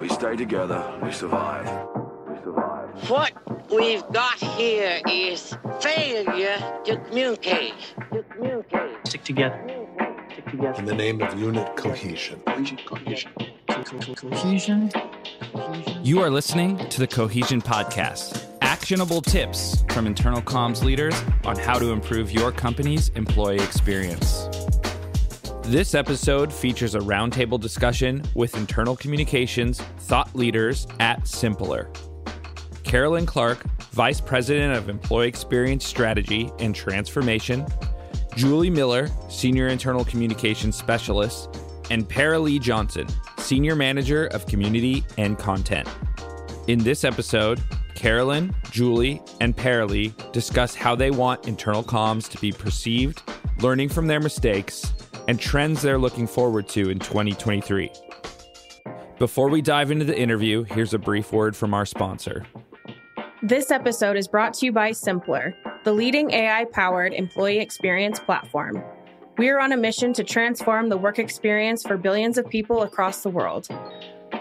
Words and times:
We 0.00 0.08
stay 0.08 0.36
together, 0.36 0.98
we 1.02 1.10
survive. 1.10 1.64
We 2.28 2.36
survive. 2.42 3.10
What 3.10 3.32
we've 3.70 4.06
got 4.12 4.34
here 4.34 5.00
is 5.08 5.56
failure 5.80 6.58
to 6.84 6.96
communicate. 7.08 7.74
To 8.12 8.22
communicate. 8.24 9.06
Stick 9.06 9.24
together. 9.24 9.86
Stick 10.32 10.46
together. 10.50 10.78
in 10.78 10.84
the 10.84 10.94
name 10.94 11.22
of 11.22 11.38
unit 11.38 11.76
cohesion. 11.76 12.40
Cohesion. 12.40 12.78
Cohesion. 12.86 13.32
Cohesion. 14.14 14.90
You 16.02 16.20
are 16.20 16.30
listening 16.30 16.76
to 16.90 17.00
the 17.00 17.06
Cohesion 17.06 17.62
Podcast 17.62 18.46
actionable 18.60 19.22
tips 19.22 19.84
from 19.88 20.06
internal 20.06 20.42
comms 20.42 20.84
leaders 20.84 21.14
on 21.44 21.56
how 21.56 21.78
to 21.78 21.90
improve 21.90 22.30
your 22.30 22.52
company's 22.52 23.08
employee 23.10 23.58
experience. 23.58 24.48
This 25.66 25.96
episode 25.96 26.52
features 26.52 26.94
a 26.94 27.00
roundtable 27.00 27.60
discussion 27.60 28.22
with 28.36 28.56
internal 28.56 28.94
communications 28.94 29.80
thought 29.98 30.32
leaders 30.32 30.86
at 31.00 31.24
Simpplr. 31.24 31.88
Carolyn 32.84 33.26
Clark, 33.26 33.64
Vice 33.90 34.20
President 34.20 34.76
of 34.76 34.88
Employee 34.88 35.26
Experience 35.26 35.84
Strategy 35.84 36.52
and 36.60 36.72
Transformation, 36.72 37.66
Julie 38.36 38.70
Miller, 38.70 39.08
Senior 39.28 39.66
Internal 39.66 40.04
Communications 40.04 40.76
Specialist, 40.76 41.58
and 41.90 42.08
Paralee 42.08 42.60
Johnson, 42.60 43.08
Senior 43.38 43.74
Manager 43.74 44.26
of 44.28 44.46
Community 44.46 45.04
and 45.18 45.36
Content. 45.36 45.88
In 46.68 46.78
this 46.78 47.02
episode, 47.02 47.60
Carolyn, 47.96 48.54
Julie, 48.70 49.20
and 49.40 49.56
Paralee 49.56 50.12
discuss 50.30 50.76
how 50.76 50.94
they 50.94 51.10
want 51.10 51.48
internal 51.48 51.82
comms 51.82 52.28
to 52.28 52.38
be 52.38 52.52
perceived, 52.52 53.20
learning 53.58 53.88
from 53.88 54.06
their 54.06 54.20
mistakes, 54.20 54.92
and 55.28 55.40
trends 55.40 55.82
they're 55.82 55.98
looking 55.98 56.26
forward 56.26 56.68
to 56.68 56.90
in 56.90 56.98
2023. 56.98 57.90
Before 59.18 59.48
we 59.48 59.62
dive 59.62 59.90
into 59.90 60.04
the 60.04 60.18
interview, 60.18 60.64
here's 60.64 60.92
a 60.92 60.98
brief 60.98 61.32
word 61.32 61.56
from 61.56 61.72
our 61.72 61.86
sponsor. 61.86 62.46
This 63.42 63.70
episode 63.70 64.16
is 64.16 64.28
brought 64.28 64.54
to 64.54 64.66
you 64.66 64.72
by 64.72 64.90
Simpplr, 64.90 65.54
the 65.84 65.92
leading 65.92 66.30
AI 66.32 66.64
powered 66.72 67.12
employee 67.12 67.58
experience 67.58 68.18
platform. 68.18 68.82
We 69.38 69.48
are 69.50 69.60
on 69.60 69.72
a 69.72 69.76
mission 69.76 70.12
to 70.14 70.24
transform 70.24 70.88
the 70.88 70.96
work 70.96 71.18
experience 71.18 71.82
for 71.82 71.96
billions 71.96 72.38
of 72.38 72.48
people 72.48 72.82
across 72.82 73.22
the 73.22 73.30
world. 73.30 73.68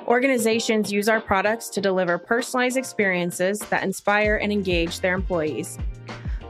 Organizations 0.08 0.92
use 0.92 1.10
our 1.10 1.22
products 1.22 1.70
to 1.70 1.82
deliver 1.82 2.18
personalized 2.18 2.78
experiences 2.78 3.60
that 3.60 3.84
inspire 3.84 4.38
and 4.38 4.52
engage 4.52 5.00
their 5.02 5.14
employees. 5.14 5.78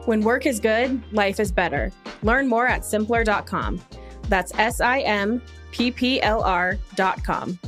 When 0.06 0.22
work 0.22 0.46
is 0.46 0.60
good, 0.60 1.02
life 1.14 1.40
is 1.40 1.52
better. 1.52 1.92
Learn 2.22 2.48
more 2.48 2.68
at 2.68 2.82
simpplr.com. 2.82 3.82
That's 4.30 4.54
S 4.56 4.82
I 4.82 5.00
M 5.00 5.42
P 5.72 5.92
P 5.92 6.22
L 6.22 6.42
R 6.42 6.78
dot 6.96 7.24
com. 7.24 7.60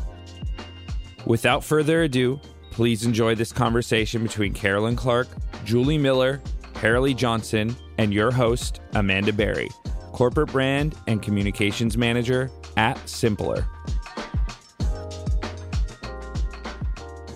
Without 1.26 1.64
further 1.64 2.04
ado, 2.04 2.40
please 2.72 3.06
enjoy 3.06 3.36
this 3.36 3.52
conversation 3.52 4.24
between 4.24 4.54
Carolyn 4.54 4.96
Clark, 4.96 5.28
Julie 5.66 5.98
Miller, 5.98 6.42
Paralee 6.76 7.16
Johnson, 7.16 7.76
and 7.98 8.14
your 8.14 8.32
host, 8.32 8.82
Amanda 8.94 9.34
Berry, 9.34 9.70
Corporate 10.14 10.52
Brand 10.52 10.96
and 11.08 11.22
Communications 11.22 11.98
Manager 11.98 12.50
at 12.78 12.96
Simpplr. 13.00 13.68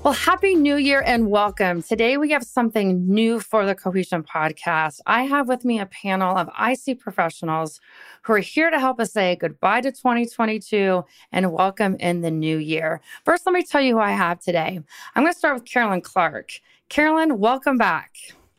Well, 0.04 0.14
happy 0.14 0.56
new 0.56 0.78
year 0.78 1.04
and 1.06 1.30
welcome. 1.30 1.84
Today 1.84 2.18
we 2.18 2.32
have 2.32 2.42
something 2.42 3.08
new 3.08 3.40
for 3.40 3.68
the 3.68 3.76
Cohesion 3.76 4.24
podcast. 4.24 5.00
I 5.06 5.26
have 5.26 5.48
with 5.48 5.64
me 5.64 5.80
a 5.80 5.86
panel 5.86 6.36
of 6.36 6.50
IC 6.60 7.00
professionals 7.00 7.80
who 8.24 8.34
are 8.34 8.40
here 8.40 8.72
to 8.72 8.80
help 8.80 9.00
us 9.00 9.14
say 9.14 9.36
goodbye 9.36 9.82
to 9.82 9.92
2022 9.92 11.06
and 11.32 11.54
welcome 11.54 11.98
in 12.00 12.22
the 12.22 12.32
new 12.32 12.58
year. 12.58 13.00
First, 13.26 13.46
let 13.46 13.54
me 13.54 13.62
tell 13.62 13.80
you 13.80 13.98
who 13.98 14.02
I 14.02 14.10
have 14.10 14.40
today. 14.40 14.80
I'm 15.14 15.22
going 15.22 15.34
to 15.34 15.38
start 15.38 15.54
with 15.54 15.66
Carolyn 15.66 16.02
Clark. 16.02 16.50
Carolyn, 16.90 17.38
welcome 17.38 17.78
back. 17.78 18.16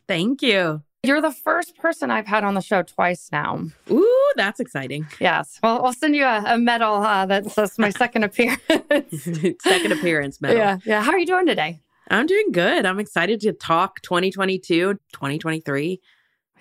Thank 0.07 0.41
you. 0.41 0.81
You're 1.05 1.19
the 1.19 1.33
first 1.33 1.75
person 1.75 2.09
I've 2.09 2.27
had 2.27 2.45
on 2.45 2.53
the 2.53 2.61
show 2.61 2.81
twice 2.81 3.27
now. 3.29 3.61
Ooh, 3.91 4.31
that's 4.37 4.61
exciting. 4.61 5.05
Yes. 5.19 5.59
Well, 5.61 5.85
I'll 5.85 5.91
send 5.91 6.15
you 6.15 6.23
a, 6.23 6.41
a 6.53 6.57
medal 6.57 6.93
uh, 6.95 7.25
that's, 7.25 7.77
my 7.77 7.89
second 7.89 8.23
appearance. 8.29 8.61
second 9.61 9.91
appearance 9.91 10.39
medal. 10.39 10.57
Yeah. 10.57 10.77
Yeah. 10.85 11.03
How 11.03 11.11
are 11.11 11.19
you 11.19 11.25
doing 11.25 11.45
today? 11.45 11.81
I'm 12.09 12.25
doing 12.25 12.53
good. 12.53 12.85
I'm 12.85 12.99
excited 12.99 13.41
to 13.41 13.51
talk 13.51 14.01
2022, 14.03 14.93
2023. 14.93 15.99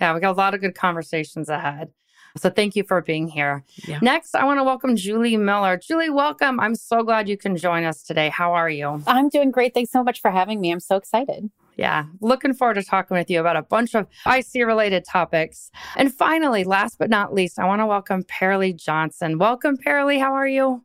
Yeah, 0.00 0.12
we 0.12 0.19
got 0.19 0.32
a 0.32 0.36
lot 0.36 0.54
of 0.54 0.60
good 0.60 0.75
conversations 0.75 1.48
ahead. 1.48 1.92
So 2.36 2.50
thank 2.50 2.75
you 2.75 2.82
for 2.82 3.00
being 3.00 3.28
here. 3.28 3.62
Yeah. 3.86 4.00
Next, 4.02 4.34
I 4.34 4.44
want 4.44 4.58
to 4.58 4.64
welcome 4.64 4.97
Julie 4.97 5.36
Miller. 5.36 5.76
Julie, 5.76 6.10
welcome. 6.10 6.58
I'm 6.58 6.75
so 6.75 7.04
glad 7.04 7.28
you 7.28 7.36
can 7.36 7.56
join 7.56 7.84
us 7.84 8.02
today. 8.02 8.28
How 8.28 8.54
are 8.54 8.69
you? 8.69 9.04
I'm 9.06 9.28
doing 9.28 9.52
great. 9.52 9.72
Thanks 9.72 9.92
so 9.92 10.02
much 10.02 10.20
for 10.20 10.32
having 10.32 10.60
me. 10.60 10.72
I'm 10.72 10.81
so 10.81 10.97
excited. 10.97 11.48
Yeah, 11.77 12.05
looking 12.21 12.53
forward 12.53 12.75
to 12.75 12.83
talking 12.83 13.16
with 13.16 13.31
you 13.31 13.41
about 13.41 13.56
a 13.56 13.62
bunch 13.62 13.94
of 13.94 14.06
IC 14.27 14.66
related 14.66 15.05
topics. 15.05 15.71
And 15.97 16.12
finally, 16.12 16.65
last 16.65 16.99
but 16.99 17.10
not 17.10 17.33
least, 17.33 17.59
I 17.59 17.65
want 17.66 17.81
to 17.81 17.87
welcome 17.87 18.25
Paralee 18.25 18.77
Johnson. 18.77 19.38
Welcome, 19.38 19.77
Paralee. 19.77 20.21
How 20.21 20.34
are 20.34 20.47
you? 20.47 20.84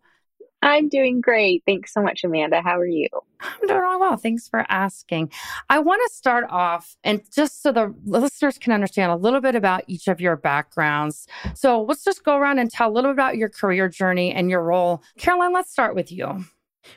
I'm 0.61 0.89
doing 0.89 1.21
great. 1.21 1.63
Thanks 1.67 1.93
so 1.93 2.01
much, 2.01 2.23
Amanda. 2.23 2.61
How 2.61 2.79
are 2.79 2.87
you? 2.87 3.07
I'm 3.39 3.67
doing 3.67 3.83
all 3.83 3.99
well. 3.99 4.17
Thanks 4.17 4.47
for 4.47 4.65
asking. 4.69 5.31
I 5.69 5.79
want 5.79 6.01
to 6.07 6.15
start 6.15 6.45
off 6.49 6.97
and 7.03 7.21
just 7.31 7.61
so 7.61 7.71
the 7.71 7.93
listeners 8.05 8.57
can 8.57 8.73
understand 8.73 9.11
a 9.11 9.15
little 9.15 9.41
bit 9.41 9.55
about 9.55 9.83
each 9.87 10.07
of 10.07 10.19
your 10.19 10.35
backgrounds. 10.35 11.27
So 11.53 11.83
let's 11.83 12.03
just 12.03 12.23
go 12.23 12.37
around 12.37 12.57
and 12.57 12.71
tell 12.71 12.89
a 12.89 12.91
little 12.91 13.11
about 13.11 13.37
your 13.37 13.49
career 13.49 13.87
journey 13.87 14.33
and 14.33 14.49
your 14.49 14.63
role. 14.63 15.03
Carolyn, 15.19 15.53
let's 15.53 15.71
start 15.71 15.93
with 15.93 16.11
you. 16.11 16.45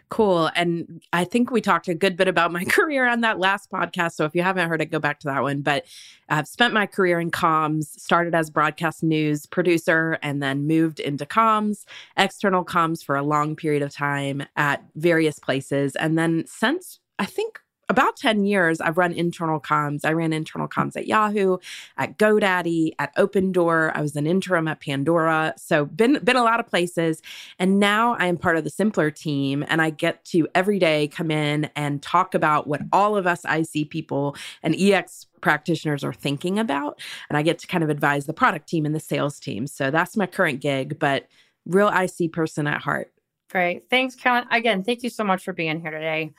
Cool. 0.09 0.51
And 0.55 1.03
I 1.13 1.25
think 1.25 1.51
we 1.51 1.61
talked 1.61 1.89
a 1.89 1.95
good 1.95 2.17
bit 2.17 2.29
about 2.29 2.53
my 2.53 2.65
career 2.69 3.07
on 3.07 3.21
that 3.21 3.39
last 3.39 3.71
podcast. 3.71 4.13
So 4.13 4.25
if 4.25 4.35
you 4.35 4.43
haven't 4.43 4.69
heard 4.69 4.83
it, 4.83 4.87
go 4.87 4.99
back 4.99 5.21
to 5.21 5.29
that 5.29 5.43
one. 5.43 5.63
But 5.63 5.85
I've 6.29 6.49
spent 6.49 6.75
my 6.75 6.87
career 6.87 7.21
in 7.21 7.31
comms, 7.31 7.85
started 7.99 8.35
as 8.35 8.51
broadcast 8.51 9.03
news 9.03 9.47
producer, 9.47 10.19
and 10.23 10.43
then 10.43 10.67
moved 10.67 11.01
into 11.01 11.27
comms, 11.27 11.85
external 12.17 12.65
comms 12.65 13.05
for 13.05 13.17
a 13.17 13.23
long 13.23 13.57
period 13.57 13.83
of 13.83 13.93
time 13.93 14.45
at 14.57 14.85
various 14.95 15.39
places. 15.39 15.97
And 15.97 16.19
then 16.19 16.45
since 16.47 17.01
I 17.19 17.27
think 17.27 17.61
about 17.91 18.17
10 18.17 18.45
years, 18.45 18.81
I've 18.81 18.97
run 18.97 19.13
internal 19.13 19.61
comms. 19.61 20.05
I 20.05 20.13
ran 20.13 20.33
internal 20.33 20.69
comms 20.69 20.97
at 20.97 21.09
Yahoo, 21.09 21.59
at 21.97 22.19
GoDaddy, 22.19 22.93
at 23.01 23.15
Opendoor. 23.17 23.91
I 23.95 24.01
was 24.01 24.15
an 24.15 24.27
interim 24.27 24.69
at 24.69 24.81
Pandora. 24.81 25.55
So 25.57 25.85
been 25.85 26.21
been 26.25 26.37
a 26.37 26.45
lot 26.45 26.61
of 26.61 26.69
places. 26.69 27.21
And 27.59 27.81
now 27.81 28.15
I 28.15 28.27
am 28.27 28.37
part 28.37 28.57
of 28.57 28.63
the 28.63 28.71
Simpplr 28.71 29.13
team 29.15 29.65
and 29.67 29.83
I 29.83 29.91
get 29.91 30.25
to 30.27 30.47
every 30.55 30.79
day 30.79 31.09
come 31.09 31.33
in 31.33 31.69
and 31.75 32.01
talk 32.01 32.35
about 32.35 32.69
what 32.69 32.81
all 32.93 33.17
of 33.17 33.27
us 33.27 33.45
IC 33.45 33.91
people 33.91 34.37
and 34.63 34.77
EX 34.77 35.27
practitioners 35.41 36.05
are 36.05 36.13
thinking 36.13 36.61
about. 36.61 37.01
And 37.29 37.37
I 37.37 37.43
get 37.43 37.59
to 37.59 37.67
kind 37.67 37.83
of 37.83 37.91
advise 37.91 38.27
the 38.27 38.33
product 38.33 38.69
team 38.69 38.87
and 38.87 38.95
the 38.95 39.01
sales 39.01 39.41
team. 39.41 39.67
So 39.67 39.91
that's 39.91 40.17
my 40.17 40.27
current 40.27 40.61
gig, 40.61 40.99
but 41.01 41.27
real 41.67 41.89
IC 41.89 42.33
person 42.33 42.69
at 42.69 42.83
heart. 42.83 43.13
Great. 43.51 43.91
Thanks, 43.91 44.15
Carolyn. 44.15 44.47
Again, 44.53 44.85
thank 44.85 45.03
you 45.03 45.11
so 45.11 45.25
much 45.25 45.43
for 45.43 45.53
being 45.53 45.81
here 45.81 45.91
today. 45.91 46.33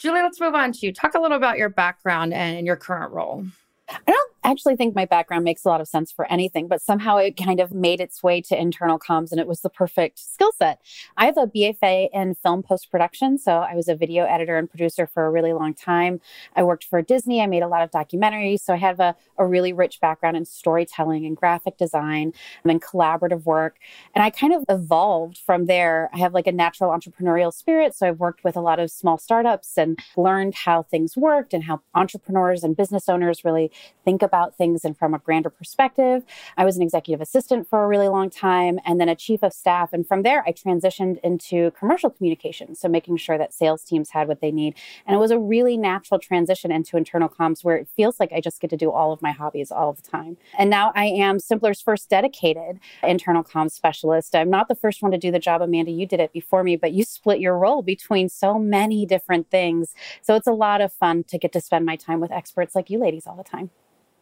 Julie, 0.00 0.22
let's 0.22 0.40
move 0.40 0.54
on 0.54 0.72
to 0.72 0.86
you. 0.86 0.94
Talk 0.94 1.14
a 1.14 1.20
little 1.20 1.36
about 1.36 1.58
your 1.58 1.68
background 1.68 2.32
and 2.32 2.66
your 2.66 2.76
current 2.76 3.12
role. 3.12 3.44
I 3.90 4.10
don't 4.10 4.30
actually 4.44 4.76
think 4.76 4.94
my 4.94 5.04
background 5.04 5.44
makes 5.44 5.64
a 5.64 5.68
lot 5.68 5.80
of 5.80 5.88
sense 5.88 6.10
for 6.10 6.30
anything, 6.30 6.68
but 6.68 6.80
somehow 6.80 7.16
it 7.16 7.36
kind 7.36 7.60
of 7.60 7.72
made 7.72 8.00
its 8.00 8.22
way 8.22 8.40
to 8.42 8.58
internal 8.58 8.98
comms 8.98 9.30
and 9.30 9.40
it 9.40 9.46
was 9.46 9.60
the 9.60 9.68
perfect 9.68 10.18
skill 10.18 10.52
set. 10.56 10.80
I 11.16 11.26
have 11.26 11.36
a 11.36 11.46
BFA 11.46 12.08
in 12.12 12.34
film 12.34 12.62
post 12.62 12.90
production. 12.90 13.38
So 13.38 13.58
I 13.58 13.74
was 13.74 13.88
a 13.88 13.94
video 13.94 14.24
editor 14.24 14.56
and 14.56 14.68
producer 14.68 15.06
for 15.06 15.26
a 15.26 15.30
really 15.30 15.52
long 15.52 15.74
time. 15.74 16.20
I 16.56 16.62
worked 16.62 16.84
for 16.84 17.02
Disney. 17.02 17.40
I 17.40 17.46
made 17.46 17.62
a 17.62 17.68
lot 17.68 17.82
of 17.82 17.90
documentaries. 17.90 18.60
So 18.60 18.72
I 18.72 18.76
have 18.76 19.00
a, 19.00 19.14
a 19.38 19.46
really 19.46 19.72
rich 19.72 20.00
background 20.00 20.36
in 20.36 20.44
storytelling 20.44 21.26
and 21.26 21.36
graphic 21.36 21.76
design 21.76 22.32
and 22.64 22.82
collaborative 22.82 23.44
work. 23.44 23.76
And 24.14 24.22
I 24.22 24.30
kind 24.30 24.54
of 24.54 24.64
evolved 24.68 25.38
from 25.38 25.66
there. 25.66 26.08
I 26.14 26.18
have 26.18 26.34
like 26.34 26.46
a 26.46 26.52
natural 26.52 26.90
entrepreneurial 26.90 27.52
spirit. 27.52 27.94
So 27.94 28.08
I've 28.08 28.20
worked 28.20 28.44
with 28.44 28.56
a 28.56 28.60
lot 28.60 28.78
of 28.78 28.90
small 28.90 29.18
startups 29.18 29.76
and 29.76 29.98
learned 30.16 30.54
how 30.54 30.82
things 30.84 31.16
worked 31.16 31.52
and 31.52 31.64
how 31.64 31.80
entrepreneurs 31.94 32.64
and 32.64 32.76
business 32.76 33.08
owners 33.08 33.44
really 33.44 33.70
think 34.04 34.22
about 34.22 34.56
things 34.56 34.84
and 34.84 34.96
from 34.96 35.14
a 35.14 35.18
grander 35.18 35.50
perspective. 35.50 36.24
I 36.56 36.64
was 36.64 36.76
an 36.76 36.82
executive 36.82 37.20
assistant 37.20 37.68
for 37.68 37.84
a 37.84 37.88
really 37.88 38.08
long 38.08 38.30
time 38.30 38.78
and 38.84 39.00
then 39.00 39.08
a 39.08 39.14
chief 39.14 39.42
of 39.42 39.52
staff. 39.52 39.92
And 39.92 40.06
from 40.06 40.22
there, 40.22 40.42
I 40.46 40.52
transitioned 40.52 41.18
into 41.22 41.70
commercial 41.72 42.10
communications. 42.10 42.80
So 42.80 42.88
making 42.88 43.18
sure 43.18 43.38
that 43.38 43.52
sales 43.52 43.82
teams 43.84 44.10
had 44.10 44.28
what 44.28 44.40
they 44.40 44.50
need. 44.50 44.74
And 45.06 45.14
it 45.14 45.18
was 45.18 45.30
a 45.30 45.38
really 45.38 45.76
natural 45.76 46.18
transition 46.18 46.72
into 46.72 46.96
internal 46.96 47.28
comms 47.28 47.64
where 47.64 47.76
it 47.76 47.88
feels 47.96 48.18
like 48.18 48.32
I 48.32 48.40
just 48.40 48.60
get 48.60 48.70
to 48.70 48.76
do 48.76 48.90
all 48.90 49.12
of 49.12 49.22
my 49.22 49.32
hobbies 49.32 49.70
all 49.70 49.92
the 49.92 50.02
time. 50.02 50.36
And 50.58 50.70
now 50.70 50.92
I 50.94 51.06
am 51.06 51.38
Simpplr's 51.38 51.80
first 51.80 52.08
dedicated 52.08 52.80
internal 53.02 53.44
comms 53.44 53.72
specialist. 53.72 54.34
I'm 54.34 54.50
not 54.50 54.68
the 54.68 54.74
first 54.74 55.02
one 55.02 55.12
to 55.12 55.18
do 55.18 55.30
the 55.30 55.38
job, 55.38 55.62
Amanda. 55.62 55.90
You 55.90 56.06
did 56.06 56.20
it 56.20 56.32
before 56.32 56.62
me, 56.62 56.76
but 56.76 56.92
you 56.92 57.04
split 57.04 57.40
your 57.40 57.58
role 57.58 57.82
between 57.82 58.28
so 58.28 58.58
many 58.58 59.06
different 59.06 59.50
things. 59.50 59.94
So 60.22 60.34
it's 60.34 60.46
a 60.46 60.52
lot 60.52 60.80
of 60.80 60.92
fun 60.92 61.24
to 61.24 61.38
get 61.38 61.52
to 61.52 61.60
spend 61.60 61.86
my 61.86 61.96
time 61.96 62.20
with 62.20 62.32
experts 62.32 62.74
like 62.74 62.90
you 62.90 62.98
ladies 62.98 63.26
all 63.26 63.36
the 63.36 63.44
time. 63.44 63.69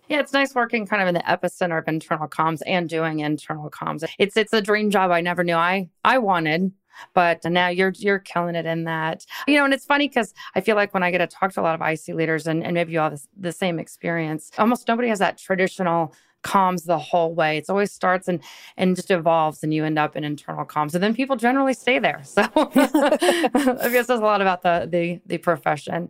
Yeah, 0.08 0.20
it's 0.20 0.32
nice 0.32 0.54
working 0.54 0.86
kind 0.86 1.02
of 1.02 1.08
in 1.08 1.14
the 1.14 1.20
epicenter 1.22 1.78
of 1.78 1.86
internal 1.86 2.28
comms 2.28 2.60
and 2.66 2.88
doing 2.88 3.20
internal 3.20 3.70
comms. 3.70 4.04
It's 4.18 4.36
it's 4.36 4.52
a 4.52 4.62
dream 4.62 4.90
job 4.90 5.10
I 5.10 5.20
never 5.20 5.44
knew 5.44 5.54
I 5.54 5.88
I 6.04 6.18
wanted. 6.18 6.72
but 7.14 7.44
now 7.44 7.68
you're 7.68 7.92
you're 7.96 8.18
killing 8.18 8.54
it 8.54 8.66
in 8.66 8.84
that. 8.84 9.24
You 9.46 9.56
know, 9.56 9.64
and 9.64 9.74
it's 9.74 9.84
funny 9.84 10.08
because 10.08 10.34
I 10.54 10.60
feel 10.60 10.76
like 10.76 10.94
when 10.94 11.02
I 11.02 11.10
get 11.10 11.18
to 11.18 11.26
talk 11.26 11.52
to 11.54 11.60
a 11.60 11.62
lot 11.62 11.80
of 11.80 11.86
IC 11.86 12.14
leaders, 12.14 12.46
and, 12.46 12.64
and 12.64 12.74
maybe 12.74 12.92
you 12.92 13.00
all 13.00 13.10
have 13.10 13.20
the 13.36 13.52
same 13.52 13.78
experience, 13.78 14.50
almost 14.58 14.88
nobody 14.88 15.08
has 15.08 15.18
that 15.20 15.38
traditional 15.38 16.14
comms 16.44 16.84
the 16.84 16.98
whole 16.98 17.34
way. 17.34 17.58
It 17.58 17.66
always 17.68 17.92
starts 17.92 18.28
and 18.28 18.40
and 18.76 18.96
just 18.96 19.10
evolves, 19.10 19.62
and 19.62 19.74
you 19.74 19.84
end 19.84 19.98
up 19.98 20.16
in 20.16 20.24
internal 20.24 20.64
comms, 20.64 20.94
and 20.94 21.02
then 21.02 21.14
people 21.14 21.36
generally 21.36 21.74
stay 21.74 21.98
there. 21.98 22.22
So 22.24 22.42
I 22.56 23.88
guess 23.92 24.06
there's 24.06 24.20
a 24.20 24.24
lot 24.24 24.40
about 24.40 24.62
the 24.62 24.88
the 24.90 25.20
the 25.26 25.38
profession. 25.38 26.08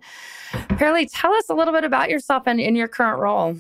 Paralee, 0.53 1.09
tell 1.13 1.35
us 1.35 1.49
a 1.49 1.55
little 1.55 1.75
bit 1.75 1.85
about 1.85 2.09
yourself 2.11 2.45
and 2.47 2.61
in 2.61 2.77
your 2.77 2.89
current 2.89 3.19
role. 3.19 3.57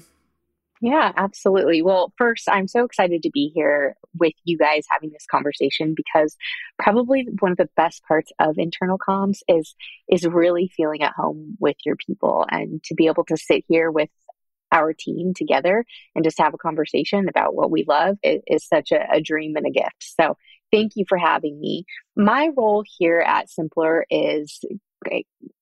Yeah, 0.80 1.12
absolutely. 1.16 1.82
Well, 1.82 2.12
first, 2.16 2.48
I'm 2.48 2.68
so 2.68 2.84
excited 2.84 3.22
to 3.22 3.30
be 3.32 3.50
here 3.54 3.96
with 4.18 4.34
you 4.44 4.56
guys 4.56 4.84
having 4.88 5.10
this 5.10 5.26
conversation 5.30 5.94
because 5.96 6.36
probably 6.78 7.26
one 7.40 7.50
of 7.50 7.58
the 7.58 7.68
best 7.76 8.02
parts 8.06 8.30
of 8.38 8.58
internal 8.58 8.98
comms 8.98 9.38
is 9.48 9.74
is 10.08 10.24
really 10.24 10.70
feeling 10.76 11.02
at 11.02 11.14
home 11.16 11.56
with 11.58 11.76
your 11.84 11.96
people 11.96 12.46
and 12.48 12.82
to 12.84 12.94
be 12.94 13.06
able 13.06 13.24
to 13.24 13.36
sit 13.36 13.64
here 13.68 13.90
with 13.90 14.08
our 14.70 14.92
team 14.92 15.32
together 15.34 15.84
and 16.14 16.24
just 16.24 16.38
have 16.38 16.54
a 16.54 16.58
conversation 16.58 17.28
about 17.28 17.54
what 17.54 17.70
we 17.70 17.84
love 17.88 18.16
is, 18.22 18.42
is 18.46 18.66
such 18.66 18.92
a, 18.92 19.04
a 19.12 19.20
dream 19.20 19.56
and 19.56 19.66
a 19.66 19.70
gift. 19.70 20.14
So 20.20 20.36
thank 20.70 20.92
you 20.94 21.04
for 21.08 21.18
having 21.18 21.58
me. 21.58 21.86
My 22.16 22.50
role 22.56 22.84
here 22.98 23.20
at 23.20 23.48
Simpplr 23.48 24.02
is 24.10 24.60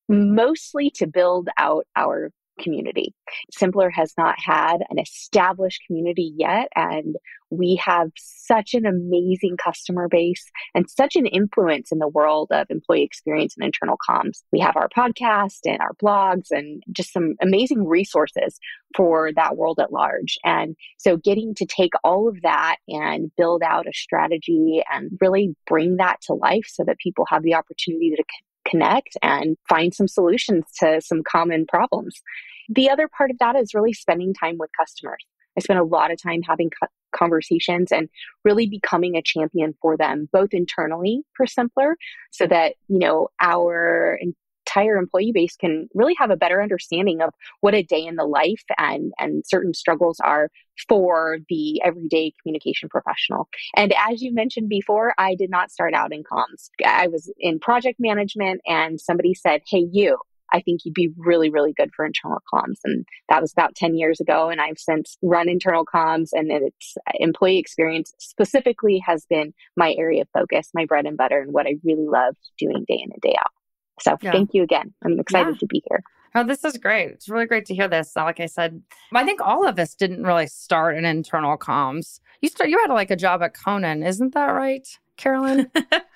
mostly 0.09 0.91
to 0.95 1.07
build 1.07 1.49
out 1.57 1.85
our 1.95 2.31
community. 2.59 3.13
Simpplr 3.57 3.91
has 3.91 4.13
not 4.17 4.35
had 4.37 4.77
an 4.89 4.99
established 4.99 5.81
community 5.87 6.33
yet, 6.37 6.69
and 6.75 7.15
we 7.49 7.79
have 7.83 8.09
such 8.17 8.73
an 8.73 8.85
amazing 8.85 9.57
customer 9.57 10.07
base 10.09 10.51
and 10.75 10.89
such 10.89 11.15
an 11.15 11.25
influence 11.25 11.91
in 11.91 11.99
the 11.99 12.07
world 12.07 12.49
of 12.51 12.67
employee 12.69 13.03
experience 13.03 13.55
and 13.57 13.65
internal 13.65 13.97
comms. 14.07 14.43
We 14.51 14.59
have 14.59 14.75
our 14.75 14.89
podcast 14.89 15.59
and 15.65 15.79
our 15.79 15.93
blogs 16.01 16.47
and 16.51 16.83
just 16.91 17.13
some 17.13 17.35
amazing 17.41 17.85
resources 17.85 18.59
for 18.95 19.31
that 19.35 19.55
world 19.55 19.79
at 19.79 19.93
large. 19.93 20.37
And 20.43 20.75
so 20.97 21.17
getting 21.17 21.53
to 21.55 21.65
take 21.65 21.93
all 22.03 22.27
of 22.27 22.41
that 22.41 22.77
and 22.87 23.31
build 23.37 23.61
out 23.63 23.87
a 23.87 23.93
strategy 23.93 24.83
and 24.91 25.11
really 25.21 25.55
bring 25.65 25.97
that 25.97 26.17
to 26.23 26.33
life 26.33 26.65
so 26.67 26.83
that 26.85 26.97
people 26.97 27.25
have 27.29 27.43
the 27.43 27.55
opportunity 27.55 28.13
to 28.15 28.23
connect 28.69 29.17
and 29.21 29.57
find 29.67 29.93
some 29.93 30.07
solutions 30.07 30.65
to 30.79 31.01
some 31.01 31.23
common 31.23 31.65
problems. 31.65 32.21
The 32.69 32.89
other 32.89 33.07
part 33.07 33.31
of 33.31 33.37
that 33.39 33.55
is 33.55 33.73
really 33.73 33.93
spending 33.93 34.33
time 34.33 34.57
with 34.57 34.69
customers. 34.77 35.23
I 35.57 35.61
spend 35.61 35.79
a 35.79 35.83
lot 35.83 36.11
of 36.11 36.21
time 36.21 36.41
having 36.43 36.69
conversations 37.15 37.91
and 37.91 38.09
really 38.43 38.67
becoming 38.67 39.15
a 39.15 39.21
champion 39.21 39.73
for 39.81 39.97
them, 39.97 40.29
both 40.31 40.49
internally 40.51 41.23
for 41.35 41.45
Simpplr, 41.45 41.95
so 42.31 42.45
that, 42.47 42.75
you 42.87 42.99
know, 42.99 43.29
our 43.41 44.19
entire 44.21 44.97
employee 44.97 45.31
base 45.33 45.55
can 45.55 45.87
really 45.95 46.15
have 46.19 46.29
a 46.29 46.35
better 46.35 46.61
understanding 46.61 47.21
of 47.21 47.33
what 47.61 47.73
a 47.73 47.81
day 47.81 48.05
in 48.05 48.17
the 48.17 48.25
life 48.25 48.63
and, 48.77 49.13
and 49.17 49.43
certain 49.47 49.73
struggles 49.73 50.19
are 50.19 50.49
for 50.87 51.37
the 51.49 51.81
everyday 51.83 52.33
communication 52.41 52.89
professional. 52.89 53.47
And 53.75 53.93
as 54.09 54.21
you 54.21 54.33
mentioned 54.33 54.69
before, 54.69 55.13
I 55.17 55.35
did 55.35 55.49
not 55.49 55.71
start 55.71 55.93
out 55.93 56.13
in 56.13 56.23
comms. 56.23 56.69
I 56.85 57.07
was 57.07 57.31
in 57.39 57.59
project 57.59 57.99
management 57.99 58.61
and 58.65 58.99
somebody 58.99 59.33
said, 59.33 59.61
Hey, 59.67 59.87
you, 59.91 60.17
I 60.51 60.61
think 60.61 60.81
you'd 60.83 60.93
be 60.93 61.09
really, 61.17 61.49
really 61.49 61.73
good 61.73 61.91
for 61.95 62.05
internal 62.05 62.39
comms. 62.53 62.77
And 62.83 63.05
that 63.29 63.41
was 63.41 63.51
about 63.51 63.75
10 63.75 63.95
years 63.95 64.19
ago. 64.19 64.49
And 64.49 64.61
I've 64.61 64.77
since 64.77 65.17
run 65.21 65.49
internal 65.49 65.85
comms 65.85 66.29
and 66.31 66.51
its 66.51 66.95
employee 67.15 67.57
experience 67.57 68.13
specifically 68.19 69.01
has 69.05 69.25
been 69.29 69.53
my 69.75 69.93
area 69.97 70.21
of 70.21 70.29
focus, 70.33 70.69
my 70.73 70.85
bread 70.85 71.05
and 71.05 71.17
butter, 71.17 71.41
and 71.41 71.53
what 71.53 71.67
I 71.67 71.75
really 71.83 72.07
love 72.07 72.35
doing 72.57 72.85
day 72.87 72.99
in 73.03 73.11
and 73.11 73.21
day 73.21 73.35
out. 73.37 73.51
So 73.99 74.17
yeah. 74.21 74.31
thank 74.31 74.53
you 74.53 74.63
again. 74.63 74.93
I'm 75.03 75.19
excited 75.19 75.55
yeah. 75.55 75.59
to 75.59 75.65
be 75.65 75.83
here. 75.89 76.03
Oh, 76.37 76.43
this 76.43 76.63
is 76.63 76.77
great. 76.77 77.09
It's 77.09 77.29
really 77.29 77.47
great 77.47 77.65
to 77.65 77.73
hear 77.73 77.87
this. 77.87 78.15
Like 78.15 78.39
I 78.39 78.45
said, 78.45 78.79
I 79.11 79.25
think 79.25 79.41
all 79.41 79.67
of 79.67 79.79
us 79.79 79.95
didn't 79.95 80.21
really 80.21 80.45
start 80.45 80.95
in 80.95 81.03
internal 81.03 81.57
comms. 81.57 82.19
You 82.41 82.49
start, 82.49 82.69
you 82.69 82.77
had 82.77 82.93
like 82.93 83.09
a 83.09 83.15
job 83.15 83.41
at 83.41 83.55
Conan, 83.55 84.03
isn't 84.03 84.35
that 84.35 84.51
right? 84.51 84.87
Carolyn? 85.15 85.71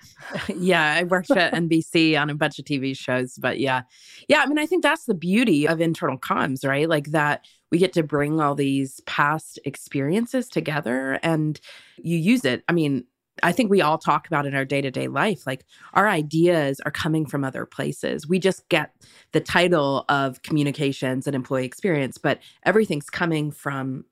yeah, 0.55 0.93
I 0.93 1.05
worked 1.05 1.31
at 1.31 1.53
NBC 1.53 2.21
on 2.21 2.29
a 2.29 2.35
bunch 2.35 2.59
of 2.59 2.65
TV 2.65 2.95
shows, 2.95 3.33
but 3.39 3.59
yeah. 3.59 3.81
Yeah, 4.27 4.41
I 4.41 4.45
mean, 4.45 4.59
I 4.59 4.67
think 4.67 4.83
that's 4.83 5.05
the 5.05 5.15
beauty 5.15 5.67
of 5.67 5.81
internal 5.81 6.19
comms, 6.19 6.63
right? 6.63 6.87
Like 6.87 7.07
that 7.07 7.43
we 7.71 7.79
get 7.79 7.93
to 7.93 8.03
bring 8.03 8.39
all 8.39 8.53
these 8.53 8.99
past 9.07 9.57
experiences 9.65 10.49
together 10.49 11.19
and 11.23 11.59
you 11.97 12.19
use 12.19 12.45
it. 12.45 12.63
I 12.69 12.73
mean, 12.73 13.05
I 13.43 13.51
think 13.51 13.69
we 13.69 13.81
all 13.81 13.97
talk 13.97 14.27
about 14.27 14.45
in 14.45 14.55
our 14.55 14.65
day 14.65 14.81
to 14.81 14.91
day 14.91 15.07
life. 15.07 15.45
Like 15.47 15.65
our 15.93 16.07
ideas 16.07 16.79
are 16.81 16.91
coming 16.91 17.25
from 17.25 17.43
other 17.43 17.65
places. 17.65 18.27
We 18.27 18.39
just 18.39 18.67
get 18.69 18.93
the 19.31 19.39
title 19.39 20.05
of 20.09 20.41
communications 20.41 21.27
and 21.27 21.35
employee 21.35 21.65
experience, 21.65 22.17
but 22.17 22.39
everything's 22.63 23.09
coming 23.09 23.51
from 23.51 24.05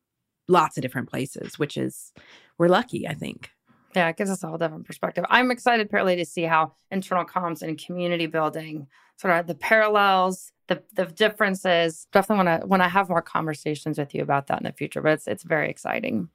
lots 0.48 0.78
of 0.78 0.82
different 0.82 1.10
places, 1.10 1.60
which 1.60 1.78
is, 1.78 2.12
we're 2.58 2.68
lucky, 2.68 3.08
I 3.08 3.14
think. 3.14 3.52
Yeah, 3.96 4.08
it 4.10 4.18
gives 4.18 4.30
us 4.30 4.44
a 4.44 4.48
whole 4.48 4.58
different 4.58 4.86
perspective. 4.86 5.26
I'm 5.30 5.50
excited, 5.52 5.90
Paralee, 5.90 6.18
to 6.18 6.26
see 6.26 6.44
how 6.44 6.74
internal 6.92 7.26
comms 7.26 7.62
and 7.62 7.84
community 7.84 8.28
building 8.28 8.88
sort 9.18 9.38
of 9.38 9.48
the 9.48 9.56
parallels, 9.56 10.52
the 10.68 10.84
the 10.94 11.06
differences. 11.06 12.08
Definitely 12.12 12.46
want 12.46 12.62
to 12.62 12.68
when 12.68 12.82
I 12.82 12.88
have 12.88 13.10
more 13.10 13.22
conversations 13.22 13.98
with 13.98 14.14
you 14.14 14.22
about 14.22 14.48
that 14.48 14.60
in 14.60 14.66
the 14.66 14.72
future. 14.72 15.02
But 15.02 15.14
it's 15.14 15.28
it's 15.28 15.44
very 15.44 15.70
exciting. 15.70 16.30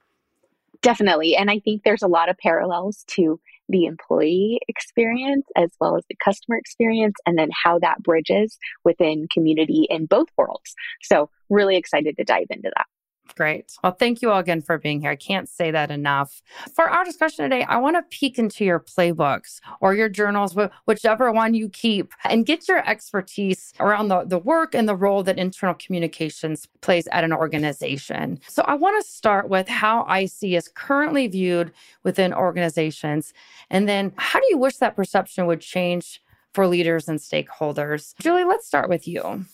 Definitely, 0.85 1.35
and 1.35 1.51
I 1.51 1.61
think 1.61 1.83
there's 1.83 2.03
a 2.03 2.07
lot 2.09 2.29
of 2.29 2.37
parallels 2.37 3.05
to 3.13 3.41
the 3.71 3.87
employee 3.87 4.61
experience 4.69 5.47
as 5.57 5.71
well 5.81 5.97
as 5.97 6.05
the 6.11 6.17
customer 6.23 6.59
experience, 6.59 7.15
and 7.25 7.39
then 7.39 7.49
how 7.65 7.79
that 7.79 8.03
bridges 8.03 8.59
within 8.85 9.27
community 9.33 9.87
in 9.89 10.05
both 10.05 10.29
worlds. 10.37 10.75
So, 11.03 11.31
really 11.49 11.77
excited 11.77 12.19
to 12.19 12.25
dive 12.25 12.49
into 12.51 12.71
that. 12.77 12.87
Great. 13.37 13.77
Well, 13.83 13.97
thank 13.99 14.23
you 14.23 14.31
all 14.31 14.39
again 14.39 14.63
for 14.63 14.79
being 14.79 15.01
here. 15.01 15.11
I 15.11 15.17
can't 15.17 15.49
say 15.49 15.71
that 15.73 15.91
enough. 15.91 16.41
For 16.73 16.89
our 16.89 17.05
discussion 17.05 17.43
today, 17.43 17.65
I 17.65 17.79
want 17.79 17.97
to 17.97 18.17
peek 18.17 18.39
into 18.39 18.65
your 18.65 18.79
playbooks 18.79 19.61
or 19.81 19.95
your 19.95 20.09
journals, 20.09 20.57
whichever 20.85 21.33
one 21.33 21.55
you 21.55 21.69
keep, 21.69 22.13
and 22.25 22.47
get 22.47 22.69
your 22.69 22.89
expertise 22.89 23.73
around 23.81 24.09
the, 24.09 24.25
the 24.25 24.39
work 24.39 24.75
and 24.75 24.89
the 24.89 24.95
role 24.95 25.25
that 25.25 25.39
internal 25.39 25.75
communications 25.75 26.69
plays 26.81 27.09
at 27.09 27.25
an 27.25 27.33
organization. 27.33 28.39
So 28.47 28.63
I 28.67 28.75
want 28.75 29.03
to 29.03 29.11
start 29.11 29.49
with 29.49 29.67
how 29.69 30.05
IC 30.05 30.53
is 30.55 30.69
currently 30.69 31.27
viewed 31.27 31.73
within 32.05 32.33
organizations. 32.33 33.33
And 33.71 33.89
then 33.89 34.13
how 34.17 34.39
do 34.39 34.47
you 34.51 34.59
wish 34.59 34.77
that 34.77 34.95
perception 34.95 35.47
would 35.47 35.61
change 35.61 36.23
for 36.53 36.69
leaders 36.69 37.09
and 37.09 37.19
stakeholders? 37.19 38.15
Julie, 38.21 38.45
let's 38.45 38.67
start 38.67 38.89
with 38.89 39.09
you. 39.09 39.45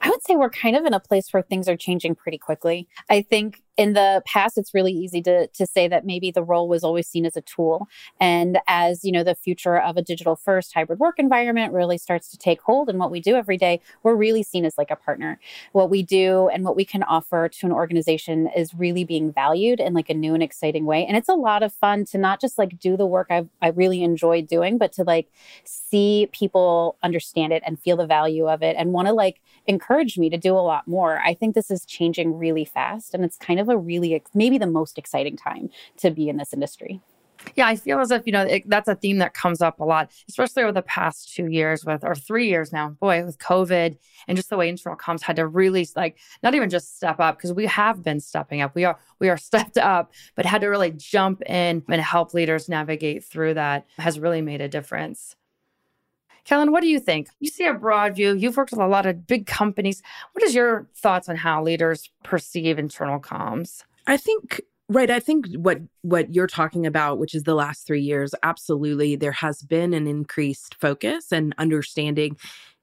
I 0.00 0.10
would 0.10 0.22
say 0.22 0.36
we're 0.36 0.50
kind 0.50 0.76
of 0.76 0.84
in 0.84 0.94
a 0.94 1.00
place 1.00 1.32
where 1.32 1.42
things 1.42 1.68
are 1.68 1.76
changing 1.76 2.14
pretty 2.14 2.38
quickly. 2.38 2.88
I 3.08 3.22
think 3.22 3.62
in 3.78 3.92
the 3.92 4.20
past 4.26 4.58
it's 4.58 4.74
really 4.74 4.92
easy 4.92 5.22
to 5.22 5.46
to 5.46 5.64
say 5.64 5.86
that 5.88 6.04
maybe 6.04 6.30
the 6.32 6.42
role 6.42 6.68
was 6.68 6.82
always 6.82 7.06
seen 7.08 7.24
as 7.24 7.36
a 7.36 7.40
tool. 7.40 7.86
And 8.20 8.58
as 8.66 9.04
you 9.04 9.12
know 9.12 9.22
the 9.24 9.36
future 9.36 9.80
of 9.80 9.96
a 9.96 10.02
digital 10.02 10.36
first 10.36 10.74
hybrid 10.74 10.98
work 10.98 11.18
environment 11.18 11.72
really 11.72 11.96
starts 11.96 12.28
to 12.32 12.36
take 12.36 12.60
hold 12.60 12.88
and 12.90 12.98
what 12.98 13.12
we 13.12 13.20
do 13.20 13.36
every 13.36 13.56
day 13.56 13.80
we're 14.02 14.16
really 14.16 14.42
seen 14.42 14.64
as 14.64 14.76
like 14.76 14.90
a 14.90 14.96
partner. 14.96 15.38
What 15.72 15.90
we 15.90 16.02
do 16.02 16.48
and 16.48 16.64
what 16.64 16.76
we 16.76 16.84
can 16.84 17.04
offer 17.04 17.48
to 17.48 17.66
an 17.66 17.72
organization 17.72 18.48
is 18.56 18.74
really 18.74 19.04
being 19.04 19.32
valued 19.32 19.78
in 19.78 19.94
like 19.94 20.10
a 20.10 20.14
new 20.14 20.34
and 20.34 20.42
exciting 20.42 20.84
way. 20.84 21.06
And 21.06 21.16
it's 21.16 21.28
a 21.28 21.34
lot 21.34 21.62
of 21.62 21.72
fun 21.72 22.04
to 22.06 22.18
not 22.18 22.40
just 22.40 22.58
like 22.58 22.78
do 22.80 22.96
the 22.96 23.06
work 23.06 23.28
I've, 23.30 23.48
i 23.62 23.68
really 23.68 24.02
enjoy 24.02 24.42
doing 24.42 24.76
but 24.76 24.92
to 24.94 25.04
like 25.04 25.30
see 25.64 26.28
people 26.32 26.96
understand 27.02 27.52
it 27.52 27.62
and 27.64 27.78
feel 27.78 27.96
the 27.96 28.06
value 28.06 28.48
of 28.48 28.62
it 28.62 28.74
and 28.76 28.92
want 28.92 29.06
to 29.06 29.14
like 29.14 29.40
encourage 29.68 30.18
me 30.18 30.30
to 30.30 30.36
do 30.36 30.54
a 30.54 30.58
lot 30.58 30.88
more. 30.88 31.20
I 31.20 31.34
think 31.34 31.54
this 31.54 31.70
is 31.70 31.84
changing 31.84 32.36
really 32.38 32.64
fast 32.64 33.14
and 33.14 33.24
it's 33.24 33.36
kind 33.36 33.60
of 33.60 33.67
a 33.70 33.76
really, 33.76 34.22
maybe 34.34 34.58
the 34.58 34.66
most 34.66 34.98
exciting 34.98 35.36
time 35.36 35.70
to 35.98 36.10
be 36.10 36.28
in 36.28 36.36
this 36.36 36.52
industry. 36.52 37.00
Yeah, 37.54 37.66
I 37.66 37.76
feel 37.76 38.00
as 38.00 38.10
if, 38.10 38.26
you 38.26 38.32
know, 38.32 38.42
it, 38.42 38.68
that's 38.68 38.88
a 38.88 38.94
theme 38.94 39.18
that 39.18 39.34
comes 39.34 39.62
up 39.62 39.80
a 39.80 39.84
lot, 39.84 40.10
especially 40.28 40.62
over 40.62 40.72
the 40.72 40.82
past 40.82 41.34
two 41.34 41.46
years 41.46 41.84
with, 41.84 42.04
or 42.04 42.14
three 42.14 42.48
years 42.48 42.72
now, 42.72 42.90
boy, 42.90 43.24
with 43.24 43.38
COVID 43.38 43.96
and 44.26 44.36
just 44.36 44.50
the 44.50 44.56
way 44.56 44.68
internal 44.68 44.98
comms 44.98 45.22
had 45.22 45.36
to 45.36 45.46
really 45.46 45.86
like, 45.94 46.18
not 46.42 46.54
even 46.54 46.68
just 46.68 46.96
step 46.96 47.20
up 47.20 47.36
because 47.36 47.52
we 47.52 47.66
have 47.66 48.02
been 48.02 48.20
stepping 48.20 48.60
up. 48.60 48.74
We 48.74 48.84
are, 48.84 48.98
we 49.18 49.28
are 49.28 49.36
stepped 49.38 49.78
up, 49.78 50.12
but 50.34 50.46
had 50.46 50.62
to 50.62 50.68
really 50.68 50.90
jump 50.90 51.42
in 51.42 51.82
and 51.88 52.00
help 52.00 52.34
leaders 52.34 52.68
navigate 52.68 53.24
through 53.24 53.54
that 53.54 53.86
has 53.98 54.18
really 54.18 54.42
made 54.42 54.60
a 54.60 54.68
difference. 54.68 55.36
Carolyn, 56.44 56.72
what 56.72 56.80
do 56.80 56.88
you 56.88 57.00
think? 57.00 57.28
You 57.40 57.50
see 57.50 57.66
a 57.66 57.74
broad 57.74 58.16
view. 58.16 58.34
You've 58.34 58.56
worked 58.56 58.70
with 58.70 58.80
a 58.80 58.86
lot 58.86 59.06
of 59.06 59.26
big 59.26 59.46
companies. 59.46 60.02
What 60.32 60.44
is 60.44 60.54
your 60.54 60.88
thoughts 60.96 61.28
on 61.28 61.36
how 61.36 61.62
leaders 61.62 62.10
perceive 62.24 62.78
internal 62.78 63.20
comms? 63.20 63.84
I 64.06 64.16
think 64.16 64.60
Right. 64.90 65.10
I 65.10 65.20
think 65.20 65.48
what 65.54 65.80
what 66.00 66.32
you're 66.32 66.46
talking 66.46 66.86
about, 66.86 67.18
which 67.18 67.34
is 67.34 67.42
the 67.42 67.54
last 67.54 67.86
three 67.86 68.00
years, 68.00 68.34
absolutely, 68.42 69.16
there 69.16 69.32
has 69.32 69.60
been 69.60 69.92
an 69.92 70.06
increased 70.06 70.76
focus 70.80 71.30
and 71.30 71.54
understanding, 71.58 72.38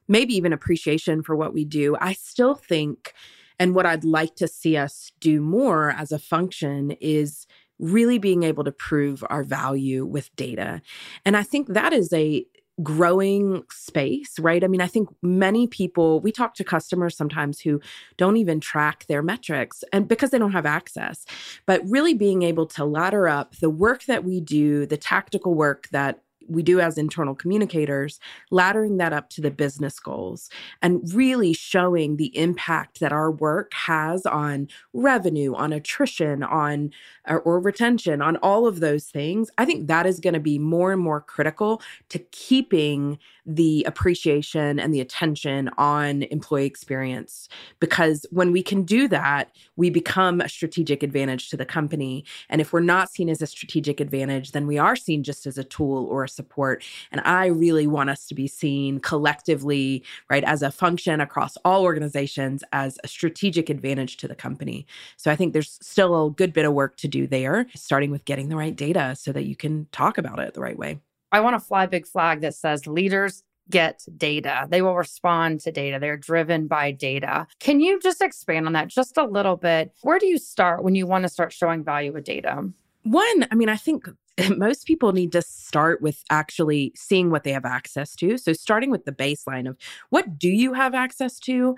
maybe 0.07 0.35
even 0.35 0.53
appreciation 0.53 1.23
for 1.23 1.35
what 1.35 1.51
we 1.51 1.65
do. 1.65 1.97
I 1.99 2.13
still 2.13 2.53
think, 2.53 3.15
and 3.57 3.73
what 3.73 3.87
I'd 3.87 4.03
like 4.03 4.35
to 4.35 4.47
see 4.47 4.77
us 4.77 5.11
do 5.19 5.41
more 5.41 5.95
as 5.97 6.11
a 6.11 6.19
function 6.19 6.91
is 7.01 7.47
really 7.79 8.19
being 8.19 8.43
able 8.43 8.63
to 8.65 8.71
prove 8.71 9.23
our 9.31 9.43
value 9.43 10.05
with 10.05 10.33
data. 10.35 10.83
And 11.25 11.35
I 11.35 11.41
think 11.41 11.69
that 11.69 11.91
is 11.91 12.13
a 12.13 12.45
growing 12.83 13.63
space, 13.71 14.37
right? 14.39 14.63
I 14.63 14.67
mean, 14.67 14.81
I 14.81 14.87
think 14.87 15.09
many 15.21 15.67
people, 15.67 16.19
we 16.19 16.31
talk 16.31 16.55
to 16.55 16.63
customers 16.63 17.15
sometimes 17.15 17.61
who 17.61 17.79
don't 18.17 18.37
even 18.37 18.59
track 18.59 19.05
their 19.07 19.21
metrics 19.21 19.83
and 19.93 20.07
because 20.07 20.31
they 20.31 20.37
don't 20.37 20.51
have 20.51 20.65
access. 20.65 21.25
But 21.65 21.81
really 21.85 22.13
being 22.13 22.43
able 22.43 22.65
to 22.67 22.83
ladder 22.83 23.27
up 23.27 23.55
the 23.57 23.69
work 23.69 24.05
that 24.05 24.23
we 24.23 24.41
do, 24.41 24.85
the 24.85 24.97
tactical 24.97 25.53
work 25.53 25.87
that 25.91 26.21
we 26.47 26.63
do 26.63 26.79
as 26.79 26.97
internal 26.97 27.35
communicators, 27.35 28.19
laddering 28.51 28.97
that 28.99 29.13
up 29.13 29.29
to 29.31 29.41
the 29.41 29.51
business 29.51 29.99
goals 29.99 30.49
and 30.81 31.01
really 31.13 31.53
showing 31.53 32.17
the 32.17 32.35
impact 32.37 32.99
that 32.99 33.11
our 33.11 33.31
work 33.31 33.73
has 33.73 34.25
on 34.25 34.67
revenue, 34.93 35.53
on 35.55 35.73
attrition, 35.73 36.43
on 36.43 36.91
or, 37.27 37.41
or 37.41 37.59
retention, 37.59 38.21
on 38.21 38.37
all 38.37 38.67
of 38.67 38.79
those 38.79 39.05
things. 39.05 39.49
I 39.57 39.65
think 39.65 39.87
that 39.87 40.05
is 40.05 40.19
going 40.19 40.33
to 40.33 40.39
be 40.39 40.59
more 40.59 40.91
and 40.91 41.01
more 41.01 41.21
critical 41.21 41.81
to 42.09 42.19
keeping 42.19 43.19
the 43.45 43.83
appreciation 43.87 44.79
and 44.79 44.93
the 44.93 44.99
attention 44.99 45.69
on 45.77 46.23
employee 46.23 46.65
experience 46.65 47.47
because 47.79 48.25
when 48.31 48.51
we 48.51 48.63
can 48.63 48.83
do 48.83 49.07
that, 49.07 49.51
we 49.75 49.89
become 49.89 50.41
a 50.41 50.49
strategic 50.49 51.03
advantage 51.03 51.49
to 51.49 51.57
the 51.57 51.65
company. 51.65 52.25
And 52.49 52.59
if 52.59 52.73
we're 52.73 52.79
not 52.79 53.11
seen 53.11 53.29
as 53.29 53.41
a 53.41 53.47
strategic 53.47 53.99
advantage, 53.99 54.51
then 54.51 54.65
we 54.65 54.77
are 54.77 54.95
seen 54.95 55.23
just 55.23 55.45
as 55.45 55.57
a 55.57 55.63
tool 55.63 56.05
or 56.07 56.23
a 56.23 56.29
support. 56.29 56.83
And 57.11 57.21
I 57.21 57.47
really 57.47 57.87
want 57.87 58.09
us 58.09 58.25
to 58.27 58.35
be 58.35 58.47
seen 58.47 58.99
collectively, 58.99 60.03
right, 60.29 60.43
as 60.43 60.61
a 60.61 60.71
function 60.71 61.21
across 61.21 61.57
all 61.63 61.83
organizations 61.83 62.63
as 62.73 62.97
a 63.03 63.07
strategic 63.07 63.69
advantage 63.69 64.17
to 64.17 64.27
the 64.27 64.35
company. 64.35 64.87
So 65.17 65.31
I 65.31 65.35
think 65.35 65.53
there's 65.53 65.77
still 65.81 66.25
a 66.25 66.31
good 66.31 66.53
bit 66.53 66.65
of 66.65 66.73
work 66.73 66.97
to 66.97 67.07
do 67.07 67.27
there, 67.27 67.67
starting 67.75 68.11
with 68.11 68.25
getting 68.25 68.49
the 68.49 68.55
right 68.55 68.75
data 68.75 69.15
so 69.15 69.31
that 69.31 69.45
you 69.45 69.55
can 69.55 69.87
talk 69.91 70.17
about 70.17 70.39
it 70.39 70.53
the 70.53 70.61
right 70.61 70.77
way. 70.77 70.99
I 71.35 71.41
want 71.41 71.59
to 71.59 71.59
fly 71.59 71.85
big 71.85 72.07
flag 72.07 72.39
that 72.41 72.55
says 72.55 72.87
leaders 72.87 73.43
get 73.69 74.05
data. 74.15 74.67
They 74.69 74.81
will 74.81 74.95
respond 74.95 75.59
to 75.61 75.71
data. 75.71 75.97
They're 75.99 76.15
driven 76.15 76.67
by 76.67 76.93
data. 76.93 77.45
Can 77.59 77.81
you 77.81 77.99
just 77.99 78.21
expand 78.21 78.67
on 78.67 78.71
that 78.71 78.87
just 78.87 79.17
a 79.17 79.25
little 79.25 79.57
bit? 79.57 79.91
Where 80.03 80.17
do 80.17 80.27
you 80.27 80.37
start 80.37 80.81
when 80.81 80.95
you 80.95 81.05
want 81.05 81.23
to 81.23 81.29
start 81.29 81.51
showing 81.51 81.83
value 81.83 82.13
with 82.13 82.23
data? 82.23 82.69
One, 83.03 83.47
I 83.51 83.55
mean, 83.55 83.67
I 83.67 83.75
think 83.75 84.07
most 84.55 84.87
people 84.87 85.11
need 85.11 85.33
to 85.33 85.41
start 85.41 86.01
with 86.01 86.23
actually 86.29 86.93
seeing 86.95 87.31
what 87.31 87.43
they 87.43 87.51
have 87.51 87.65
access 87.65 88.15
to. 88.15 88.37
So, 88.37 88.53
starting 88.53 88.89
with 88.89 89.03
the 89.03 89.11
baseline 89.11 89.67
of 89.67 89.75
what 90.11 90.39
do 90.39 90.47
you 90.47 90.71
have 90.71 90.95
access 90.95 91.37
to? 91.41 91.75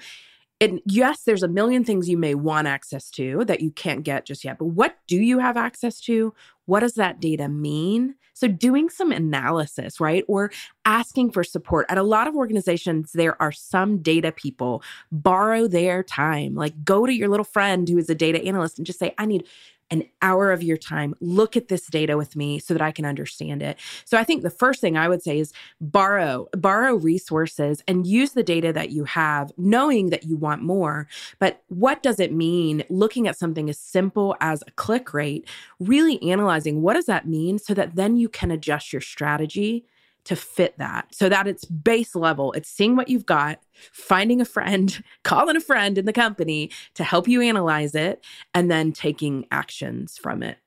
And 0.59 0.81
yes, 0.85 1.23
there's 1.23 1.43
a 1.43 1.47
million 1.47 1.83
things 1.83 2.09
you 2.09 2.17
may 2.17 2.33
want 2.33 2.67
access 2.67 3.11
to 3.11 3.43
that 3.45 3.61
you 3.61 3.71
can't 3.71 4.03
get 4.03 4.25
just 4.25 4.43
yet, 4.43 4.57
but 4.57 4.65
what 4.65 4.97
do 5.07 5.17
you 5.17 5.39
have 5.39 5.57
access 5.57 5.99
to? 6.01 6.33
What 6.67 6.81
does 6.81 6.93
that 6.93 7.19
data 7.19 7.49
mean? 7.49 8.15
So, 8.33 8.47
doing 8.47 8.89
some 8.91 9.11
analysis, 9.11 9.99
right? 9.99 10.23
Or 10.27 10.51
asking 10.85 11.31
for 11.31 11.43
support. 11.43 11.87
At 11.89 11.97
a 11.97 12.03
lot 12.03 12.27
of 12.27 12.35
organizations, 12.35 13.13
there 13.13 13.41
are 13.41 13.51
some 13.51 14.03
data 14.03 14.31
people, 14.31 14.83
borrow 15.11 15.67
their 15.67 16.03
time. 16.03 16.53
Like, 16.53 16.83
go 16.83 17.07
to 17.07 17.13
your 17.13 17.29
little 17.29 17.43
friend 17.43 17.89
who 17.89 17.97
is 17.97 18.11
a 18.11 18.15
data 18.15 18.43
analyst 18.43 18.77
and 18.77 18.85
just 18.85 18.99
say, 18.99 19.15
I 19.17 19.25
need 19.25 19.45
an 19.89 20.03
hour 20.21 20.51
of 20.51 20.63
your 20.63 20.77
time. 20.77 21.15
Look 21.21 21.55
at 21.55 21.67
this 21.67 21.87
data 21.87 22.17
with 22.17 22.35
me 22.35 22.59
so 22.59 22.73
that 22.73 22.81
I 22.81 22.91
can 22.91 23.05
understand 23.05 23.61
it. 23.61 23.77
So 24.05 24.17
I 24.17 24.23
think 24.23 24.43
the 24.43 24.49
first 24.49 24.81
thing 24.81 24.97
I 24.97 25.07
would 25.07 25.23
say 25.23 25.39
is 25.39 25.53
borrow, 25.79 26.47
borrow 26.53 26.95
resources 26.95 27.83
and 27.87 28.05
use 28.05 28.31
the 28.31 28.43
data 28.43 28.73
that 28.73 28.91
you 28.91 29.05
have, 29.05 29.51
knowing 29.57 30.09
that 30.09 30.23
you 30.25 30.35
want 30.37 30.61
more. 30.61 31.07
But 31.39 31.63
what 31.67 32.03
does 32.03 32.19
it 32.19 32.33
mean 32.33 32.83
looking 32.89 33.27
at 33.27 33.37
something 33.37 33.69
as 33.69 33.79
simple 33.79 34.35
as 34.41 34.63
a 34.67 34.71
click 34.71 35.13
rate, 35.13 35.47
really 35.79 36.21
analyzing 36.21 36.81
what 36.81 36.93
does 36.93 37.05
that 37.05 37.27
mean 37.27 37.59
so 37.59 37.73
that 37.73 37.95
then 37.95 38.17
you 38.17 38.29
can 38.29 38.51
adjust 38.51 38.91
your 38.91 39.01
strategy 39.01 39.85
to 40.27 40.35
fit 40.35 40.77
that 40.77 41.07
so 41.13 41.29
that 41.29 41.47
it's 41.47 41.65
base 41.65 42.15
level. 42.15 42.51
It's 42.53 42.69
seeing 42.69 42.95
what 42.95 43.07
you've 43.07 43.25
got, 43.25 43.59
finding 43.93 44.41
a 44.41 44.45
friend, 44.45 45.03
calling 45.23 45.55
a 45.55 45.61
friend 45.61 45.97
in 45.97 46.05
the 46.05 46.13
company 46.13 46.69
to 46.95 47.03
help 47.03 47.27
you 47.27 47.41
analyze 47.41 47.95
it, 47.95 48.23
and 48.53 48.69
then 48.69 48.91
taking 48.91 49.45
actions 49.51 50.17
from 50.17 50.43
it. 50.43 50.57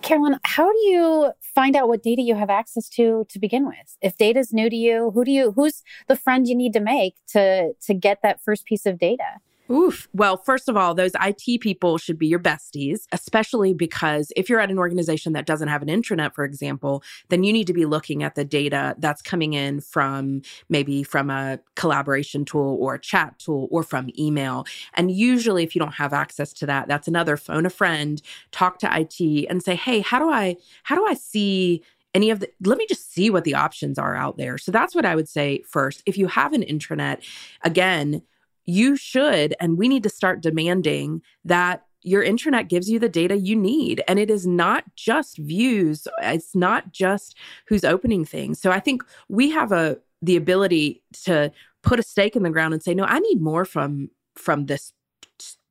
Carolyn, 0.00 0.38
how 0.44 0.70
do 0.70 0.78
you 0.78 1.32
find 1.54 1.74
out 1.74 1.88
what 1.88 2.02
data 2.02 2.22
you 2.22 2.36
have 2.36 2.50
access 2.50 2.88
to 2.90 3.26
to 3.28 3.38
begin 3.38 3.66
with? 3.66 3.96
If 4.00 4.16
data 4.16 4.38
is 4.38 4.52
new 4.52 4.70
to 4.70 4.76
you, 4.76 5.10
who 5.10 5.24
do 5.24 5.30
you 5.30 5.52
who's 5.52 5.82
the 6.06 6.16
friend 6.16 6.46
you 6.46 6.54
need 6.54 6.72
to 6.74 6.80
make 6.80 7.14
to 7.28 7.72
to 7.74 7.94
get 7.94 8.20
that 8.22 8.40
first 8.40 8.64
piece 8.64 8.86
of 8.86 8.98
data? 8.98 9.40
Oof. 9.70 10.08
Well, 10.14 10.38
first 10.38 10.68
of 10.68 10.78
all, 10.78 10.94
those 10.94 11.12
IT 11.20 11.60
people 11.60 11.98
should 11.98 12.18
be 12.18 12.26
your 12.26 12.38
besties, 12.38 13.00
especially 13.12 13.74
because 13.74 14.32
if 14.34 14.48
you're 14.48 14.60
at 14.60 14.70
an 14.70 14.78
organization 14.78 15.34
that 15.34 15.44
doesn't 15.44 15.68
have 15.68 15.82
an 15.82 15.88
intranet, 15.88 16.34
for 16.34 16.44
example, 16.44 17.02
then 17.28 17.44
you 17.44 17.52
need 17.52 17.66
to 17.66 17.74
be 17.74 17.84
looking 17.84 18.22
at 18.22 18.34
the 18.34 18.46
data 18.46 18.94
that's 18.98 19.20
coming 19.20 19.52
in 19.52 19.80
from 19.80 20.40
maybe 20.70 21.02
from 21.02 21.28
a 21.28 21.58
collaboration 21.74 22.46
tool 22.46 22.78
or 22.80 22.94
a 22.94 23.00
chat 23.00 23.38
tool 23.38 23.68
or 23.70 23.82
from 23.82 24.08
email. 24.18 24.64
And 24.94 25.10
usually, 25.10 25.64
if 25.64 25.74
you 25.74 25.80
don't 25.80 25.94
have 25.94 26.14
access 26.14 26.54
to 26.54 26.66
that, 26.66 26.88
that's 26.88 27.06
another 27.06 27.36
phone 27.36 27.66
a 27.66 27.70
friend, 27.70 28.22
talk 28.52 28.78
to 28.78 29.00
IT 29.00 29.46
and 29.50 29.62
say, 29.62 29.74
hey, 29.74 30.00
how 30.00 30.18
do 30.18 30.30
I, 30.30 30.56
how 30.84 30.94
do 30.94 31.04
I 31.06 31.14
see 31.14 31.82
any 32.14 32.30
of 32.30 32.40
the 32.40 32.50
let 32.64 32.78
me 32.78 32.86
just 32.88 33.12
see 33.12 33.28
what 33.28 33.44
the 33.44 33.54
options 33.54 33.98
are 33.98 34.16
out 34.16 34.38
there 34.38 34.56
so 34.56 34.72
that's 34.72 34.94
what 34.94 35.04
i 35.04 35.14
would 35.14 35.28
say 35.28 35.62
first 35.68 36.02
if 36.06 36.16
you 36.16 36.26
have 36.26 36.54
an 36.54 36.62
intranet 36.62 37.22
again 37.62 38.22
you 38.68 38.96
should, 38.96 39.54
and 39.60 39.78
we 39.78 39.88
need 39.88 40.02
to 40.02 40.10
start 40.10 40.42
demanding 40.42 41.22
that 41.42 41.86
your 42.02 42.22
intranet 42.22 42.68
gives 42.68 42.90
you 42.90 42.98
the 42.98 43.08
data 43.08 43.34
you 43.34 43.56
need. 43.56 44.02
And 44.06 44.18
it 44.18 44.30
is 44.30 44.46
not 44.46 44.84
just 44.94 45.38
views, 45.38 46.06
it's 46.20 46.54
not 46.54 46.92
just 46.92 47.34
who's 47.66 47.82
opening 47.82 48.26
things. 48.26 48.60
So 48.60 48.70
I 48.70 48.78
think 48.78 49.02
we 49.28 49.50
have 49.50 49.72
a 49.72 49.96
the 50.20 50.36
ability 50.36 51.02
to 51.24 51.50
put 51.82 51.98
a 51.98 52.02
stake 52.02 52.36
in 52.36 52.42
the 52.42 52.50
ground 52.50 52.74
and 52.74 52.82
say, 52.82 52.92
no, 52.92 53.04
I 53.04 53.20
need 53.20 53.40
more 53.40 53.64
from 53.64 54.10
from 54.36 54.66
this 54.66 54.92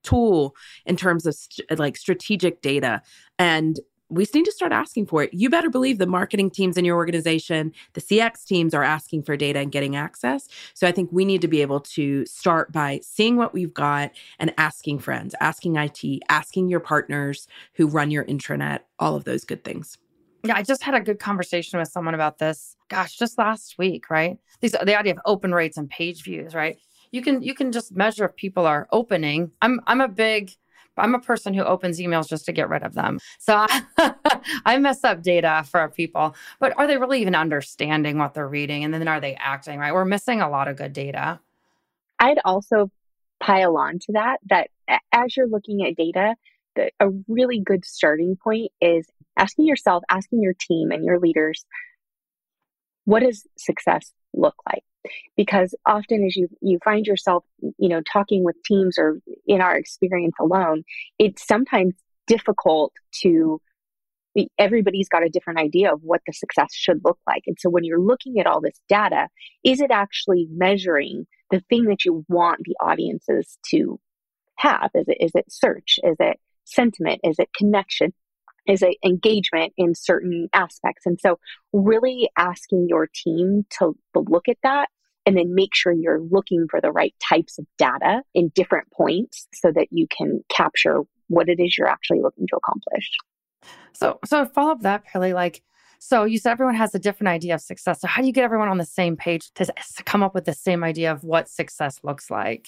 tool 0.01 0.55
in 0.85 0.95
terms 0.95 1.27
of 1.27 1.35
st- 1.35 1.77
like 1.77 1.97
strategic 1.97 2.61
data 2.61 3.03
and 3.37 3.79
we 4.09 4.25
need 4.33 4.45
to 4.45 4.51
start 4.51 4.71
asking 4.71 5.05
for 5.07 5.23
it. 5.23 5.33
You 5.33 5.49
better 5.49 5.69
believe 5.69 5.97
the 5.97 6.07
marketing 6.07 6.49
teams 6.49 6.77
in 6.77 6.85
your 6.85 6.95
organization, 6.95 7.73
the 7.93 8.01
CX 8.01 8.45
teams 8.45 8.73
are 8.73 8.83
asking 8.83 9.23
for 9.23 9.35
data 9.35 9.59
and 9.59 9.71
getting 9.71 9.95
access. 9.95 10.47
So 10.73 10.87
I 10.87 10.91
think 10.91 11.09
we 11.11 11.25
need 11.25 11.41
to 11.41 11.47
be 11.47 11.61
able 11.61 11.81
to 11.81 12.25
start 12.25 12.71
by 12.71 13.01
seeing 13.03 13.35
what 13.35 13.53
we've 13.53 13.73
got 13.73 14.11
and 14.39 14.53
asking 14.57 14.99
friends, 14.99 15.35
asking 15.41 15.75
IT, 15.75 16.03
asking 16.29 16.69
your 16.69 16.79
partners 16.79 17.47
who 17.73 17.87
run 17.87 18.11
your 18.11 18.23
intranet, 18.25 18.79
all 18.99 19.15
of 19.15 19.25
those 19.25 19.43
good 19.43 19.63
things. 19.63 19.97
Yeah, 20.43 20.55
I 20.55 20.63
just 20.63 20.83
had 20.83 20.93
a 20.93 21.01
good 21.01 21.19
conversation 21.19 21.79
with 21.79 21.89
someone 21.89 22.13
about 22.13 22.37
this. 22.37 22.77
Gosh, 22.89 23.17
just 23.17 23.37
last 23.37 23.77
week, 23.77 24.09
right? 24.09 24.37
These 24.61 24.71
the 24.71 24.97
idea 24.97 25.13
of 25.13 25.19
open 25.25 25.53
rates 25.53 25.77
and 25.77 25.89
page 25.89 26.23
views, 26.23 26.55
right? 26.55 26.77
You 27.11 27.21
can 27.21 27.41
you 27.41 27.53
can 27.53 27.71
just 27.71 27.95
measure 27.95 28.25
if 28.25 28.35
people 28.35 28.65
are 28.65 28.87
opening. 28.91 29.51
I'm 29.61 29.81
I'm 29.87 29.99
a 29.99 30.07
big 30.07 30.51
I'm 30.97 31.15
a 31.15 31.19
person 31.19 31.53
who 31.53 31.63
opens 31.63 31.99
emails 31.99 32.27
just 32.27 32.45
to 32.45 32.51
get 32.51 32.69
rid 32.69 32.83
of 32.83 32.93
them. 32.93 33.19
So 33.39 33.55
I, 33.55 33.83
I 34.65 34.77
mess 34.77 35.03
up 35.03 35.21
data 35.21 35.63
for 35.69 35.87
people. 35.89 36.35
But 36.59 36.77
are 36.77 36.87
they 36.87 36.97
really 36.97 37.21
even 37.21 37.35
understanding 37.35 38.17
what 38.17 38.33
they're 38.33 38.47
reading? 38.47 38.83
And 38.83 38.93
then 38.93 39.07
are 39.07 39.19
they 39.19 39.35
acting 39.35 39.79
right? 39.79 39.93
We're 39.93 40.05
missing 40.05 40.41
a 40.41 40.49
lot 40.49 40.67
of 40.67 40.77
good 40.77 40.93
data. 40.93 41.39
I'd 42.19 42.39
also 42.43 42.91
pile 43.39 43.77
on 43.77 43.99
to 43.99 44.13
that, 44.13 44.37
that 44.49 44.69
as 45.11 45.37
you're 45.37 45.47
looking 45.47 45.85
at 45.85 45.95
data, 45.95 46.35
the, 46.75 46.91
a 46.99 47.09
really 47.27 47.59
good 47.59 47.85
starting 47.85 48.35
point 48.41 48.71
is 48.81 49.07
asking 49.37 49.67
yourself, 49.67 50.03
asking 50.09 50.41
your 50.41 50.53
team 50.53 50.91
and 50.91 51.05
your 51.05 51.19
leaders, 51.19 51.65
what 53.05 53.21
does 53.21 53.45
success 53.57 54.11
look 54.33 54.55
like? 54.67 54.83
Because 55.35 55.75
often 55.85 56.23
as 56.25 56.35
you 56.35 56.47
you 56.61 56.79
find 56.83 57.05
yourself 57.05 57.43
you 57.77 57.89
know 57.89 58.01
talking 58.01 58.43
with 58.43 58.55
teams 58.63 58.97
or 58.97 59.19
in 59.45 59.61
our 59.61 59.75
experience 59.75 60.35
alone 60.39 60.83
it's 61.19 61.45
sometimes 61.45 61.93
difficult 62.27 62.93
to 63.11 63.61
everybody's 64.59 65.09
got 65.09 65.25
a 65.25 65.29
different 65.29 65.59
idea 65.59 65.91
of 65.91 66.01
what 66.03 66.21
the 66.27 66.33
success 66.33 66.73
should 66.73 67.01
look 67.03 67.17
like. 67.25 67.43
And 67.47 67.57
so 67.59 67.69
when 67.69 67.83
you're 67.83 67.99
looking 67.99 68.39
at 68.39 68.45
all 68.45 68.61
this 68.61 68.79
data 68.87 69.29
is 69.63 69.81
it 69.81 69.91
actually 69.91 70.47
measuring 70.51 71.25
the 71.49 71.61
thing 71.69 71.85
that 71.85 72.05
you 72.05 72.25
want 72.27 72.61
the 72.63 72.75
audiences 72.79 73.57
to 73.69 73.99
have? 74.57 74.91
Is 74.93 75.07
it 75.07 75.17
is 75.19 75.31
it 75.33 75.45
search? 75.49 75.99
Is 76.03 76.17
it 76.19 76.39
sentiment? 76.65 77.21
Is 77.23 77.39
it 77.39 77.49
connection? 77.55 78.13
Is 78.67 78.83
a 78.83 78.97
engagement 79.03 79.73
in 79.77 79.95
certain 79.95 80.49
aspects? 80.53 81.05
And 81.05 81.17
so 81.21 81.39
really 81.71 82.29
asking 82.37 82.87
your 82.89 83.07
team 83.07 83.65
to 83.79 83.95
look 84.13 84.49
at 84.49 84.57
that 84.63 84.89
and 85.27 85.36
then 85.36 85.53
make 85.53 85.75
sure 85.75 85.91
you're 85.91 86.22
looking 86.22 86.67
for 86.69 86.79
the 86.79 86.89
right 86.89 87.13
types 87.19 87.60
of 87.60 87.65
data 87.77 88.22
in 88.34 88.48
different 88.55 88.89
points 88.91 89.46
so 89.53 89.74
that 89.74 89.89
you 89.91 90.07
can 90.07 90.41
capture 90.50 91.01
what 91.27 91.50
it 91.50 91.60
is 91.60 91.77
you're 91.77 91.89
actually 91.89 92.22
looking 92.22 92.48
to 92.48 92.55
accomplish. 92.55 93.12
So, 93.91 94.19
so 94.24 94.46
follow 94.46 94.72
up 94.72 94.81
that, 94.84 95.03
Paralee, 95.05 95.34
like, 95.34 95.62
so 96.00 96.24
you 96.24 96.38
said 96.38 96.51
everyone 96.51 96.75
has 96.75 96.96
a 96.96 97.00
different 97.00 97.27
idea 97.27 97.55
of 97.55 97.62
success. 97.62 98.00
So 98.00 98.07
how 98.07 98.22
do 98.22 98.27
you 98.27 98.34
get 98.34 98.46
everyone 98.46 98.69
on 98.69 98.77
the 98.77 98.86
same 98.86 99.17
page 99.17 99.51
to 99.55 99.65
come 100.05 100.24
up 100.24 100.34
with 100.34 100.46
the 100.46 100.53
same 100.53 100.81
idea 100.81 101.12
of 101.12 101.25
what 101.25 101.50
success 101.50 102.00
looks 102.03 102.31
like? 102.31 102.67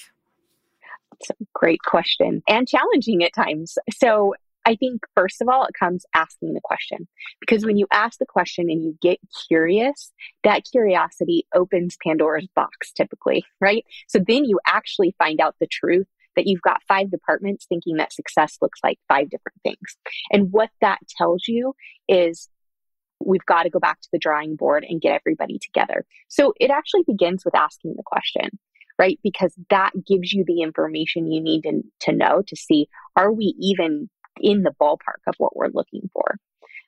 It's 1.21 1.29
a 1.29 1.45
great 1.53 1.79
question 1.85 2.43
and 2.49 2.67
challenging 2.67 3.23
at 3.23 3.33
times. 3.33 3.77
So 3.93 4.35
I 4.65 4.75
think, 4.75 5.01
first 5.15 5.41
of 5.41 5.49
all, 5.49 5.65
it 5.65 5.73
comes 5.79 6.05
asking 6.13 6.53
the 6.53 6.61
question. 6.63 7.07
Because 7.39 7.65
when 7.65 7.77
you 7.77 7.87
ask 7.91 8.19
the 8.19 8.25
question 8.25 8.69
and 8.69 8.83
you 8.83 8.97
get 9.01 9.19
curious, 9.47 10.11
that 10.43 10.65
curiosity 10.69 11.45
opens 11.55 11.97
Pandora's 12.05 12.47
box 12.55 12.91
typically, 12.91 13.43
right? 13.59 13.85
So 14.07 14.19
then 14.19 14.45
you 14.45 14.59
actually 14.67 15.15
find 15.17 15.39
out 15.41 15.55
the 15.59 15.67
truth 15.67 16.07
that 16.35 16.45
you've 16.45 16.61
got 16.61 16.83
five 16.87 17.09
departments 17.09 17.65
thinking 17.67 17.97
that 17.97 18.13
success 18.13 18.57
looks 18.61 18.79
like 18.83 18.99
five 19.07 19.29
different 19.29 19.57
things. 19.63 19.97
And 20.31 20.51
what 20.51 20.69
that 20.81 20.99
tells 21.17 21.47
you 21.47 21.73
is 22.07 22.47
we've 23.19 23.45
got 23.45 23.63
to 23.63 23.69
go 23.69 23.79
back 23.79 23.99
to 24.01 24.09
the 24.11 24.19
drawing 24.19 24.55
board 24.55 24.85
and 24.87 25.01
get 25.01 25.13
everybody 25.13 25.59
together. 25.59 26.05
So 26.27 26.53
it 26.59 26.71
actually 26.71 27.03
begins 27.05 27.43
with 27.43 27.55
asking 27.55 27.95
the 27.97 28.03
question, 28.05 28.57
right? 28.97 29.19
Because 29.23 29.53
that 29.69 29.91
gives 30.07 30.31
you 30.31 30.45
the 30.45 30.61
information 30.61 31.31
you 31.31 31.41
need 31.41 31.63
to, 31.63 31.81
to 32.01 32.11
know 32.13 32.43
to 32.47 32.55
see 32.55 32.87
are 33.15 33.31
we 33.31 33.55
even 33.59 34.09
in 34.41 34.63
the 34.63 34.73
ballpark 34.79 35.21
of 35.27 35.35
what 35.37 35.55
we're 35.55 35.69
looking 35.73 36.09
for? 36.13 36.37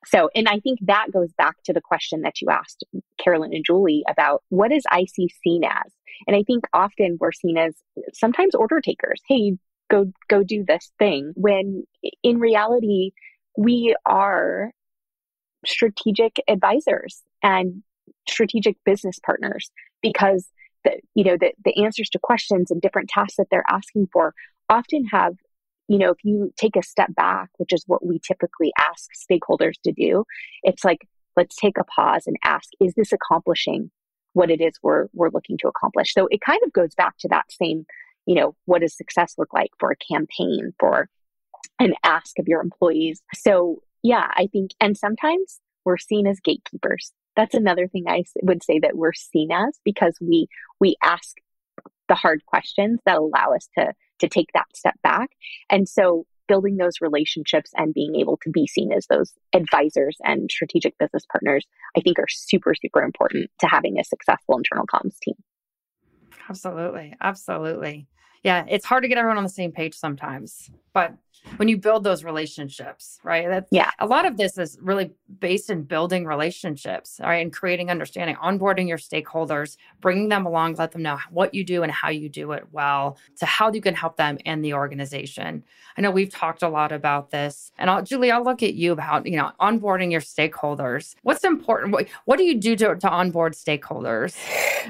So, 0.08 0.30
and 0.36 0.48
I 0.48 0.60
think 0.60 0.80
that 0.84 1.08
goes 1.14 1.32
back 1.34 1.56
to 1.66 1.74
the 1.74 1.82
question 1.82 2.22
that 2.22 2.42
you 2.42 2.50
asked 2.50 2.84
Carolyn 3.24 3.54
and 3.54 3.64
Julie 3.66 4.04
about 4.10 4.44
what 4.50 4.72
is 4.72 4.84
IC 4.92 5.32
seen 5.44 5.64
as? 5.64 5.92
And 6.28 6.36
I 6.36 6.44
think 6.44 6.66
often 6.74 7.18
we're 7.20 7.32
seen 7.32 7.58
as 7.58 7.76
sometimes 8.14 8.56
order 8.56 8.82
takers. 8.82 9.22
Hey, 9.28 9.58
go 9.90 10.12
go 10.28 10.44
do 10.44 10.64
this 10.68 10.92
thing. 10.98 11.34
When 11.36 11.86
in 12.24 12.40
reality, 12.40 13.12
we 13.58 13.96
are 14.06 14.72
strategic 15.66 16.42
advisors 16.48 17.22
and 17.44 17.84
strategic 18.28 18.78
business 18.86 19.20
partners 19.24 19.72
because 20.02 20.48
the 20.84 21.00
you 21.14 21.24
know 21.24 21.38
the, 21.40 21.52
the 21.64 21.84
answers 21.84 22.10
to 22.10 22.20
questions 22.20 22.72
and 22.72 22.82
different 22.82 23.10
tasks 23.10 23.36
that 23.38 23.48
they're 23.52 23.64
asking 23.70 24.08
for 24.12 24.34
often 24.70 25.06
have 25.06 25.36
you 25.92 25.98
know 25.98 26.12
if 26.12 26.24
you 26.24 26.52
take 26.58 26.76
a 26.76 26.84
step 26.84 27.14
back 27.16 27.50
which 27.58 27.74
is 27.74 27.84
what 27.88 28.06
we 28.06 28.20
typically 28.20 28.72
ask 28.78 29.10
stakeholders 29.32 29.76
to 29.84 29.92
do 29.92 30.24
it's 30.64 30.84
like 30.84 31.08
let's 31.36 31.56
take 31.56 31.78
a 31.78 31.84
pause 31.84 32.24
and 32.28 32.38
ask 32.44 32.70
is 32.80 32.94
this 32.96 33.12
accomplishing 33.12 33.92
what 34.34 34.50
it 34.50 34.62
is 34.62 34.74
we're 34.82 35.08
we're 35.14 35.32
looking 35.32 35.58
to 35.58 35.68
accomplish 35.68 36.14
so 36.14 36.28
it 36.32 36.42
kind 36.42 36.60
of 36.66 36.74
goes 36.74 36.94
back 36.96 37.18
to 37.18 37.28
that 37.28 37.46
same 37.52 37.86
you 38.26 38.36
know 38.36 38.56
what 38.66 38.82
does 38.82 38.96
success 38.96 39.36
look 39.38 39.54
like 39.54 39.72
for 39.80 39.92
a 39.92 40.14
campaign 40.14 40.72
for 40.80 41.10
an 41.80 41.94
ask 42.04 42.40
of 42.40 42.48
your 42.48 42.62
employees 42.62 43.22
so 43.34 43.82
yeah, 44.04 44.28
I 44.36 44.48
think, 44.52 44.72
and 44.80 44.98
sometimes 44.98 45.60
we're 45.86 45.98
seen 45.98 46.28
as 46.28 46.40
gatekeepers. 46.40 47.12
That's 47.36 47.54
another 47.54 47.88
thing 47.88 48.06
I 48.08 48.24
would 48.44 48.64
say 48.64 48.80
that 48.80 48.98
we're 48.98 49.14
seen 49.14 49.52
as 49.52 49.80
because 49.86 50.18
we 50.20 50.48
we 50.80 50.96
ask 51.04 51.38
the 52.08 52.16
hard 52.16 52.46
questions 52.46 53.00
that 53.06 53.18
allow 53.18 53.54
us 53.54 53.70
to 53.78 53.94
to 54.22 54.30
take 54.30 54.50
that 54.54 54.68
step 54.74 54.96
back. 55.04 55.32
And 55.70 55.88
so 55.88 56.26
building 56.48 56.78
those 56.78 57.02
relationships 57.02 57.72
and 57.76 57.94
being 57.94 58.16
able 58.16 58.38
to 58.44 58.50
be 58.50 58.68
seen 58.68 58.92
as 58.92 59.08
those 59.08 59.34
advisors 59.54 60.18
and 60.24 60.50
strategic 60.52 60.98
business 60.98 61.24
partners, 61.32 61.66
I 61.96 62.02
think 62.02 62.20
are 62.20 62.28
super, 62.28 62.74
super 62.76 63.02
important 63.02 63.50
to 63.60 63.68
having 63.68 64.00
a 64.00 64.04
successful 64.04 64.58
internal 64.58 64.86
comms 64.86 65.18
team. 65.20 65.36
Absolutely. 66.50 67.14
Absolutely. 67.22 68.08
Yeah, 68.44 68.66
it's 68.68 68.86
hard 68.86 69.04
to 69.04 69.08
get 69.08 69.18
everyone 69.18 69.38
on 69.38 69.44
the 69.44 69.50
same 69.50 69.72
page 69.72 69.94
sometimes, 69.94 70.72
but 70.94 71.14
when 71.58 71.68
you 71.68 71.78
build 71.78 72.04
those 72.04 72.24
relationships, 72.24 73.20
right? 73.24 73.48
That, 73.48 73.68
yeah. 73.72 73.92
A 74.00 74.06
lot 74.06 74.26
of 74.26 74.38
this 74.38 74.58
is 74.58 74.78
really 74.82 75.12
based 75.40 75.70
in 75.70 75.84
building 75.84 76.26
relationships, 76.26 77.20
right? 77.22 77.38
And 77.38 77.52
creating 77.52 77.90
understanding, 77.90 78.36
onboarding 78.36 78.88
your 78.88 78.98
stakeholders, 78.98 79.78
bringing 80.00 80.30
them 80.30 80.46
along, 80.46 80.76
let 80.76 80.92
them 80.92 81.02
know 81.02 81.20
what 81.32 81.54
you 81.54 81.64
do 81.64 81.84
and 81.84 81.92
how 81.92 82.10
you 82.10 82.30
do 82.30 82.52
it 82.52 82.66
well, 82.72 83.18
to 83.38 83.46
how 83.46 83.72
you 83.72 83.82
can 83.82 83.96
help 83.96 84.18
them 84.18 84.38
and 84.46 84.64
the 84.64 84.74
organization. 84.74 85.64
I 85.98 86.02
know 86.02 86.12
we've 86.12 86.32
talked 86.32 86.62
a 86.64 86.70
lot 86.70 86.92
about 86.92 87.32
this. 87.32 87.72
And 87.78 87.90
I'll, 87.90 88.04
Julie, 88.04 88.32
I'll 88.32 88.44
look 88.44 88.64
at 88.64 88.76
you 88.76 88.92
about, 88.92 89.26
you 89.26 89.38
know, 89.38 89.52
onboarding 89.60 90.12
your 90.12 90.22
stakeholders. 90.22 91.16
What's 91.24 91.44
important? 91.44 91.92
What, 91.92 92.08
what 92.26 92.38
do 92.38 92.44
you 92.44 92.60
do 92.60 92.76
to, 92.76 92.96
to 92.96 93.10
onboard 93.10 93.54
stakeholders? 93.54 94.36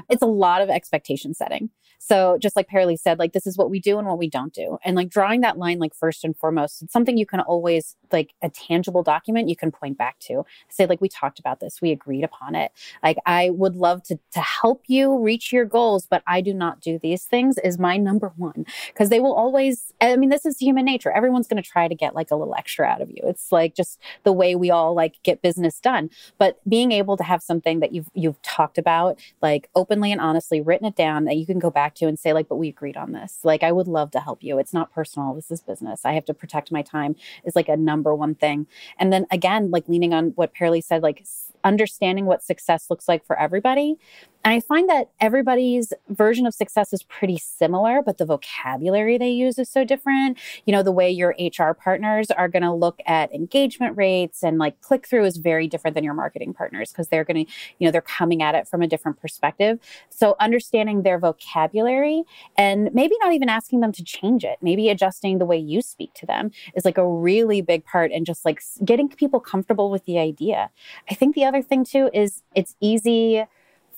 It's 0.09 0.21
a 0.21 0.27
lot 0.27 0.61
of 0.61 0.69
expectation 0.69 1.33
setting. 1.33 1.69
So 2.03 2.39
just 2.41 2.55
like 2.55 2.67
Paralee 2.67 2.97
said, 2.99 3.19
like 3.19 3.31
this 3.31 3.45
is 3.45 3.59
what 3.59 3.69
we 3.69 3.79
do 3.79 3.99
and 3.99 4.07
what 4.07 4.17
we 4.17 4.27
don't 4.27 4.51
do. 4.51 4.79
And 4.83 4.95
like 4.95 5.07
drawing 5.07 5.41
that 5.41 5.59
line, 5.59 5.77
like 5.77 5.93
first 5.93 6.23
and 6.23 6.35
foremost, 6.35 6.81
it's 6.81 6.91
something 6.91 7.15
you 7.15 7.27
can 7.27 7.41
always 7.41 7.95
like 8.11 8.33
a 8.41 8.49
tangible 8.49 9.03
document 9.03 9.49
you 9.49 9.55
can 9.55 9.71
point 9.71 9.99
back 9.99 10.17
to. 10.21 10.43
Say, 10.67 10.87
like 10.87 10.99
we 10.99 11.07
talked 11.07 11.37
about 11.37 11.59
this, 11.59 11.79
we 11.79 11.91
agreed 11.91 12.23
upon 12.23 12.55
it. 12.55 12.71
Like 13.03 13.17
I 13.27 13.51
would 13.51 13.75
love 13.75 14.01
to 14.05 14.17
to 14.33 14.39
help 14.39 14.81
you 14.87 15.15
reach 15.19 15.53
your 15.53 15.63
goals, 15.63 16.07
but 16.09 16.23
I 16.25 16.41
do 16.41 16.55
not 16.55 16.81
do 16.81 16.97
these 16.97 17.23
things 17.25 17.59
is 17.59 17.77
my 17.77 17.97
number 17.97 18.33
one. 18.35 18.65
Because 18.87 19.09
they 19.09 19.19
will 19.19 19.35
always, 19.35 19.93
I 20.01 20.15
mean, 20.15 20.29
this 20.29 20.45
is 20.45 20.57
human 20.57 20.85
nature. 20.85 21.11
Everyone's 21.11 21.47
gonna 21.47 21.61
try 21.61 21.87
to 21.87 21.93
get 21.93 22.15
like 22.15 22.31
a 22.31 22.35
little 22.35 22.55
extra 22.55 22.87
out 22.87 23.01
of 23.01 23.11
you. 23.11 23.21
It's 23.25 23.51
like 23.51 23.75
just 23.75 23.99
the 24.23 24.33
way 24.33 24.55
we 24.55 24.71
all 24.71 24.95
like 24.95 25.21
get 25.21 25.43
business 25.43 25.79
done. 25.79 26.09
But 26.39 26.59
being 26.67 26.91
able 26.91 27.15
to 27.17 27.23
have 27.23 27.43
something 27.43 27.79
that 27.81 27.91
you've 27.91 28.09
you've 28.15 28.41
talked 28.41 28.79
about, 28.79 29.19
like 29.39 29.69
openly 29.75 30.11
and 30.11 30.19
honestly 30.19 30.61
written 30.61 30.87
it 30.87 30.95
down 30.95 31.25
that 31.25 31.37
you 31.37 31.45
can 31.45 31.59
go 31.59 31.69
back 31.69 31.90
back 31.91 31.95
to 31.95 32.08
and 32.08 32.17
say 32.17 32.34
like 32.34 32.47
but 32.47 32.56
we 32.56 32.69
agreed 32.69 32.97
on 32.97 33.12
this. 33.12 33.39
Like 33.43 33.63
i 33.63 33.71
would 33.71 33.88
love 33.88 34.12
to 34.12 34.19
help 34.19 34.43
you. 34.43 34.60
It's 34.60 34.73
not 34.73 34.93
personal. 34.93 35.34
This 35.34 35.51
is 35.51 35.62
business. 35.62 36.01
I 36.06 36.13
have 36.13 36.25
to 36.25 36.34
protect 36.34 36.71
my 36.71 36.82
time 36.82 37.15
is 37.45 37.56
like 37.56 37.69
a 37.69 37.77
number 37.77 38.15
one 38.15 38.36
thing. 38.36 38.67
And 38.97 39.12
then 39.12 39.25
again 39.32 39.71
like 39.71 39.88
leaning 39.88 40.13
on 40.13 40.32
what 40.36 40.54
Paralee 40.54 40.84
said 40.84 41.04
like 41.04 41.25
understanding 41.63 42.25
what 42.25 42.43
success 42.43 42.89
looks 42.89 43.08
like 43.08 43.25
for 43.25 43.38
everybody 43.38 43.97
and 44.43 44.54
I 44.54 44.60
find 44.60 44.89
that 44.89 45.10
everybody's 45.19 45.93
version 46.10 46.47
of 46.47 46.54
success 46.54 46.93
is 46.93 47.04
pretty 47.04 47.38
similar, 47.38 48.01
but 48.01 48.17
the 48.17 48.25
vocabulary 48.25 49.17
they 49.17 49.30
use 49.30 49.60
is 49.60 49.69
so 49.69 49.84
different. 49.84 50.39
You 50.65 50.73
know, 50.73 50.82
the 50.82 50.91
way 50.91 51.12
your 51.12 51.36
HR 51.39 51.73
partners 51.73 52.32
are 52.32 52.47
going 52.47 52.63
to 52.63 52.73
look 52.73 52.99
at 53.06 53.32
engagement 53.34 53.95
rates 53.97 54.43
and 54.43 54.58
like 54.58 54.82
click 54.82 55.08
through 55.08 55.25
is 55.25 55.38
very 55.38 55.67
different 55.67 55.93
than 55.93 56.04
your 56.04 56.15
marketing 56.15 56.54
partners 56.56 56.91
because 56.91 57.10
they're 57.10 57.23
going 57.23 57.45
to, 57.45 57.51
you 57.77 57.88
know, 57.88 57.91
they're 57.91 58.01
coming 58.01 58.41
at 58.41 58.56
it 58.56 58.67
from 58.67 58.82
a 58.82 58.88
different 58.88 59.21
perspective. 59.21 59.80
So 60.10 60.36
understanding 60.39 61.04
their 61.04 61.19
vocabulary 61.19 62.23
and 62.58 62.89
maybe 62.93 63.15
not 63.21 63.34
even 63.34 63.49
asking 63.49 63.82
them 63.82 63.91
to 63.91 64.04
change 64.04 64.43
it, 64.43 64.58
maybe 64.62 64.89
adjusting 64.89 65.38
the 65.38 65.45
way 65.45 65.58
you 65.58 65.82
speak 65.82 66.15
to 66.15 66.25
them 66.25 66.49
is 66.75 66.84
like 66.84 66.97
a 66.97 67.08
really 67.08 67.62
big 67.62 67.86
part 67.86 68.12
and 68.12 68.25
just 68.25 68.43
like 68.43 68.62
getting 68.84 69.08
people 69.08 69.39
comfortable 69.39 69.91
with 69.91 70.06
the 70.06 70.17
idea. 70.17 70.71
I 71.10 71.13
think 71.13 71.36
the 71.36 71.45
other 71.45 71.62
thing 71.62 71.86
too 71.86 72.10
is 72.12 72.41
it's 72.56 72.75
easy 72.80 73.45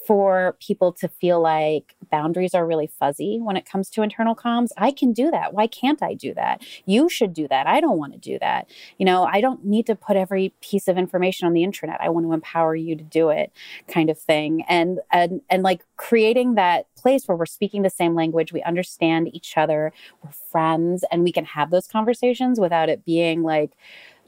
for 0.05 0.57
people 0.59 0.91
to 0.93 1.07
feel 1.07 1.41
like 1.41 1.95
boundaries 2.11 2.53
are 2.53 2.65
really 2.65 2.87
fuzzy 2.87 3.39
when 3.41 3.55
it 3.55 3.65
comes 3.65 3.89
to 3.89 4.01
internal 4.01 4.35
comms. 4.35 4.69
I 4.77 4.91
can 4.91 5.13
do 5.13 5.31
that. 5.31 5.53
Why 5.53 5.67
can't 5.67 6.03
I 6.03 6.13
do 6.13 6.33
that? 6.33 6.61
You 6.85 7.09
should 7.09 7.33
do 7.33 7.47
that. 7.47 7.67
I 7.67 7.79
don't 7.79 7.97
want 7.97 8.13
to 8.13 8.19
do 8.19 8.37
that. 8.39 8.69
You 8.97 9.05
know, 9.05 9.23
I 9.23 9.41
don't 9.41 9.65
need 9.65 9.85
to 9.87 9.95
put 9.95 10.15
every 10.15 10.53
piece 10.61 10.87
of 10.87 10.97
information 10.97 11.47
on 11.47 11.53
the 11.53 11.63
internet. 11.63 12.01
I 12.01 12.09
want 12.09 12.25
to 12.25 12.33
empower 12.33 12.75
you 12.75 12.95
to 12.95 13.03
do 13.03 13.29
it 13.29 13.51
kind 13.87 14.09
of 14.09 14.19
thing. 14.19 14.63
And 14.67 14.99
and 15.11 15.41
and 15.49 15.63
like 15.63 15.85
creating 15.97 16.55
that 16.55 16.85
place 16.95 17.27
where 17.27 17.37
we're 17.37 17.45
speaking 17.45 17.81
the 17.81 17.89
same 17.89 18.15
language, 18.15 18.53
we 18.53 18.61
understand 18.63 19.33
each 19.33 19.57
other, 19.57 19.91
we're 20.23 20.31
friends 20.51 21.03
and 21.11 21.23
we 21.23 21.31
can 21.31 21.45
have 21.45 21.71
those 21.71 21.87
conversations 21.87 22.59
without 22.59 22.89
it 22.89 23.05
being 23.05 23.43
like 23.43 23.71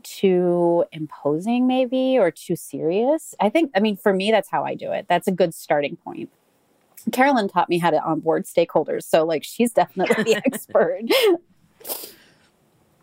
too 0.06 0.86
imposing, 0.92 1.68
maybe, 1.68 2.18
or 2.18 2.32
too 2.32 2.56
serious. 2.56 3.36
I 3.40 3.50
think, 3.50 3.72
I 3.76 3.80
mean, 3.80 3.98
for 3.98 4.14
me, 4.14 4.32
that's 4.32 4.50
how 4.50 4.64
I 4.64 4.76
do 4.76 4.92
it. 4.92 5.08
That's 5.10 5.28
a 5.28 5.32
good 5.32 5.54
starting 5.54 5.98
point. 5.98 6.30
Carolyn 7.12 7.48
taught 7.48 7.70
me 7.70 7.78
how 7.78 7.90
to 7.90 8.02
onboard 8.02 8.46
stakeholders. 8.46 9.04
So, 9.04 9.26
like, 9.26 9.44
she's 9.44 9.72
definitely 9.72 10.24
the 10.24 10.36
expert. 10.46 11.02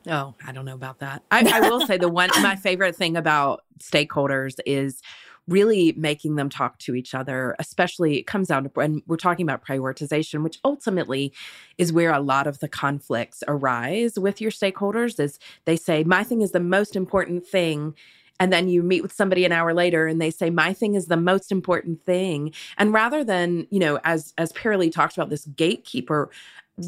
Oh, 0.09 0.35
I 0.45 0.53
don't 0.53 0.65
know 0.65 0.75
about 0.75 0.99
that. 1.01 1.23
I, 1.31 1.49
I 1.53 1.69
will 1.69 1.87
say 1.87 1.97
the 1.97 2.09
one, 2.09 2.31
my 2.41 2.57
favorite 2.57 2.97
thing 2.97 3.17
about 3.17 3.63
stakeholders 3.79 4.59
is 4.67 5.01
really 5.49 5.93
making 5.97 6.37
them 6.37 6.49
talk 6.49 6.79
to 6.79 6.95
each 6.95 7.15
other, 7.15 7.57
especially 7.59 8.19
it 8.19 8.27
comes 8.27 8.49
down 8.49 8.65
to, 8.65 8.81
and 8.81 9.03
we're 9.07 9.17
talking 9.17 9.45
about 9.45 9.65
prioritization, 9.65 10.43
which 10.43 10.59
ultimately 10.65 11.33
is 11.79 11.93
where 11.93 12.13
a 12.13 12.21
lot 12.21 12.47
of 12.47 12.61
the 12.61 12.69
conflicts 12.69 13.43
arise 13.49 14.19
with 14.19 14.41
your 14.41 14.51
stakeholders 14.51 15.19
is 15.19 15.39
they 15.65 15.77
say, 15.77 16.05
my 16.05 16.23
thing 16.23 16.43
is 16.43 16.53
the 16.53 16.61
most 16.61 16.95
important 16.95 17.45
thing. 17.47 17.95
And 18.39 18.53
then 18.53 18.69
you 18.69 18.83
meet 18.83 19.03
with 19.03 19.13
somebody 19.13 19.45
an 19.45 19.53
hour 19.53 19.75
later 19.75 20.07
and 20.07 20.21
they 20.21 20.31
say, 20.31 20.51
my 20.51 20.73
thing 20.73 20.95
is 20.95 21.07
the 21.07 21.17
most 21.17 21.53
important 21.53 22.05
thing. 22.05 22.53
And 22.79 22.93
rather 22.93 23.25
than, 23.25 23.67
you 23.71 23.79
know, 23.79 24.01
as, 24.05 24.33
as 24.39 24.53
Paralee 24.53 24.93
talked 24.93 25.17
about 25.17 25.31
this 25.31 25.47
gatekeeper, 25.47 26.31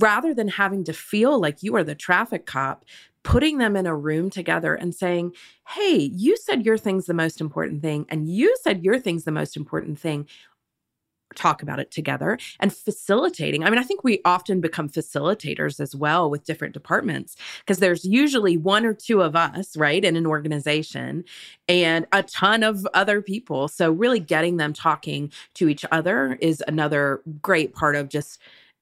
rather 0.01 0.33
than 0.33 0.49
having 0.49 0.85
to 0.85 0.93
feel 0.93 1.41
like 1.41 1.63
you 1.63 1.77
are 1.77 1.85
the 1.85 1.95
traffic 1.95 2.47
cop, 2.47 2.85
putting 3.25 3.59
them 3.59 3.75
in 3.75 3.87
a 3.87 3.97
room 3.97 4.31
together 4.31 4.75
and 4.75 4.95
saying, 4.95 5.33
Hey, 5.67 6.11
you 6.13 6.37
said 6.37 6.65
your 6.65 6.79
thing's 6.79 7.07
the 7.07 7.15
most 7.15 7.41
important 7.41 7.83
thing, 7.83 8.07
and 8.09 8.29
you 8.29 8.55
said 8.63 8.85
your 8.85 9.01
thing's 9.01 9.25
the 9.25 9.33
most 9.33 9.57
important 9.57 9.99
thing. 9.99 10.29
Talk 11.35 11.63
about 11.63 11.81
it 11.81 11.91
together 11.91 12.39
and 12.61 12.73
facilitating. 12.73 13.65
I 13.65 13.71
mean, 13.71 13.81
I 13.81 13.83
think 13.83 14.05
we 14.05 14.21
often 14.25 14.61
become 14.61 14.89
facilitators 14.89 15.81
as 15.81 15.97
well 15.97 16.31
with 16.31 16.45
different 16.45 16.75
departments 16.75 17.35
because 17.59 17.79
there's 17.79 18.05
usually 18.05 18.57
one 18.57 18.87
or 18.87 18.95
two 18.95 19.21
of 19.21 19.35
us, 19.35 19.77
right, 19.77 20.05
in 20.05 20.15
an 20.15 20.27
organization 20.27 21.25
and 21.69 22.07
a 22.13 22.23
ton 22.23 22.63
of 22.63 22.87
other 22.95 23.21
people. 23.21 23.67
So, 23.67 23.91
really 23.91 24.21
getting 24.21 24.59
them 24.59 24.73
talking 24.73 25.33
to 25.55 25.69
each 25.69 25.85
other 25.91 26.39
is 26.41 26.63
another 26.69 27.21
great 27.43 27.75
part 27.75 27.97
of 27.97 28.09
just 28.09 28.39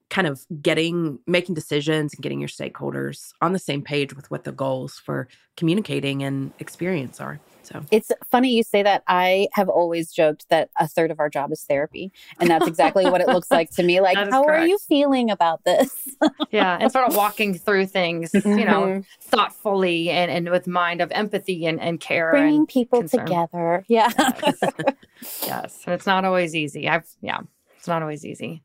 kind 0.09 0.27
of 0.27 0.45
getting 0.61 1.19
making 1.27 1.55
decisions 1.55 2.13
and 2.13 2.21
getting 2.21 2.39
your 2.39 2.49
stakeholders 2.49 3.31
on 3.41 3.53
the 3.53 3.59
same 3.59 3.81
page 3.81 4.15
with 4.15 4.29
what 4.29 4.43
the 4.43 4.51
goals 4.51 5.01
for 5.03 5.27
communicating 5.57 6.23
and 6.23 6.51
experience 6.59 7.19
are. 7.19 7.39
So 7.63 7.83
it's 7.91 8.11
funny 8.29 8.53
you 8.53 8.63
say 8.63 8.83
that. 8.83 9.03
I 9.07 9.47
have 9.53 9.69
always 9.69 10.11
joked 10.11 10.47
that 10.49 10.69
a 10.79 10.87
third 10.87 11.11
of 11.11 11.19
our 11.19 11.29
job 11.29 11.51
is 11.51 11.63
therapy. 11.63 12.11
And 12.39 12.49
that's 12.49 12.67
exactly 12.67 13.05
what 13.05 13.21
it 13.21 13.27
looks 13.27 13.49
like 13.49 13.69
to 13.71 13.83
me. 13.83 14.01
Like, 14.01 14.17
how 14.17 14.43
correct. 14.43 14.63
are 14.63 14.67
you 14.67 14.77
feeling 14.77 15.31
about 15.31 15.63
this? 15.63 16.09
yeah. 16.51 16.77
And 16.79 16.91
sort 16.91 17.07
of 17.07 17.15
walking 17.15 17.53
through 17.53 17.87
things, 17.87 18.31
you 18.33 18.65
know, 18.65 18.83
mm-hmm. 18.83 18.99
thoughtfully 19.21 20.09
and, 20.09 20.29
and 20.29 20.49
with 20.49 20.67
mind 20.67 21.01
of 21.01 21.11
empathy 21.11 21.65
and, 21.65 21.79
and 21.79 21.99
care. 21.99 22.31
Bringing 22.31 22.59
and 22.59 22.67
people 22.67 22.99
concern. 22.99 23.25
together. 23.25 23.85
Yeah. 23.87 24.11
Yes. 24.17 24.59
yes. 25.45 25.83
It's 25.87 26.05
not 26.05 26.25
always 26.25 26.55
easy. 26.55 26.89
I've, 26.89 27.07
yeah, 27.21 27.39
it's 27.77 27.87
not 27.87 28.01
always 28.01 28.25
easy. 28.25 28.63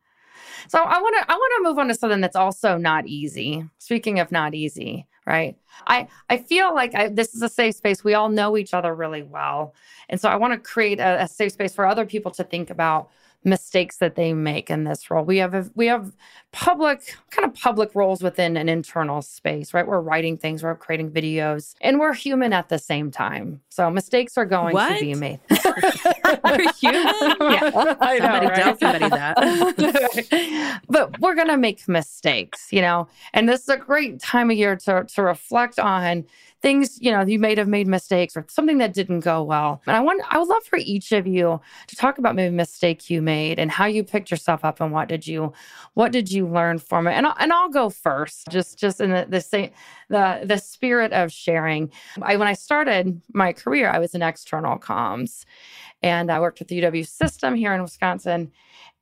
So 0.67 0.79
I 0.79 1.01
want 1.01 1.17
to 1.19 1.33
I 1.33 1.35
want 1.35 1.53
to 1.57 1.69
move 1.69 1.79
on 1.79 1.89
to 1.89 1.95
something 1.95 2.21
that's 2.21 2.37
also 2.37 2.77
not 2.77 3.07
easy. 3.07 3.65
Speaking 3.79 4.19
of 4.19 4.33
not 4.33 4.55
easy, 4.55 5.07
right? 5.27 5.57
I 5.87 6.09
I 6.29 6.39
feel 6.39 6.75
like 6.75 6.95
I, 6.95 7.09
this 7.09 7.35
is 7.35 7.43
a 7.43 7.49
safe 7.49 7.77
space. 7.77 8.03
We 8.03 8.15
all 8.15 8.29
know 8.29 8.57
each 8.57 8.75
other 8.75 8.95
really 8.95 9.23
well, 9.23 9.75
and 10.09 10.21
so 10.21 10.29
I 10.29 10.37
want 10.37 10.55
to 10.55 10.59
create 10.59 11.01
a, 11.01 11.23
a 11.23 11.29
safe 11.29 11.53
space 11.53 11.75
for 11.75 11.87
other 11.87 12.07
people 12.07 12.33
to 12.33 12.45
think 12.45 12.71
about 12.71 13.11
mistakes 13.45 13.99
that 13.99 14.17
they 14.17 14.33
make 14.33 14.69
in 14.71 14.85
this 14.85 15.11
role. 15.11 15.25
We 15.25 15.39
have 15.39 15.55
a, 15.55 15.71
we 15.75 15.87
have 15.87 16.13
public 16.53 17.17
kind 17.31 17.47
of 17.49 17.55
public 17.55 17.95
roles 17.95 18.23
within 18.23 18.57
an 18.57 18.69
internal 18.69 19.23
space, 19.23 19.73
right? 19.73 19.87
We're 19.87 20.01
writing 20.01 20.37
things, 20.37 20.63
we're 20.63 20.75
creating 20.75 21.13
videos, 21.13 21.75
and 21.81 22.01
we're 22.01 22.15
human 22.15 22.53
at 22.53 22.69
the 22.69 22.79
same 22.79 23.11
time. 23.11 23.61
So 23.79 23.89
mistakes 23.91 24.37
are 24.37 24.45
going 24.45 24.75
what? 24.75 24.95
to 24.95 25.01
be 25.01 25.15
made. 25.15 25.39
we're 25.51 26.73
human. 26.73 27.15
Yeah, 27.39 27.95
I 28.01 28.19
know, 28.19 28.25
somebody 28.25 28.47
right? 28.49 28.57
tell 28.57 28.77
somebody 28.77 29.09
that. 29.09 30.81
but 30.89 31.21
we're 31.21 31.37
gonna 31.37 31.57
make 31.57 31.87
mistakes, 31.87 32.73
you 32.73 32.81
know. 32.81 33.07
And 33.33 33.49
this 33.49 33.61
is 33.63 33.69
a 33.69 33.77
great 33.77 34.21
time 34.21 34.51
of 34.51 34.57
year 34.57 34.75
to 34.75 35.05
to 35.05 35.23
reflect 35.23 35.79
on 35.79 36.25
things, 36.61 36.99
you 37.01 37.13
know, 37.13 37.23
you 37.23 37.39
may 37.39 37.55
have 37.55 37.69
made 37.69 37.87
mistakes 37.87 38.37
or 38.37 38.45
something 38.49 38.79
that 38.79 38.93
didn't 38.93 39.21
go 39.21 39.43
well. 39.43 39.81
And 39.87 39.97
I 39.97 40.01
want 40.01 40.23
I 40.29 40.39
would 40.39 40.49
love 40.49 40.65
for 40.65 40.79
each 40.79 41.13
of 41.13 41.27
you 41.27 41.61
to 41.87 41.97
talk 41.97 42.19
about 42.19 42.35
maybe 42.35 42.49
a 42.49 42.53
mistake 42.57 43.09
you 43.09 43.23
made 43.23 43.59
and 43.59 43.71
how 43.71 43.87
you 43.87 44.03
picked 44.03 44.31
yourself 44.31 44.65
up 44.65 44.81
and 44.81 44.93
what 44.93 45.09
did 45.09 45.27
you 45.27 45.53
what 45.95 46.11
did 46.11 46.31
you 46.33 46.49
learn 46.49 46.79
from 46.79 47.07
it? 47.07 47.13
And 47.13 47.27
I'll, 47.27 47.37
and 47.39 47.53
I'll 47.53 47.69
go 47.69 47.91
first, 47.91 48.49
just 48.51 48.79
just 48.79 49.01
in 49.01 49.11
the 49.11 49.27
the 49.29 49.41
same 49.41 49.71
the 50.09 50.41
the 50.45 50.59
spirit 50.59 51.13
of 51.13 51.33
sharing. 51.33 51.91
I 52.23 52.37
when 52.37 52.49
I 52.49 52.55
started 52.55 53.21
my 53.33 53.53
career, 53.53 53.91
I 53.91 53.99
was 53.99 54.15
in 54.15 54.23
external 54.23 54.79
comms 54.79 55.45
and 56.03 56.31
I 56.31 56.41
worked 56.41 56.59
with 56.59 56.69
the 56.69 56.81
UW 56.81 57.07
system 57.07 57.55
here 57.55 57.75
in 57.75 57.83
Wisconsin. 57.83 58.53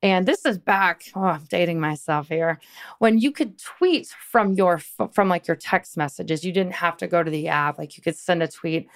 And 0.03 0.27
this 0.27 0.45
is 0.45 0.59
back, 0.59 1.03
oh, 1.15 1.21
I'm 1.21 1.45
dating 1.49 1.79
myself 1.79 2.27
here, 2.27 2.59
when 2.99 3.17
you 3.17 3.31
could 3.31 3.57
tweet 3.57 4.07
from 4.07 4.53
your 4.53 4.77
from 4.77 5.27
like 5.27 5.47
your 5.47 5.57
text 5.57 5.97
messages. 5.97 6.43
You 6.43 6.51
didn't 6.51 6.73
have 6.73 6.97
to 6.97 7.07
go 7.07 7.23
to 7.23 7.31
the 7.31 7.47
app. 7.47 7.77
Like 7.77 7.97
you 7.97 8.03
could 8.03 8.15
send 8.15 8.43
a 8.43 8.47
tweet. 8.47 8.87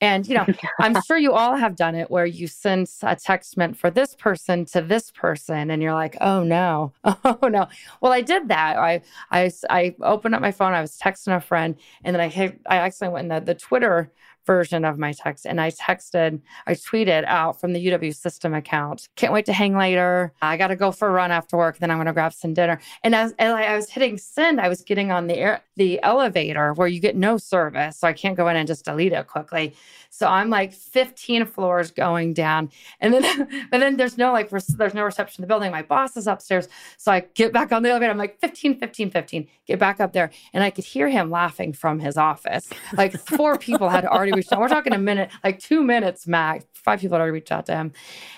And 0.00 0.26
you 0.26 0.34
know, 0.34 0.46
I'm 0.80 1.00
sure 1.02 1.16
you 1.16 1.32
all 1.32 1.56
have 1.56 1.76
done 1.76 1.94
it 1.94 2.10
where 2.10 2.26
you 2.26 2.46
send 2.46 2.90
a 3.02 3.16
text 3.16 3.56
meant 3.56 3.78
for 3.78 3.90
this 3.90 4.14
person 4.14 4.64
to 4.66 4.82
this 4.82 5.10
person, 5.10 5.70
and 5.70 5.82
you're 5.82 5.94
like, 5.94 6.16
"Oh 6.20 6.42
no, 6.42 6.92
oh 7.04 7.48
no." 7.48 7.68
Well, 8.00 8.12
I 8.12 8.20
did 8.20 8.48
that. 8.48 8.76
I 8.76 9.02
I 9.30 9.50
I 9.70 9.94
opened 10.02 10.34
up 10.34 10.42
my 10.42 10.52
phone. 10.52 10.72
I 10.72 10.80
was 10.80 10.98
texting 10.98 11.34
a 11.34 11.40
friend, 11.40 11.76
and 12.04 12.14
then 12.14 12.20
I 12.20 12.28
hit, 12.28 12.60
I 12.66 12.76
actually 12.76 13.08
went 13.08 13.24
in 13.24 13.28
the 13.28 13.40
the 13.40 13.54
Twitter 13.54 14.12
version 14.46 14.84
of 14.84 14.98
my 14.98 15.12
text. 15.12 15.44
And 15.44 15.60
I 15.60 15.70
texted, 15.72 16.40
I 16.66 16.74
tweeted 16.74 17.24
out 17.24 17.60
from 17.60 17.72
the 17.72 17.84
UW 17.84 18.14
system 18.14 18.54
account, 18.54 19.08
can't 19.16 19.32
wait 19.32 19.44
to 19.46 19.52
hang 19.52 19.76
later. 19.76 20.32
I 20.40 20.56
got 20.56 20.68
to 20.68 20.76
go 20.76 20.92
for 20.92 21.08
a 21.08 21.10
run 21.10 21.32
after 21.32 21.56
work. 21.56 21.78
Then 21.78 21.90
I'm 21.90 21.98
going 21.98 22.06
to 22.06 22.12
grab 22.12 22.32
some 22.32 22.54
dinner. 22.54 22.80
And 23.02 23.14
as, 23.14 23.34
as 23.38 23.52
I 23.52 23.74
was 23.74 23.90
hitting 23.90 24.16
send, 24.16 24.60
I 24.60 24.68
was 24.68 24.82
getting 24.82 25.10
on 25.10 25.26
the 25.26 25.36
air, 25.36 25.62
the 25.76 26.02
elevator 26.02 26.72
where 26.72 26.88
you 26.88 27.00
get 27.00 27.16
no 27.16 27.36
service. 27.36 27.98
So 27.98 28.08
I 28.08 28.12
can't 28.12 28.36
go 28.36 28.48
in 28.48 28.56
and 28.56 28.66
just 28.66 28.84
delete 28.84 29.12
it 29.12 29.26
quickly. 29.26 29.74
So 30.08 30.26
I'm 30.26 30.48
like 30.48 30.72
15 30.72 31.44
floors 31.44 31.90
going 31.90 32.32
down. 32.32 32.70
And 33.00 33.12
then, 33.12 33.66
but 33.70 33.80
then 33.80 33.98
there's 33.98 34.16
no 34.16 34.32
like, 34.32 34.48
there's 34.48 34.94
no 34.94 35.04
reception 35.04 35.42
in 35.42 35.46
the 35.46 35.52
building. 35.52 35.70
My 35.70 35.82
boss 35.82 36.16
is 36.16 36.26
upstairs. 36.26 36.68
So 36.96 37.12
I 37.12 37.20
get 37.34 37.52
back 37.52 37.72
on 37.72 37.82
the 37.82 37.90
elevator. 37.90 38.10
I'm 38.10 38.18
like 38.18 38.40
15, 38.40 38.78
15, 38.78 39.10
15, 39.10 39.46
get 39.66 39.78
back 39.78 40.00
up 40.00 40.14
there. 40.14 40.30
And 40.54 40.64
I 40.64 40.70
could 40.70 40.84
hear 40.84 41.08
him 41.08 41.30
laughing 41.30 41.74
from 41.74 41.98
his 41.98 42.16
office. 42.16 42.70
Like 42.94 43.12
four 43.18 43.58
people 43.58 43.90
had 43.90 44.06
already 44.06 44.32
reached 44.32 44.52
out. 44.52 44.60
We're 44.60 44.68
talking 44.68 44.94
a 44.94 44.98
minute, 44.98 45.30
like 45.44 45.58
two 45.58 45.82
minutes 45.82 46.26
max. 46.26 46.64
Five 46.72 47.00
people 47.00 47.16
had 47.16 47.20
already 47.20 47.32
reached 47.32 47.52
out 47.52 47.66
to 47.66 47.76
him. 47.76 47.92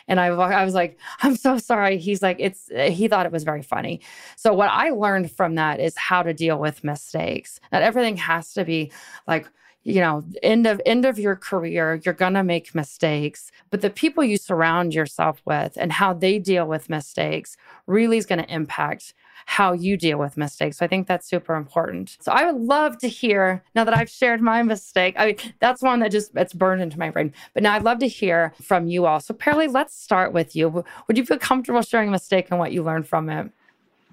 And 0.08 0.18
I, 0.18 0.28
I 0.28 0.64
was 0.64 0.74
like, 0.74 0.98
I'm 1.22 1.36
so 1.36 1.58
sorry. 1.58 1.98
He's 1.98 2.22
like, 2.22 2.38
it's, 2.40 2.68
he 2.74 3.06
thought 3.06 3.26
it 3.26 3.32
was 3.32 3.44
very 3.44 3.62
funny. 3.62 4.00
So 4.36 4.52
what 4.54 4.70
I 4.70 4.90
learned 4.90 5.30
from 5.30 5.54
that 5.56 5.80
is 5.80 5.96
how 5.96 6.22
to 6.22 6.32
deal 6.32 6.58
with 6.58 6.82
mistakes. 6.82 7.27
Not 7.72 7.82
everything 7.82 8.16
has 8.16 8.52
to 8.54 8.64
be 8.64 8.92
like, 9.26 9.46
you 9.84 10.00
know 10.00 10.24
end 10.42 10.66
of 10.66 10.82
end 10.84 11.06
of 11.06 11.18
your 11.18 11.36
career 11.36 12.00
you're 12.04 12.12
to 12.34 12.42
make 12.42 12.74
mistakes 12.74 13.52
but 13.70 13.80
the 13.80 13.88
people 13.88 14.24
you 14.24 14.36
surround 14.36 14.92
yourself 14.92 15.40
with 15.46 15.78
and 15.80 15.92
how 15.92 16.12
they 16.12 16.38
deal 16.38 16.66
with 16.66 16.90
mistakes 16.90 17.56
really 17.86 18.18
is 18.18 18.26
to 18.44 18.52
impact 18.52 19.14
how 19.48 19.72
you 19.72 19.96
deal 19.96 20.18
with 20.18 20.36
mistakes. 20.36 20.76
So 20.76 20.84
I 20.84 20.88
think 20.88 21.06
that's 21.06 21.26
super 21.26 21.54
important. 21.54 22.18
So 22.20 22.30
I 22.30 22.44
would 22.44 22.60
love 22.60 22.98
to 22.98 23.08
hear 23.08 23.64
now 23.74 23.82
that 23.84 23.96
I've 23.96 24.10
shared 24.10 24.42
my 24.42 24.62
mistake. 24.62 25.14
I 25.16 25.26
mean, 25.26 25.36
that's 25.58 25.80
one 25.80 26.00
that 26.00 26.12
just 26.12 26.32
it's 26.36 26.52
burned 26.52 26.82
into 26.82 26.98
my 26.98 27.08
brain. 27.08 27.32
But 27.54 27.62
now 27.62 27.72
I'd 27.72 27.82
love 27.82 27.98
to 28.00 28.08
hear 28.08 28.52
from 28.60 28.88
you 28.88 29.06
all. 29.06 29.20
So 29.20 29.32
Paralee, 29.32 29.72
let's 29.72 29.98
start 29.98 30.34
with 30.34 30.54
you. 30.54 30.84
Would 31.06 31.16
you 31.16 31.24
feel 31.24 31.38
comfortable 31.38 31.80
sharing 31.80 32.08
a 32.08 32.12
mistake 32.12 32.48
and 32.50 32.58
what 32.58 32.72
you 32.72 32.82
learned 32.82 33.08
from 33.08 33.30
it? 33.30 33.50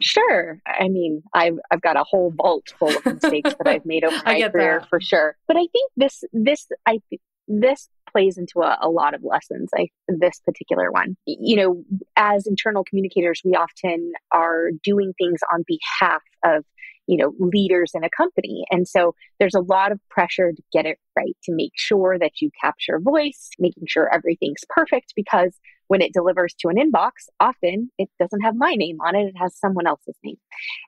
Sure. 0.02 0.62
I 0.68 0.88
mean, 0.88 1.24
I've 1.34 1.58
I've 1.72 1.82
got 1.82 1.98
a 1.98 2.04
whole 2.04 2.32
vault 2.32 2.74
full 2.78 2.96
of 2.96 3.06
mistakes 3.06 3.54
that 3.58 3.68
I've 3.68 3.86
made 3.86 4.04
over 4.04 4.16
my 4.26 4.42
career 4.50 4.80
that. 4.80 4.90
for 4.90 5.00
sure. 5.00 5.36
But 5.48 5.58
I 5.58 5.68
think 5.72 5.92
this 5.96 6.24
this 6.34 6.68
I 6.86 7.00
this 7.48 7.90
plays 8.12 8.38
into 8.38 8.62
a, 8.62 8.78
a 8.82 8.90
lot 8.90 9.14
of 9.14 9.24
lessons. 9.24 9.70
I 9.76 9.88
this 10.08 10.40
particular 10.46 10.92
one. 10.92 11.16
You 11.26 11.56
know, 11.56 11.84
as 12.16 12.48
internal 12.48 12.84
communicators, 12.84 13.42
we 13.44 13.56
often 13.56 14.14
are 14.32 14.70
doing 14.84 15.14
things 15.18 15.40
on 15.54 15.64
behalf 15.68 16.22
of 16.44 16.66
you 17.08 17.18
know 17.18 17.34
leaders 17.40 17.92
in 17.94 18.04
a 18.04 18.10
company 18.10 18.66
and 18.72 18.88
so 18.88 19.16
there's 19.40 19.56
a 19.56 19.62
lot 19.62 19.92
of 19.92 20.00
pressure 20.10 20.52
to 20.52 20.62
get 20.72 20.86
it 20.86 20.98
right 21.16 21.36
to 21.44 21.54
make 21.54 21.72
sure 21.76 22.18
that 22.20 22.42
you 22.42 22.50
capture 22.62 23.00
voice 23.00 23.50
making 23.60 23.84
sure 23.88 24.14
everything's 24.14 24.64
perfect 24.70 25.14
because 25.16 25.60
when 25.88 26.02
it 26.02 26.14
delivers 26.14 26.54
to 26.60 26.70
an 26.70 26.78
inbox, 26.78 27.12
often 27.40 27.92
it 27.98 28.10
doesn't 28.20 28.42
have 28.42 28.56
my 28.56 28.74
name 28.76 28.98
on 29.02 29.16
it, 29.16 29.28
it 29.28 29.38
has 29.38 29.56
someone 29.56 29.88
else's 29.88 30.16
name. 30.24 30.38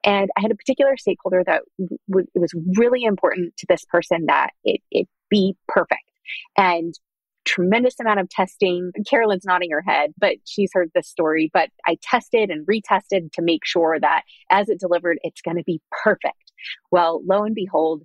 And 0.04 0.30
I 0.38 0.42
had 0.42 0.52
a 0.52 0.56
particular 0.56 0.98
stakeholder 0.98 1.44
that 1.46 1.64
w- 1.78 2.28
it 2.34 2.40
was 2.40 2.54
really 2.76 3.04
important 3.04 3.56
to 3.58 3.66
this 3.70 3.86
person 3.86 4.26
that 4.28 4.52
it, 4.64 4.82
it 4.92 5.08
be 5.30 5.56
perfect. 5.68 6.02
And 6.58 6.94
tremendous 7.48 8.00
amount 8.00 8.20
of 8.20 8.30
testing. 8.30 8.92
Carolyn's 9.10 9.46
nodding 9.46 9.72
her 9.72 9.82
head, 9.82 10.14
but 10.18 10.36
she's 10.46 10.70
heard 10.74 10.92
this 10.94 11.08
story. 11.08 11.50
But 11.54 11.70
I 11.86 11.98
tested 12.02 12.50
and 12.52 12.68
retested 12.68 13.32
to 13.34 13.42
make 13.42 13.66
sure 13.66 13.98
that 14.00 14.24
as 14.50 14.70
it 14.70 14.80
delivered, 14.80 15.18
it's 15.24 15.42
going 15.42 15.58
to 15.58 15.64
be 15.64 15.82
perfect. 16.04 16.52
Well, 16.92 17.22
lo 17.26 17.44
and 17.44 17.56
behold, 17.56 18.04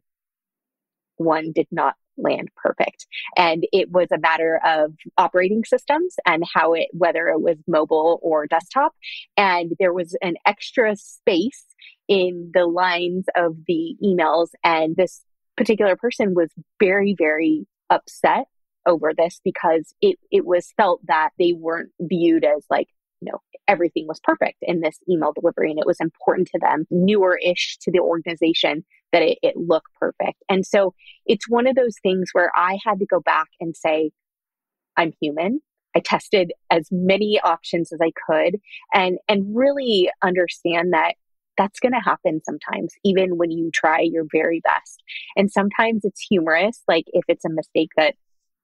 one 1.17 1.53
did 1.53 1.67
not 1.71 1.95
land 2.17 2.49
perfect. 2.57 3.07
And 3.37 3.67
it 3.73 3.91
was 3.91 4.09
a 4.13 4.19
matter 4.19 4.61
of 4.65 4.95
operating 5.17 5.65
systems 5.65 6.17
and 6.27 6.45
how 6.53 6.75
it, 6.75 6.89
whether 6.93 7.29
it 7.29 7.41
was 7.41 7.57
mobile 7.67 8.21
or 8.23 8.47
desktop. 8.47 8.95
And 9.37 9.73
there 9.79 9.93
was 9.93 10.17
an 10.23 10.35
extra 10.47 10.95
space 10.97 11.65
in 12.09 12.51
the 12.55 12.67
lines 12.67 13.27
of 13.35 13.57
the 13.67 13.97
emails. 14.05 14.49
And 14.63 14.95
this 14.95 15.23
particular 15.57 15.97
person 15.97 16.35
was 16.35 16.51
very, 16.79 17.15
very 17.17 17.67
upset 17.91 18.47
over 18.87 19.13
this 19.17 19.41
because 19.45 19.95
it, 20.01 20.19
it 20.31 20.45
was 20.45 20.73
felt 20.77 21.01
that 21.07 21.31
they 21.39 21.53
weren't 21.53 21.91
viewed 22.01 22.45
as 22.45 22.65
like 22.71 22.89
you 23.21 23.31
know 23.31 23.39
everything 23.69 24.07
was 24.07 24.21
perfect 24.23 24.59
in 24.63 24.81
this 24.81 24.99
email 25.09 25.33
delivery 25.33 25.71
and 25.71 25.79
it 25.79 25.87
was 25.87 26.01
important 26.01 26.49
to 26.49 26.59
them 26.59 26.85
newer 26.91 27.39
ish 27.45 27.79
to 27.81 27.91
the 27.91 28.01
organization 28.01 28.85
that 29.13 29.23
it, 29.23 29.39
it 29.43 29.57
looked 29.57 29.93
perfect. 30.01 30.43
And 30.49 30.67
so 30.67 30.95
it's 31.27 31.49
one 31.49 31.67
of 31.67 31.77
those 31.77 31.97
things 32.03 32.31
where 32.33 32.51
i 32.57 32.79
had 32.85 32.99
to 32.99 33.07
go 33.07 33.21
back 33.21 33.49
and 33.61 33.77
say 33.77 34.11
i'm 34.97 35.13
human. 35.21 35.61
I 35.95 36.01
tested 36.01 36.53
as 36.71 36.89
many 36.91 37.39
options 37.41 37.93
as 37.93 38.01
i 38.03 38.13
could 38.27 38.61
and 38.93 39.19
and 39.29 39.55
really 39.55 40.11
understand 40.23 40.93
that 40.93 41.15
that's 41.59 41.81
going 41.81 41.93
to 41.93 42.01
happen 42.01 42.41
sometimes 42.45 42.95
even 43.05 43.37
when 43.37 43.51
you 43.51 43.71
try 43.73 44.01
your 44.01 44.25
very 44.33 44.61
best. 44.65 45.03
And 45.37 45.51
sometimes 45.51 46.05
it's 46.05 46.21
humorous 46.21 46.83
like 46.89 47.05
if 47.09 47.25
it's 47.29 47.45
a 47.45 47.51
mistake 47.51 47.91
that 47.97 48.15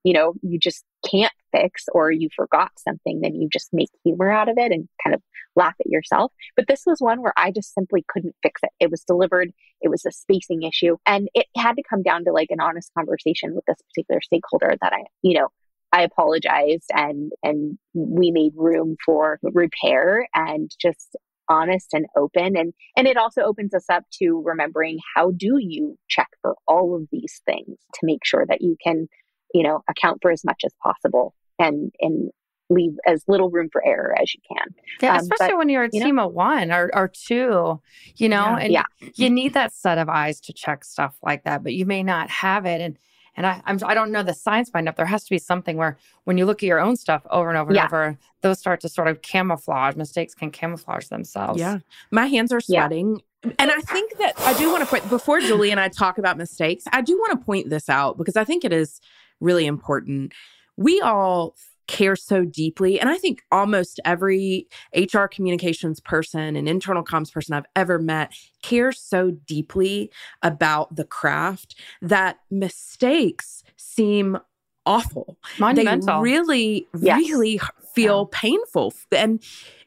you 0.03 0.13
know, 0.13 0.33
you 0.41 0.59
just 0.59 0.83
can't 1.09 1.33
fix 1.51 1.85
or 1.93 2.11
you 2.11 2.29
forgot 2.35 2.71
something, 2.77 3.21
then 3.21 3.35
you 3.35 3.49
just 3.51 3.69
make 3.73 3.89
humor 4.03 4.31
out 4.31 4.49
of 4.49 4.57
it 4.57 4.71
and 4.71 4.87
kind 5.03 5.13
of 5.13 5.21
laugh 5.55 5.75
at 5.79 5.89
yourself. 5.89 6.31
But 6.55 6.67
this 6.67 6.83
was 6.85 6.99
one 6.99 7.21
where 7.21 7.33
I 7.35 7.51
just 7.51 7.73
simply 7.73 8.05
couldn't 8.07 8.35
fix 8.41 8.61
it. 8.63 8.71
It 8.79 8.91
was 8.91 9.03
delivered, 9.03 9.51
it 9.81 9.89
was 9.89 10.05
a 10.05 10.11
spacing 10.11 10.63
issue, 10.63 10.97
and 11.05 11.27
it 11.33 11.47
had 11.57 11.73
to 11.73 11.83
come 11.89 12.03
down 12.03 12.25
to 12.25 12.31
like 12.31 12.49
an 12.51 12.61
honest 12.61 12.91
conversation 12.97 13.55
with 13.55 13.65
this 13.67 13.79
particular 13.89 14.21
stakeholder 14.21 14.75
that 14.81 14.93
I, 14.93 15.03
you 15.21 15.39
know, 15.39 15.49
I 15.91 16.03
apologized 16.03 16.89
and 16.93 17.31
and 17.43 17.77
we 17.93 18.31
made 18.31 18.53
room 18.55 18.95
for 19.03 19.39
repair 19.41 20.27
and 20.35 20.69
just 20.79 21.15
honest 21.49 21.93
and 21.93 22.05
open 22.15 22.55
and 22.55 22.73
and 22.95 23.07
it 23.07 23.17
also 23.17 23.41
opens 23.41 23.73
us 23.73 23.85
up 23.89 24.03
to 24.21 24.43
remembering 24.45 24.99
how 25.15 25.31
do 25.31 25.57
you 25.57 25.97
check 26.07 26.27
for 26.43 26.55
all 26.67 26.95
of 26.95 27.07
these 27.11 27.41
things 27.47 27.75
to 27.95 27.99
make 28.03 28.23
sure 28.23 28.45
that 28.47 28.61
you 28.61 28.77
can 28.83 29.07
you 29.53 29.63
know 29.63 29.83
account 29.89 30.19
for 30.21 30.31
as 30.31 30.43
much 30.43 30.61
as 30.65 30.73
possible 30.81 31.33
and 31.57 31.91
and 31.99 32.31
leave 32.71 32.95
as 33.07 33.23
little 33.27 33.49
room 33.49 33.67
for 33.71 33.83
error 33.85 34.15
as 34.21 34.33
you 34.33 34.39
can 34.47 34.67
yeah 35.01 35.13
um, 35.13 35.21
especially 35.21 35.53
but, 35.53 35.57
when 35.57 35.69
you're 35.69 35.83
a 35.83 35.89
team 35.89 36.17
know, 36.17 36.27
of 36.27 36.33
one 36.33 36.71
or, 36.71 36.91
or 36.93 37.07
two 37.07 37.81
you 38.15 38.29
know 38.29 38.45
yeah, 38.45 38.57
and 38.57 38.73
yeah. 38.73 38.83
you 39.15 39.29
need 39.29 39.53
that 39.53 39.73
set 39.73 39.97
of 39.97 40.07
eyes 40.07 40.39
to 40.39 40.53
check 40.53 40.83
stuff 40.83 41.15
like 41.23 41.43
that 41.45 41.63
but 41.63 41.73
you 41.73 41.85
may 41.85 42.03
not 42.03 42.29
have 42.29 42.65
it 42.65 42.79
and 42.79 42.97
and 43.39 43.47
I, 43.47 43.61
I'm, 43.65 43.79
I 43.85 43.93
don't 43.93 44.11
know 44.11 44.21
the 44.21 44.33
science 44.33 44.69
behind 44.69 44.89
it. 44.89 44.97
There 44.97 45.05
has 45.05 45.23
to 45.23 45.29
be 45.29 45.37
something 45.37 45.77
where 45.77 45.97
when 46.25 46.37
you 46.37 46.45
look 46.45 46.61
at 46.61 46.67
your 46.67 46.81
own 46.81 46.97
stuff 46.97 47.25
over 47.29 47.47
and 47.47 47.57
over 47.57 47.69
and 47.69 47.79
over, 47.79 48.17
those 48.41 48.59
start 48.59 48.81
to 48.81 48.89
sort 48.89 49.07
of 49.07 49.21
camouflage. 49.21 49.95
Mistakes 49.95 50.33
can 50.33 50.51
camouflage 50.51 51.07
themselves. 51.07 51.57
Yeah. 51.57 51.79
My 52.11 52.25
hands 52.25 52.51
are 52.51 52.59
sweating. 52.59 53.21
Yeah. 53.45 53.51
And 53.57 53.71
I 53.71 53.79
think 53.79 54.17
that 54.17 54.33
I 54.39 54.57
do 54.57 54.69
want 54.69 54.83
to 54.83 54.89
point, 54.89 55.09
before 55.09 55.39
Julie 55.39 55.71
and 55.71 55.79
I 55.79 55.87
talk 55.87 56.17
about 56.17 56.37
mistakes, 56.37 56.83
I 56.91 57.01
do 57.01 57.17
want 57.17 57.39
to 57.39 57.45
point 57.45 57.69
this 57.69 57.87
out 57.87 58.17
because 58.17 58.35
I 58.35 58.43
think 58.43 58.65
it 58.65 58.73
is 58.73 58.99
really 59.39 59.65
important. 59.65 60.33
We 60.77 61.01
all 61.01 61.55
care 61.87 62.15
so 62.15 62.45
deeply. 62.45 62.99
And 62.99 63.09
I 63.09 63.17
think 63.17 63.41
almost 63.51 63.99
every 64.05 64.67
HR 64.95 65.25
communications 65.25 65.99
person 65.99 66.55
and 66.55 66.69
internal 66.69 67.03
comms 67.03 67.33
person 67.33 67.55
I've 67.55 67.65
ever 67.75 67.97
met 67.97 68.31
cares 68.61 68.99
so 68.99 69.31
deeply 69.31 70.11
about 70.43 70.95
the 70.95 71.03
craft 71.03 71.75
that 72.01 72.37
mistakes 72.51 73.63
seem 73.75 74.37
awful. 74.85 75.39
Monumental. 75.57 76.21
They 76.21 76.29
really, 76.29 76.87
yes. 76.99 77.17
really 77.17 77.59
feel 77.95 78.29
yeah. 78.31 78.39
painful. 78.39 78.93
And 79.11 79.43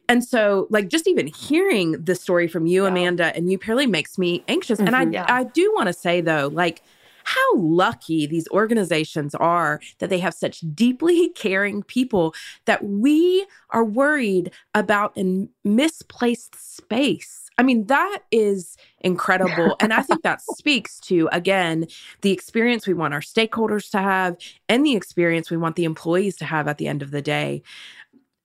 and 0.09 0.25
so, 0.25 0.67
like, 0.69 0.89
just 0.89 1.07
even 1.07 1.29
hearing 1.29 1.93
the 1.93 2.17
story 2.17 2.49
from 2.49 2.67
you, 2.67 2.83
yeah. 2.83 2.91
Amanda, 2.91 3.35
and 3.37 3.51
you, 3.51 3.59
Paralee, 3.59 3.89
makes 3.89 4.19
me 4.19 4.45
anxious. 4.49 4.79
Mm-hmm, 4.79 4.95
and 4.95 4.97
I, 4.97 5.03
yeah. 5.05 5.27
I 5.29 5.45
do 5.45 5.73
want 5.75 5.87
to 5.87 5.93
say 5.93 6.21
though, 6.21 6.51
like, 6.53 6.83
how 7.25 7.57
lucky 7.57 8.27
these 8.27 8.49
organizations 8.51 9.35
are 9.35 9.81
that 9.99 10.11
they 10.11 10.19
have 10.19 10.35
such 10.35 10.61
deeply 10.75 11.29
caring 11.35 11.83
people 11.83 12.35
that 12.65 12.85
we 12.85 13.47
are 13.71 13.85
worried 13.85 14.51
about 14.75 15.13
in 15.17 15.49
misplaced 15.65 16.57
space. 16.77 17.43
I 17.59 17.63
mean, 17.63 17.87
that 17.87 18.21
is 18.31 18.77
incredible. 19.01 19.77
and 19.81 19.93
I 19.93 20.03
think 20.03 20.23
that 20.23 20.41
speaks 20.57 20.99
to, 21.01 21.29
again, 21.33 21.87
the 22.23 22.31
experience 22.31 22.87
we 22.87 22.95
want 22.95 23.15
our 23.15 23.21
stakeholders 23.21 23.91
to 23.91 23.99
have 23.99 24.37
and 24.69 24.85
the 24.85 24.97
experience 24.97 25.51
we 25.51 25.57
want 25.57 25.77
the 25.77 25.85
employees 25.85 26.37
to 26.37 26.45
have 26.45 26.67
at 26.67 26.79
the 26.79 26.89
end 26.89 27.03
of 27.03 27.11
the 27.11 27.23
day. 27.23 27.63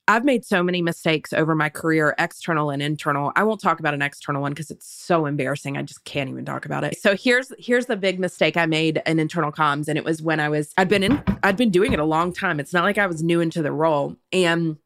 I've 0.10 0.24
made 0.24 0.46
so 0.46 0.63
many 0.63 0.82
mistakes 0.82 1.34
over 1.34 1.54
my 1.54 1.67
career, 1.67 2.15
external 2.17 2.70
and 2.70 2.82
internal. 2.82 3.34
I 3.36 3.43
won't 3.43 3.60
talk 3.60 3.80
about 3.82 3.93
an 3.93 4.02
external 4.02 4.41
one 4.41 4.54
because 4.54 4.72
it's 4.72 4.88
so 4.88 5.26
embarrassing. 5.26 5.78
I 5.78 5.82
just 5.82 6.06
can't 6.06 6.30
even 6.30 6.46
talk 6.46 6.65
about 6.65 6.86
it. 6.86 6.98
So 6.98 7.15
here's 7.15 7.52
here's 7.60 7.88
the 7.88 7.98
big 7.98 8.20
mistake 8.20 8.56
I 8.56 8.65
made 8.65 9.02
in 9.06 9.20
internal 9.20 9.52
comms 9.52 9.89
and 9.89 9.98
it 9.98 10.06
was 10.06 10.22
when 10.22 10.39
I 10.39 10.48
was 10.48 10.74
I'd 10.78 10.88
been 10.88 11.04
in 11.04 11.22
I'd 11.43 11.58
been 11.58 11.72
doing 11.72 11.91
it 11.91 12.00
a 12.00 12.06
long 12.06 12.32
time. 12.32 12.60
It's 12.60 12.74
not 12.74 12.84
like 12.84 12.98
I 12.98 13.08
was 13.08 13.22
new 13.22 13.41
into 13.41 13.62
the 13.62 13.72
role 13.72 14.15
and 14.32 14.78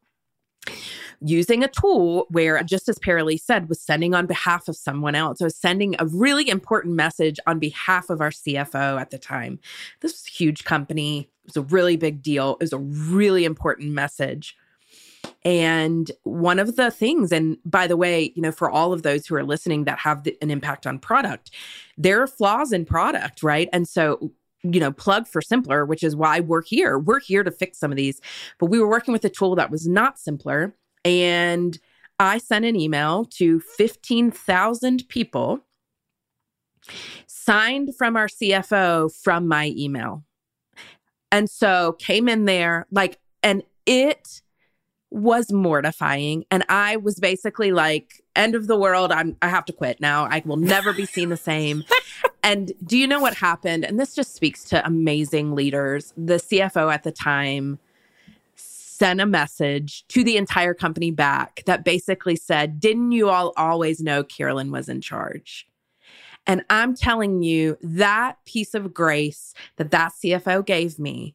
using 1.24 1.62
a 1.62 1.68
tool 1.68 2.26
where 2.30 2.60
just 2.64 2.88
as 2.88 2.98
Paralee 2.98 3.40
said 3.40 3.68
was 3.68 3.80
sending 3.80 4.14
on 4.14 4.26
behalf 4.26 4.66
of 4.66 4.76
someone 4.76 5.14
else. 5.14 5.40
Was 5.40 5.56
sending 5.56 5.94
a 6.00 6.06
really 6.06 6.48
important 6.48 6.94
message 6.94 7.38
on 7.46 7.60
behalf 7.60 8.10
of 8.10 8.20
our 8.20 8.30
CFO 8.30 9.00
at 9.00 9.10
the 9.10 9.18
time. 9.18 9.60
This 10.00 10.12
was 10.12 10.24
a 10.26 10.36
huge 10.36 10.64
company. 10.64 11.28
It 11.44 11.54
was 11.54 11.56
a 11.56 11.62
really 11.62 11.96
big 11.96 12.22
deal. 12.22 12.54
It 12.54 12.64
was 12.64 12.72
a 12.72 12.78
really 12.78 13.44
important 13.44 13.92
message. 13.92 14.56
And 15.44 16.10
one 16.22 16.58
of 16.58 16.76
the 16.76 16.90
things, 16.90 17.32
and 17.32 17.56
by 17.64 17.86
the 17.86 17.96
way, 17.96 18.32
you 18.36 18.42
know, 18.42 18.52
for 18.52 18.70
all 18.70 18.92
of 18.92 19.02
those 19.02 19.26
who 19.26 19.34
are 19.34 19.42
listening 19.42 19.84
that 19.84 19.98
have 19.98 20.22
the, 20.22 20.36
an 20.40 20.50
impact 20.50 20.86
on 20.86 20.98
product, 20.98 21.50
there 21.98 22.22
are 22.22 22.28
flaws 22.28 22.72
in 22.72 22.84
product, 22.84 23.42
right? 23.42 23.68
And 23.72 23.88
so, 23.88 24.32
you 24.62 24.78
know, 24.78 24.92
plug 24.92 25.26
for 25.26 25.42
Simpplr, 25.42 25.86
which 25.86 26.04
is 26.04 26.14
why 26.14 26.38
we're 26.40 26.62
here. 26.62 26.96
We're 26.96 27.20
here 27.20 27.42
to 27.42 27.50
fix 27.50 27.78
some 27.78 27.90
of 27.90 27.96
these. 27.96 28.20
But 28.58 28.66
we 28.66 28.78
were 28.78 28.88
working 28.88 29.12
with 29.12 29.24
a 29.24 29.30
tool 29.30 29.56
that 29.56 29.70
was 29.70 29.88
not 29.88 30.16
Simpplr. 30.16 30.72
And 31.04 31.78
I 32.20 32.38
sent 32.38 32.64
an 32.64 32.76
email 32.76 33.24
to 33.36 33.58
15,000 33.58 35.08
people 35.08 35.64
signed 37.26 37.96
from 37.96 38.16
our 38.16 38.28
CFO 38.28 39.12
from 39.22 39.48
my 39.48 39.72
email. 39.76 40.22
And 41.32 41.48
so 41.50 41.96
came 41.98 42.28
in 42.28 42.44
there 42.44 42.86
like, 42.92 43.18
and 43.42 43.62
it 43.86 44.41
was 45.12 45.52
mortifying. 45.52 46.44
And 46.50 46.64
I 46.68 46.96
was 46.96 47.20
basically 47.20 47.72
like, 47.72 48.22
end 48.34 48.54
of 48.54 48.66
the 48.66 48.76
world. 48.76 49.12
I'm, 49.12 49.36
I 49.42 49.48
have 49.48 49.64
to 49.66 49.72
quit 49.72 50.00
now. 50.00 50.24
I 50.24 50.42
will 50.44 50.56
never 50.56 50.92
be 50.92 51.06
seen 51.06 51.28
the 51.28 51.36
same. 51.36 51.84
and 52.42 52.72
do 52.84 52.96
you 52.96 53.06
know 53.06 53.20
what 53.20 53.34
happened? 53.34 53.84
And 53.84 54.00
this 54.00 54.14
just 54.14 54.34
speaks 54.34 54.64
to 54.64 54.84
amazing 54.86 55.54
leaders. 55.54 56.12
The 56.16 56.34
CFO 56.34 56.92
at 56.92 57.02
the 57.02 57.12
time 57.12 57.78
sent 58.56 59.20
a 59.20 59.26
message 59.26 60.06
to 60.08 60.24
the 60.24 60.36
entire 60.36 60.74
company 60.74 61.10
back 61.10 61.62
that 61.66 61.84
basically 61.84 62.36
said, 62.36 62.80
Didn't 62.80 63.12
you 63.12 63.28
all 63.28 63.52
always 63.56 64.00
know 64.00 64.24
Carolyn 64.24 64.70
was 64.70 64.88
in 64.88 65.00
charge? 65.00 65.66
And 66.46 66.64
I'm 66.70 66.96
telling 66.96 67.42
you, 67.42 67.76
that 67.82 68.44
piece 68.46 68.74
of 68.74 68.92
grace 68.92 69.54
that 69.76 69.90
that 69.90 70.12
CFO 70.12 70.64
gave 70.64 70.98
me, 70.98 71.34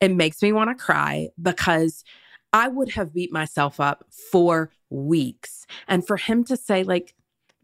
it 0.00 0.10
makes 0.10 0.42
me 0.42 0.52
want 0.52 0.70
to 0.70 0.84
cry 0.84 1.28
because 1.40 2.04
I 2.52 2.68
would 2.68 2.90
have 2.90 3.14
beat 3.14 3.32
myself 3.32 3.80
up 3.80 4.04
for 4.10 4.70
weeks. 4.90 5.66
And 5.88 6.06
for 6.06 6.16
him 6.16 6.44
to 6.44 6.56
say, 6.56 6.84
like, 6.84 7.14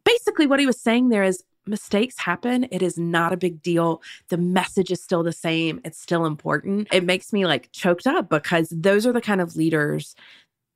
basically 0.05 0.47
what 0.47 0.61
he 0.61 0.67
was 0.67 0.81
saying 0.81 1.09
there 1.09 1.25
is 1.25 1.45
mistakes 1.67 2.19
happen. 2.19 2.67
It 2.71 2.83
is 2.83 2.99
not 2.99 3.33
a 3.33 3.37
big 3.37 3.63
deal. 3.63 4.03
The 4.29 4.39
message 4.39 4.91
is 4.91 5.03
still 5.03 5.23
the 5.23 5.33
same. 5.33 5.81
It's 5.85 6.01
still 6.01 6.25
important. 6.25 6.89
It 6.91 7.05
makes 7.05 7.33
me 7.33 7.47
like 7.47 7.71
choked 7.73 8.07
up 8.07 8.31
because 8.31 8.71
those 8.71 9.07
are 9.07 9.13
the 9.13 9.21
kind 9.21 9.41
of 9.41 9.55
leaders 9.55 10.15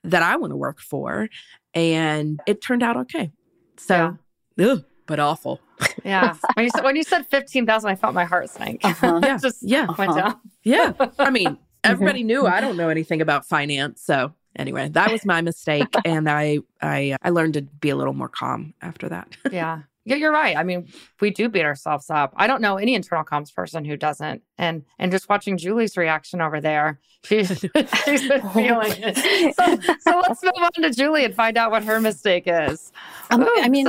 that 0.05 0.23
I 0.23 0.37
want 0.37 0.53
to 0.53 0.57
work 0.57 0.81
for. 0.81 1.29
And 1.75 2.41
it 2.47 2.61
turned 2.61 2.83
out 2.83 2.97
okay. 2.99 3.33
So, 3.79 4.19
yeah. 4.57 4.67
ugh, 4.67 4.85
but 5.07 5.19
awful. 5.19 5.61
yeah. 6.05 6.35
When 6.55 6.65
you 6.65 6.71
said, 6.71 6.85
when 6.85 6.97
you 6.97 7.03
said 7.03 7.27
15,000, 7.27 7.91
I 7.91 7.95
felt 7.95 8.15
my 8.15 8.25
heart 8.25 8.51
sink. 8.51 8.85
Uh-huh. 8.85 9.21
yeah. 9.25 9.39
Just 9.39 9.63
yeah. 9.63 9.87
went 9.97 10.15
down. 10.15 10.39
Yeah. 10.63 10.93
I 11.19 11.31
mean, 11.31 11.57
everybody 11.85 12.23
knew 12.23 12.47
I 12.47 12.61
don't 12.61 12.77
know 12.77 12.89
anything 12.89 13.21
about 13.21 13.47
finance. 13.47 14.03
So 14.03 14.33
anyway, 14.57 14.89
that 14.91 15.11
was 15.11 15.25
my 15.25 15.41
mistake. 15.41 15.89
and 16.05 16.29
I, 16.29 16.61
I, 16.81 17.17
I 17.23 17.31
learned 17.31 17.55
to 17.55 17.63
be 17.63 17.91
a 17.91 17.97
little 17.97 18.15
more 18.15 18.29
calm 18.29 18.75
after 18.81 19.09
that. 19.09 19.37
yeah. 19.53 19.83
Yeah, 20.05 20.17
you're 20.17 20.33
right. 20.33 20.57
I 20.57 20.65
mean, 20.65 20.89
we 21.21 21.31
do 21.31 21.49
beat 21.49 21.65
ourselves 21.65 22.11
up. 22.11 22.33
I 22.35 22.49
don't 22.49 22.61
know 22.61 22.77
any 22.77 22.97
internal 22.97 23.25
comms 23.25 23.55
person 23.55 23.85
who 23.85 23.97
doesn't. 23.97 24.43
And 24.59 24.83
and 24.99 25.13
just 25.13 25.29
watching 25.29 25.57
Julie's 25.57 25.97
reaction 25.97 26.41
over 26.41 26.61
there, 26.61 26.99
she's, 27.25 27.65
she's 28.05 28.29
been 28.29 28.49
feeling 28.51 28.93
it. 28.97 29.55
So, 29.55 29.77
so 30.01 30.21
let's 30.21 30.43
move 30.43 30.55
on 30.61 30.83
to 30.83 30.91
Julie 30.91 31.25
and 31.25 31.33
find 31.33 31.57
out 31.57 31.71
what 31.71 31.85
her 31.85 32.01
mistake 32.01 32.45
is. 32.47 32.91
Um, 33.31 33.49
I 33.59 33.69
mean, 33.69 33.87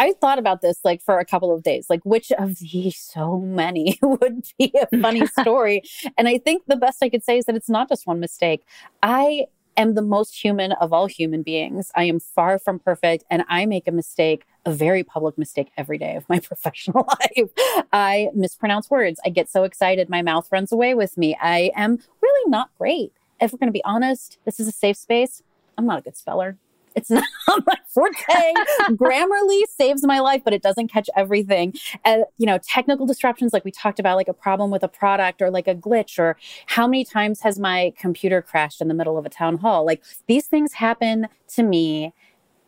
I 0.00 0.14
thought 0.14 0.38
about 0.38 0.62
this 0.62 0.80
like 0.82 1.02
for 1.02 1.18
a 1.18 1.26
couple 1.26 1.54
of 1.54 1.62
days, 1.62 1.90
like 1.90 2.00
which 2.04 2.32
of 2.32 2.58
these 2.58 2.96
so 3.14 3.38
many 3.38 3.98
would 4.02 4.44
be 4.58 4.72
a 4.80 4.96
funny 5.02 5.26
story. 5.26 5.82
and 6.16 6.26
I 6.26 6.38
think 6.38 6.64
the 6.66 6.76
best 6.76 7.02
I 7.02 7.10
could 7.10 7.22
say 7.22 7.36
is 7.36 7.44
that 7.44 7.54
it's 7.54 7.68
not 7.68 7.88
just 7.88 8.06
one 8.06 8.18
mistake. 8.18 8.64
I 9.02 9.46
am 9.76 9.94
the 9.94 10.02
most 10.02 10.42
human 10.42 10.72
of 10.72 10.94
all 10.94 11.06
human 11.06 11.42
beings. 11.42 11.92
I 11.94 12.04
am 12.04 12.18
far 12.18 12.58
from 12.58 12.78
perfect 12.78 13.24
and 13.30 13.44
I 13.48 13.66
make 13.66 13.86
a 13.86 13.92
mistake, 13.92 14.46
a 14.64 14.72
very 14.72 15.04
public 15.04 15.36
mistake 15.36 15.70
every 15.76 15.98
day 15.98 16.16
of 16.16 16.26
my 16.30 16.40
professional 16.40 17.06
life. 17.06 17.50
I 17.92 18.30
mispronounce 18.34 18.88
words. 18.88 19.20
I 19.24 19.28
get 19.28 19.50
so 19.50 19.64
excited, 19.64 20.08
my 20.08 20.22
mouth 20.22 20.48
runs 20.50 20.72
away 20.72 20.94
with 20.94 21.18
me. 21.18 21.36
I 21.40 21.72
am 21.76 21.98
really 22.22 22.50
not 22.50 22.70
great. 22.78 23.12
If 23.38 23.52
we're 23.52 23.58
going 23.58 23.68
to 23.68 23.72
be 23.72 23.84
honest, 23.84 24.38
this 24.46 24.58
is 24.60 24.66
a 24.66 24.72
safe 24.72 24.96
space. 24.96 25.42
I'm 25.76 25.84
not 25.86 25.98
a 25.98 26.02
good 26.02 26.16
speller. 26.16 26.56
It's 26.94 27.10
not 27.10 27.24
my 27.48 27.76
forte. 27.88 28.54
Grammarly 28.90 29.62
saves 29.76 30.04
my 30.04 30.20
life, 30.20 30.42
but 30.44 30.52
it 30.52 30.62
doesn't 30.62 30.88
catch 30.88 31.08
everything. 31.16 31.74
And, 32.04 32.24
you 32.38 32.46
know, 32.46 32.58
technical 32.58 33.06
disruptions, 33.06 33.52
like 33.52 33.64
we 33.64 33.70
talked 33.70 33.98
about, 33.98 34.16
like 34.16 34.28
a 34.28 34.34
problem 34.34 34.70
with 34.70 34.82
a 34.82 34.88
product 34.88 35.40
or 35.42 35.50
like 35.50 35.68
a 35.68 35.74
glitch, 35.74 36.18
or 36.18 36.36
how 36.66 36.86
many 36.86 37.04
times 37.04 37.40
has 37.40 37.58
my 37.58 37.92
computer 37.98 38.42
crashed 38.42 38.80
in 38.80 38.88
the 38.88 38.94
middle 38.94 39.16
of 39.18 39.26
a 39.26 39.30
town 39.30 39.58
hall? 39.58 39.84
Like 39.84 40.02
these 40.26 40.46
things 40.46 40.72
happen 40.72 41.28
to 41.48 41.62
me 41.62 42.12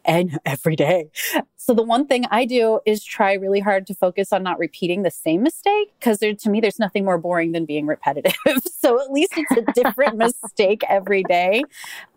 and 0.04 0.38
every 0.44 0.76
day. 0.76 1.10
So 1.56 1.74
the 1.74 1.82
one 1.82 2.06
thing 2.06 2.24
I 2.30 2.44
do 2.44 2.80
is 2.84 3.04
try 3.04 3.34
really 3.34 3.60
hard 3.60 3.86
to 3.86 3.94
focus 3.94 4.32
on 4.32 4.42
not 4.42 4.58
repeating 4.58 5.02
the 5.02 5.10
same 5.10 5.42
mistake 5.42 5.92
because 5.98 6.18
to 6.18 6.50
me 6.50 6.60
there's 6.60 6.78
nothing 6.78 7.04
more 7.04 7.18
boring 7.18 7.52
than 7.52 7.64
being 7.64 7.86
repetitive. 7.86 8.34
so 8.64 9.00
at 9.00 9.12
least 9.12 9.34
it's 9.36 9.52
a 9.52 9.72
different 9.72 10.16
mistake 10.42 10.82
every 10.88 11.22
day. 11.22 11.62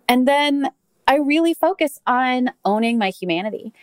And 0.07 0.27
then 0.27 0.69
I 1.07 1.17
really 1.17 1.53
focus 1.53 1.99
on 2.07 2.51
owning 2.63 2.97
my 2.97 3.09
humanity. 3.09 3.73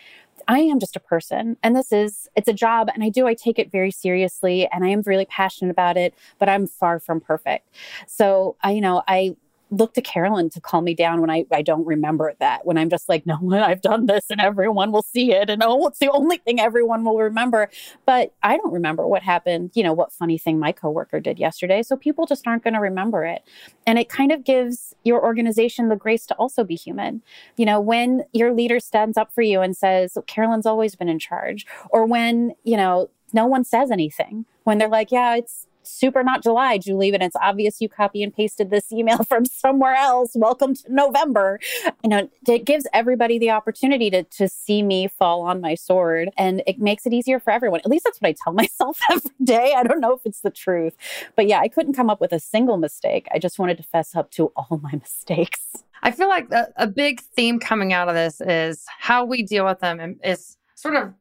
I 0.48 0.60
am 0.60 0.80
just 0.80 0.96
a 0.96 1.00
person 1.00 1.56
and 1.62 1.76
this 1.76 1.92
is 1.92 2.28
it's 2.34 2.48
a 2.48 2.52
job 2.52 2.88
and 2.92 3.04
I 3.04 3.08
do 3.10 3.26
I 3.26 3.34
take 3.34 3.58
it 3.58 3.70
very 3.70 3.92
seriously 3.92 4.68
and 4.72 4.84
I 4.84 4.88
am 4.88 5.02
really 5.06 5.24
passionate 5.26 5.70
about 5.70 5.96
it 5.96 6.14
but 6.38 6.48
I'm 6.48 6.66
far 6.66 6.98
from 6.98 7.20
perfect. 7.20 7.68
So 8.06 8.56
I 8.62 8.72
you 8.72 8.80
know 8.80 9.02
I 9.06 9.36
look 9.72 9.94
to 9.94 10.02
Carolyn 10.02 10.50
to 10.50 10.60
calm 10.60 10.84
me 10.84 10.94
down 10.94 11.20
when 11.20 11.30
I, 11.30 11.46
I 11.50 11.62
don't 11.62 11.86
remember 11.86 12.34
that, 12.38 12.66
when 12.66 12.76
I'm 12.76 12.90
just 12.90 13.08
like, 13.08 13.26
no, 13.26 13.38
I've 13.52 13.80
done 13.80 14.06
this 14.06 14.26
and 14.30 14.40
everyone 14.40 14.92
will 14.92 15.02
see 15.02 15.32
it. 15.32 15.48
And 15.50 15.62
oh, 15.64 15.86
it's 15.86 15.98
the 15.98 16.10
only 16.10 16.36
thing 16.36 16.60
everyone 16.60 17.04
will 17.04 17.16
remember. 17.16 17.70
But 18.06 18.34
I 18.42 18.58
don't 18.58 18.72
remember 18.72 19.06
what 19.06 19.22
happened, 19.22 19.70
you 19.74 19.82
know, 19.82 19.92
what 19.92 20.12
funny 20.12 20.38
thing 20.38 20.58
my 20.58 20.72
coworker 20.72 21.20
did 21.20 21.38
yesterday. 21.38 21.82
So 21.82 21.96
people 21.96 22.26
just 22.26 22.46
aren't 22.46 22.62
going 22.62 22.74
to 22.74 22.80
remember 22.80 23.24
it. 23.24 23.42
And 23.86 23.98
it 23.98 24.08
kind 24.08 24.30
of 24.30 24.44
gives 24.44 24.94
your 25.04 25.22
organization 25.24 25.88
the 25.88 25.96
grace 25.96 26.26
to 26.26 26.34
also 26.34 26.64
be 26.64 26.76
human. 26.76 27.22
You 27.56 27.64
know, 27.64 27.80
when 27.80 28.24
your 28.32 28.52
leader 28.52 28.78
stands 28.78 29.16
up 29.16 29.32
for 29.32 29.42
you 29.42 29.62
and 29.62 29.76
says, 29.76 30.18
Carolyn's 30.26 30.66
always 30.66 30.94
been 30.94 31.08
in 31.08 31.18
charge, 31.18 31.66
or 31.90 32.04
when, 32.04 32.52
you 32.62 32.76
know, 32.76 33.08
no 33.32 33.46
one 33.46 33.64
says 33.64 33.90
anything, 33.90 34.44
when 34.64 34.78
they're 34.78 34.88
like, 34.88 35.10
yeah, 35.10 35.36
it's 35.36 35.66
super 35.82 36.22
not 36.22 36.42
July, 36.42 36.78
Julie, 36.78 37.10
but 37.10 37.22
it's 37.22 37.36
obvious 37.40 37.80
you 37.80 37.88
copy 37.88 38.22
and 38.22 38.34
pasted 38.34 38.70
this 38.70 38.90
email 38.92 39.24
from 39.28 39.44
somewhere 39.44 39.94
else. 39.94 40.32
Welcome 40.34 40.74
to 40.74 40.82
November. 40.92 41.60
You 42.02 42.10
know, 42.10 42.30
it 42.48 42.64
gives 42.64 42.86
everybody 42.92 43.38
the 43.38 43.50
opportunity 43.50 44.10
to, 44.10 44.22
to 44.24 44.48
see 44.48 44.82
me 44.82 45.08
fall 45.08 45.42
on 45.42 45.60
my 45.60 45.74
sword 45.74 46.30
and 46.36 46.62
it 46.66 46.78
makes 46.78 47.06
it 47.06 47.12
easier 47.12 47.40
for 47.40 47.50
everyone. 47.50 47.80
At 47.80 47.90
least 47.90 48.04
that's 48.04 48.20
what 48.20 48.28
I 48.28 48.34
tell 48.42 48.52
myself 48.62 48.98
every 49.10 49.30
day. 49.42 49.74
I 49.76 49.82
don't 49.82 50.00
know 50.00 50.12
if 50.12 50.20
it's 50.24 50.40
the 50.40 50.50
truth, 50.50 50.96
but 51.36 51.46
yeah, 51.46 51.60
I 51.60 51.68
couldn't 51.68 51.94
come 51.94 52.10
up 52.10 52.20
with 52.20 52.32
a 52.32 52.40
single 52.40 52.76
mistake. 52.76 53.26
I 53.32 53.38
just 53.38 53.58
wanted 53.58 53.76
to 53.78 53.82
fess 53.82 54.14
up 54.14 54.30
to 54.32 54.52
all 54.56 54.80
my 54.82 54.92
mistakes. 55.00 55.60
I 56.02 56.10
feel 56.10 56.28
like 56.28 56.50
a, 56.50 56.68
a 56.76 56.86
big 56.86 57.20
theme 57.20 57.60
coming 57.60 57.92
out 57.92 58.08
of 58.08 58.14
this 58.14 58.40
is 58.40 58.84
how 58.98 59.24
we 59.24 59.42
deal 59.42 59.64
with 59.64 59.78
them 59.78 60.18
is 60.24 60.56
sort 60.74 60.96
of 60.96 61.14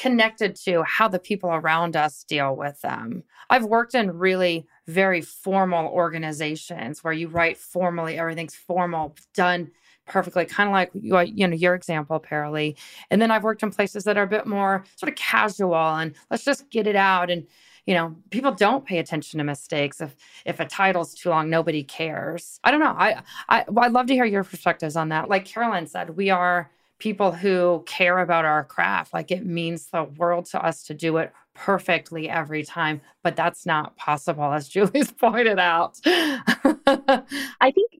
connected 0.00 0.56
to 0.56 0.82
how 0.84 1.08
the 1.08 1.18
people 1.18 1.50
around 1.50 1.94
us 1.94 2.24
deal 2.24 2.56
with 2.56 2.80
them. 2.80 3.22
I've 3.50 3.64
worked 3.64 3.94
in 3.94 4.16
really 4.16 4.66
very 4.86 5.20
formal 5.20 5.88
organizations 5.92 7.04
where 7.04 7.12
you 7.12 7.28
write 7.28 7.58
formally, 7.58 8.16
everything's 8.18 8.54
formal, 8.54 9.14
done 9.34 9.70
perfectly, 10.06 10.46
kind 10.46 10.70
of 10.70 10.72
like 10.72 10.90
you, 10.94 11.18
uh, 11.18 11.20
you 11.20 11.46
know 11.46 11.54
your 11.54 11.74
example, 11.74 12.18
Paralee. 12.18 12.78
And 13.10 13.20
then 13.20 13.30
I've 13.30 13.44
worked 13.44 13.62
in 13.62 13.70
places 13.70 14.04
that 14.04 14.16
are 14.16 14.22
a 14.22 14.26
bit 14.26 14.46
more 14.46 14.84
sort 14.96 15.10
of 15.10 15.16
casual 15.16 15.74
and 15.76 16.14
let's 16.30 16.44
just 16.44 16.70
get 16.70 16.86
it 16.86 16.96
out. 16.96 17.30
And 17.30 17.46
you 17.84 17.94
know, 17.94 18.16
people 18.30 18.52
don't 18.52 18.86
pay 18.86 18.98
attention 18.98 19.38
to 19.38 19.44
mistakes. 19.44 20.00
If 20.00 20.16
if 20.46 20.60
a 20.60 20.64
title's 20.64 21.14
too 21.14 21.28
long, 21.28 21.50
nobody 21.50 21.82
cares. 21.82 22.58
I 22.64 22.70
don't 22.70 22.80
know. 22.80 22.94
I 22.96 23.22
I 23.48 23.64
I'd 23.76 23.92
love 23.92 24.06
to 24.06 24.14
hear 24.14 24.24
your 24.24 24.44
perspectives 24.44 24.96
on 24.96 25.10
that. 25.10 25.28
Like 25.28 25.44
Carolyn 25.44 25.86
said, 25.86 26.16
we 26.16 26.30
are 26.30 26.70
people 27.00 27.32
who 27.32 27.82
care 27.86 28.18
about 28.18 28.44
our 28.44 28.64
craft. 28.64 29.12
Like 29.12 29.30
it 29.30 29.44
means 29.44 29.86
the 29.86 30.04
world 30.04 30.46
to 30.46 30.64
us 30.64 30.84
to 30.84 30.94
do 30.94 31.16
it 31.16 31.32
perfectly 31.54 32.30
every 32.30 32.62
time, 32.62 33.00
but 33.24 33.34
that's 33.34 33.66
not 33.66 33.96
possible, 33.96 34.52
as 34.52 34.68
Julie's 34.74 35.10
pointed 35.10 35.58
out. 35.58 35.98
I 36.06 37.72
think 37.72 37.90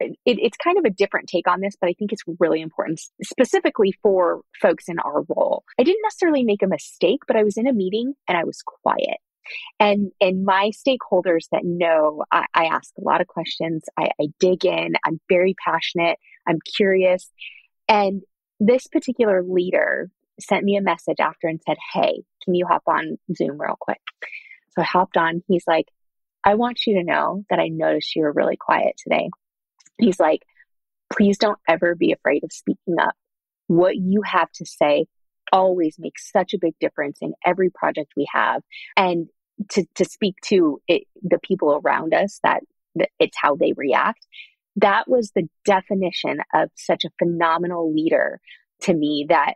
it, 0.00 0.16
it's 0.24 0.56
kind 0.56 0.78
of 0.78 0.84
a 0.84 0.90
different 0.90 1.28
take 1.28 1.48
on 1.48 1.60
this, 1.60 1.74
but 1.80 1.88
I 1.88 1.94
think 1.94 2.12
it's 2.12 2.22
really 2.38 2.60
important, 2.60 3.00
specifically 3.22 3.92
for 4.02 4.42
folks 4.60 4.88
in 4.88 4.98
our 5.00 5.22
role. 5.28 5.64
I 5.78 5.82
didn't 5.82 6.02
necessarily 6.04 6.44
make 6.44 6.62
a 6.62 6.68
mistake, 6.68 7.20
but 7.26 7.36
I 7.36 7.42
was 7.42 7.56
in 7.56 7.66
a 7.66 7.72
meeting 7.72 8.14
and 8.28 8.36
I 8.36 8.44
was 8.44 8.62
quiet. 8.64 9.18
And 9.80 10.12
and 10.20 10.44
my 10.44 10.70
stakeholders 10.70 11.46
that 11.50 11.64
know, 11.64 12.24
I, 12.30 12.46
I 12.54 12.66
ask 12.66 12.92
a 12.96 13.02
lot 13.02 13.20
of 13.20 13.26
questions. 13.26 13.82
I, 13.98 14.10
I 14.20 14.28
dig 14.38 14.64
in. 14.64 14.94
I'm 15.04 15.20
very 15.28 15.56
passionate. 15.64 16.18
I'm 16.46 16.58
curious. 16.76 17.28
And 17.88 18.22
this 18.64 18.86
particular 18.86 19.42
leader 19.42 20.10
sent 20.40 20.64
me 20.64 20.76
a 20.76 20.82
message 20.82 21.18
after 21.20 21.48
and 21.48 21.60
said, 21.66 21.76
Hey, 21.92 22.22
can 22.44 22.54
you 22.54 22.66
hop 22.66 22.82
on 22.86 23.18
Zoom 23.34 23.60
real 23.60 23.76
quick? 23.80 24.00
So 24.70 24.82
I 24.82 24.84
hopped 24.84 25.16
on. 25.16 25.42
He's 25.48 25.64
like, 25.66 25.86
I 26.44 26.54
want 26.54 26.80
you 26.86 26.94
to 26.94 27.04
know 27.04 27.44
that 27.50 27.58
I 27.58 27.68
noticed 27.68 28.14
you 28.16 28.22
were 28.22 28.32
really 28.32 28.56
quiet 28.56 28.94
today. 28.96 29.30
He's 29.98 30.18
like, 30.18 30.42
please 31.12 31.38
don't 31.38 31.58
ever 31.68 31.94
be 31.94 32.12
afraid 32.12 32.42
of 32.42 32.52
speaking 32.52 32.96
up. 33.00 33.14
What 33.66 33.96
you 33.96 34.22
have 34.22 34.50
to 34.52 34.66
say 34.66 35.06
always 35.52 35.96
makes 35.98 36.30
such 36.30 36.54
a 36.54 36.58
big 36.58 36.74
difference 36.80 37.18
in 37.20 37.34
every 37.44 37.70
project 37.70 38.12
we 38.16 38.26
have. 38.32 38.62
And 38.96 39.28
to, 39.70 39.84
to 39.96 40.04
speak 40.04 40.36
to 40.46 40.80
it, 40.88 41.02
the 41.22 41.38
people 41.38 41.80
around 41.84 42.14
us 42.14 42.40
that, 42.42 42.62
that 42.96 43.10
it's 43.20 43.36
how 43.40 43.54
they 43.54 43.72
react 43.76 44.26
that 44.76 45.08
was 45.08 45.32
the 45.34 45.48
definition 45.64 46.38
of 46.54 46.70
such 46.76 47.04
a 47.04 47.10
phenomenal 47.18 47.92
leader 47.92 48.40
to 48.80 48.94
me 48.94 49.26
that 49.28 49.54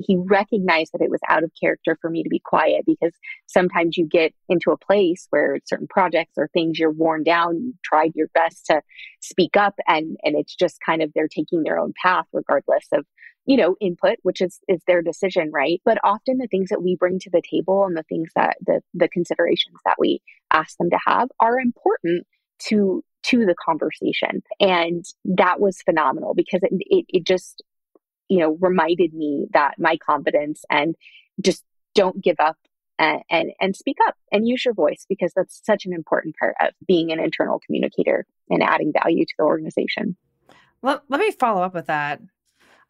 he 0.00 0.16
recognized 0.16 0.92
that 0.92 1.02
it 1.02 1.10
was 1.10 1.20
out 1.28 1.44
of 1.44 1.52
character 1.60 1.96
for 2.00 2.10
me 2.10 2.22
to 2.22 2.28
be 2.28 2.40
quiet 2.40 2.82
because 2.84 3.12
sometimes 3.46 3.96
you 3.96 4.06
get 4.06 4.34
into 4.48 4.70
a 4.70 4.76
place 4.76 5.26
where 5.30 5.58
certain 5.66 5.86
projects 5.88 6.32
or 6.36 6.48
things 6.48 6.78
you're 6.78 6.90
worn 6.90 7.22
down 7.22 7.60
you 7.60 7.74
tried 7.84 8.12
your 8.14 8.28
best 8.34 8.66
to 8.66 8.80
speak 9.20 9.56
up 9.56 9.74
and 9.86 10.16
and 10.24 10.36
it's 10.36 10.54
just 10.54 10.78
kind 10.84 11.02
of 11.02 11.10
they're 11.14 11.28
taking 11.28 11.62
their 11.62 11.78
own 11.78 11.92
path 12.02 12.26
regardless 12.32 12.86
of 12.92 13.04
you 13.46 13.56
know 13.56 13.76
input 13.80 14.16
which 14.22 14.40
is 14.40 14.58
is 14.68 14.80
their 14.86 15.02
decision 15.02 15.50
right? 15.52 15.80
But 15.84 15.98
often 16.02 16.38
the 16.38 16.48
things 16.48 16.70
that 16.70 16.82
we 16.82 16.96
bring 16.96 17.18
to 17.20 17.30
the 17.30 17.42
table 17.48 17.84
and 17.84 17.96
the 17.96 18.04
things 18.04 18.30
that 18.34 18.56
the 18.66 18.80
the 18.94 19.08
considerations 19.08 19.76
that 19.84 19.96
we 19.98 20.20
ask 20.52 20.76
them 20.78 20.90
to 20.90 20.98
have 21.06 21.28
are 21.40 21.60
important 21.60 22.26
to 22.66 23.02
to 23.24 23.46
the 23.46 23.54
conversation. 23.54 24.42
And 24.60 25.04
that 25.24 25.60
was 25.60 25.82
phenomenal 25.82 26.34
because 26.34 26.62
it, 26.62 26.72
it, 26.72 27.06
it 27.08 27.24
just, 27.24 27.62
you 28.28 28.38
know, 28.38 28.56
reminded 28.60 29.14
me 29.14 29.46
that 29.52 29.74
my 29.78 29.96
confidence 29.96 30.64
and 30.70 30.94
just 31.40 31.64
don't 31.94 32.22
give 32.22 32.36
up 32.38 32.56
and, 32.98 33.22
and, 33.30 33.50
and 33.60 33.76
speak 33.76 33.96
up 34.06 34.16
and 34.30 34.46
use 34.46 34.64
your 34.64 34.74
voice 34.74 35.06
because 35.08 35.32
that's 35.34 35.60
such 35.64 35.86
an 35.86 35.92
important 35.92 36.36
part 36.38 36.54
of 36.60 36.72
being 36.86 37.12
an 37.12 37.20
internal 37.20 37.60
communicator 37.64 38.26
and 38.50 38.62
adding 38.62 38.92
value 39.02 39.24
to 39.24 39.34
the 39.38 39.44
organization. 39.44 40.16
Let, 40.82 41.02
let 41.08 41.20
me 41.20 41.30
follow 41.30 41.62
up 41.62 41.74
with 41.74 41.86
that. 41.86 42.20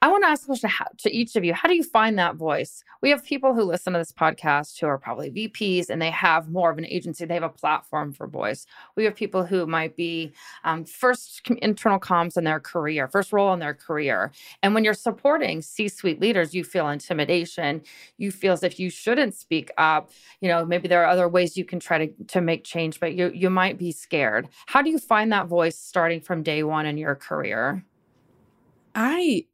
I 0.03 0.09
want 0.09 0.25
to 0.25 0.29
ask 0.29 0.43
a 0.43 0.47
question 0.47 0.71
to 0.99 1.15
each 1.15 1.35
of 1.37 1.45
you. 1.45 1.55
How 1.55 1.69
do 1.69 1.75
you 1.75 1.83
find 1.83 2.19
that 2.19 2.37
voice? 2.37 2.85
We 3.01 3.11
have 3.11 3.25
people 3.25 3.55
who 3.55 3.63
listen 3.63 3.95
to 3.95 3.99
this 3.99 4.13
podcast 4.13 4.79
who 4.79 4.87
are 4.87 4.99
probably 4.99 5.31
VPs 5.31 5.89
and 5.89 6.01
they 6.01 6.11
have 6.11 6.51
more 6.51 6.71
of 6.71 6.79
an 6.79 6.85
agency. 6.87 7.25
They 7.25 7.35
have 7.35 7.43
a 7.43 7.49
platform 7.49 8.13
for 8.13 8.27
voice. 8.27 8.67
We 8.97 9.05
have 9.05 9.15
people 9.15 9.45
who 9.45 9.67
might 9.67 9.97
be 9.97 10.33
um, 10.65 10.85
first 10.85 11.49
internal 11.63 11.99
comms 11.99 12.37
in 12.37 12.45
their 12.45 12.61
career, 12.61 13.09
first 13.09 13.33
role 13.33 13.53
in 13.55 13.61
their 13.61 13.75
career. 13.75 14.31
And 14.63 14.75
when 14.75 14.85
you're 14.85 14.95
supporting 14.95 15.63
C 15.63 15.89
suite 15.89 16.21
leaders, 16.21 16.55
you 16.55 16.65
feel 16.65 16.89
intimidation. 16.89 17.83
You 18.19 18.31
feel 18.31 18.53
as 18.53 18.63
if 18.63 18.79
you 18.79 18.91
shouldn't 18.91 19.35
speak 19.35 19.71
up. 19.79 20.11
You 20.41 20.49
know, 20.49 20.67
maybe 20.67 20.89
there 20.89 21.03
are 21.03 21.09
other 21.09 21.29
ways 21.29 21.57
you 21.57 21.65
can 21.65 21.81
try 21.81 22.07
to, 22.07 22.25
to 22.29 22.41
make 22.41 22.65
change, 22.65 23.01
but 23.01 23.15
you, 23.15 23.31
you 23.35 23.49
might 23.49 23.79
be 23.79 23.93
scared. 23.93 24.49
How 24.67 24.83
do 24.83 24.91
you 24.91 24.99
find 24.99 25.33
that 25.33 25.47
voice 25.47 25.79
starting 25.79 26.21
from 26.21 26.43
day 26.43 26.63
one 26.63 26.85
in 26.85 26.99
your 26.99 27.15
career? 27.15 27.85
I 28.95 29.47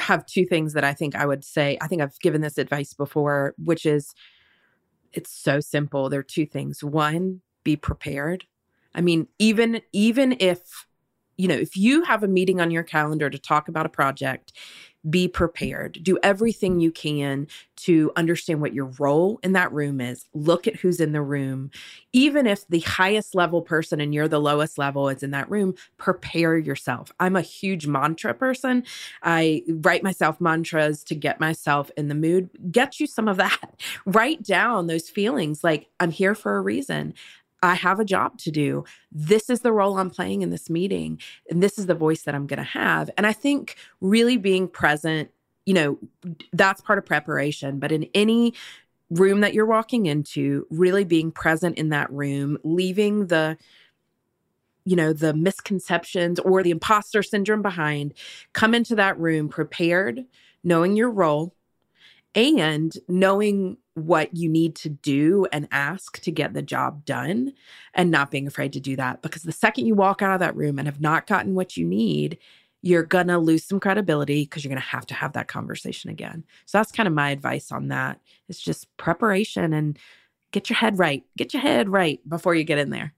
have 0.00 0.26
two 0.26 0.44
things 0.44 0.72
that 0.72 0.84
I 0.84 0.92
think 0.92 1.14
I 1.14 1.26
would 1.26 1.44
say. 1.44 1.78
I 1.80 1.86
think 1.86 2.02
I've 2.02 2.18
given 2.20 2.40
this 2.40 2.58
advice 2.58 2.94
before, 2.94 3.54
which 3.58 3.86
is 3.86 4.14
it's 5.12 5.32
so 5.32 5.60
simple. 5.60 6.08
There 6.08 6.20
are 6.20 6.24
two 6.24 6.46
things. 6.46 6.82
One, 6.84 7.40
be 7.64 7.76
prepared. 7.76 8.44
I 8.94 9.00
mean, 9.00 9.28
even 9.38 9.82
even 9.92 10.36
if 10.40 10.86
you 11.36 11.48
know, 11.48 11.54
if 11.54 11.74
you 11.76 12.04
have 12.04 12.22
a 12.22 12.28
meeting 12.28 12.60
on 12.60 12.70
your 12.70 12.82
calendar 12.82 13.30
to 13.30 13.38
talk 13.38 13.68
about 13.68 13.86
a 13.86 13.90
project 13.90 14.52
be 15.08 15.28
prepared. 15.28 15.98
Do 16.02 16.18
everything 16.22 16.80
you 16.80 16.90
can 16.90 17.46
to 17.76 18.12
understand 18.16 18.60
what 18.60 18.74
your 18.74 18.92
role 18.98 19.40
in 19.42 19.52
that 19.52 19.72
room 19.72 20.00
is. 20.00 20.26
Look 20.34 20.66
at 20.66 20.76
who's 20.76 21.00
in 21.00 21.12
the 21.12 21.22
room. 21.22 21.70
Even 22.12 22.46
if 22.46 22.66
the 22.68 22.80
highest 22.80 23.34
level 23.34 23.62
person 23.62 24.00
and 24.00 24.12
you're 24.12 24.28
the 24.28 24.40
lowest 24.40 24.76
level 24.76 25.08
is 25.08 25.22
in 25.22 25.30
that 25.30 25.50
room, 25.50 25.74
prepare 25.96 26.58
yourself. 26.58 27.10
I'm 27.18 27.36
a 27.36 27.40
huge 27.40 27.86
mantra 27.86 28.34
person. 28.34 28.84
I 29.22 29.62
write 29.68 30.02
myself 30.02 30.40
mantras 30.40 31.02
to 31.04 31.14
get 31.14 31.40
myself 31.40 31.90
in 31.96 32.08
the 32.08 32.14
mood. 32.14 32.50
Get 32.70 33.00
you 33.00 33.06
some 33.06 33.28
of 33.28 33.38
that. 33.38 33.80
write 34.04 34.42
down 34.42 34.86
those 34.86 35.08
feelings 35.08 35.64
like, 35.64 35.88
I'm 35.98 36.10
here 36.10 36.34
for 36.34 36.56
a 36.56 36.60
reason. 36.60 37.14
I 37.62 37.74
have 37.74 38.00
a 38.00 38.04
job 38.04 38.38
to 38.38 38.50
do. 38.50 38.84
This 39.12 39.50
is 39.50 39.60
the 39.60 39.72
role 39.72 39.98
I'm 39.98 40.10
playing 40.10 40.42
in 40.42 40.50
this 40.50 40.70
meeting. 40.70 41.20
And 41.50 41.62
this 41.62 41.78
is 41.78 41.86
the 41.86 41.94
voice 41.94 42.22
that 42.22 42.34
I'm 42.34 42.46
going 42.46 42.58
to 42.58 42.62
have. 42.62 43.10
And 43.16 43.26
I 43.26 43.32
think 43.32 43.76
really 44.00 44.36
being 44.36 44.66
present, 44.66 45.30
you 45.66 45.74
know, 45.74 45.98
that's 46.52 46.80
part 46.80 46.98
of 46.98 47.04
preparation. 47.04 47.78
But 47.78 47.92
in 47.92 48.08
any 48.14 48.54
room 49.10 49.40
that 49.40 49.52
you're 49.52 49.66
walking 49.66 50.06
into, 50.06 50.66
really 50.70 51.04
being 51.04 51.30
present 51.30 51.76
in 51.76 51.90
that 51.90 52.10
room, 52.10 52.56
leaving 52.64 53.26
the, 53.26 53.58
you 54.84 54.96
know, 54.96 55.12
the 55.12 55.34
misconceptions 55.34 56.38
or 56.40 56.62
the 56.62 56.70
imposter 56.70 57.22
syndrome 57.22 57.60
behind, 57.60 58.14
come 58.54 58.74
into 58.74 58.94
that 58.94 59.18
room 59.18 59.48
prepared, 59.48 60.24
knowing 60.64 60.96
your 60.96 61.10
role 61.10 61.54
and 62.34 62.92
knowing 63.08 63.76
what 63.94 64.36
you 64.36 64.48
need 64.48 64.76
to 64.76 64.88
do 64.88 65.46
and 65.52 65.68
ask 65.72 66.20
to 66.22 66.30
get 66.30 66.54
the 66.54 66.62
job 66.62 67.04
done 67.04 67.52
and 67.94 68.10
not 68.10 68.30
being 68.30 68.46
afraid 68.46 68.72
to 68.72 68.80
do 68.80 68.96
that. 68.96 69.22
Because 69.22 69.42
the 69.42 69.52
second 69.52 69.86
you 69.86 69.94
walk 69.94 70.22
out 70.22 70.34
of 70.34 70.40
that 70.40 70.56
room 70.56 70.78
and 70.78 70.86
have 70.86 71.00
not 71.00 71.26
gotten 71.26 71.54
what 71.54 71.76
you 71.76 71.84
need, 71.84 72.38
you're 72.82 73.02
going 73.02 73.26
to 73.26 73.38
lose 73.38 73.64
some 73.64 73.80
credibility 73.80 74.44
because 74.44 74.64
you're 74.64 74.70
going 74.70 74.80
to 74.80 74.88
have 74.88 75.06
to 75.06 75.14
have 75.14 75.32
that 75.32 75.48
conversation 75.48 76.08
again. 76.08 76.44
So 76.66 76.78
that's 76.78 76.92
kind 76.92 77.06
of 77.06 77.12
my 77.12 77.30
advice 77.30 77.72
on 77.72 77.88
that. 77.88 78.20
It's 78.48 78.60
just 78.60 78.96
preparation 78.96 79.72
and 79.72 79.98
get 80.52 80.70
your 80.70 80.76
head 80.76 80.98
right. 80.98 81.24
Get 81.36 81.52
your 81.52 81.62
head 81.62 81.88
right 81.88 82.20
before 82.28 82.54
you 82.54 82.64
get 82.64 82.78
in 82.78 82.90
there. 82.90 83.12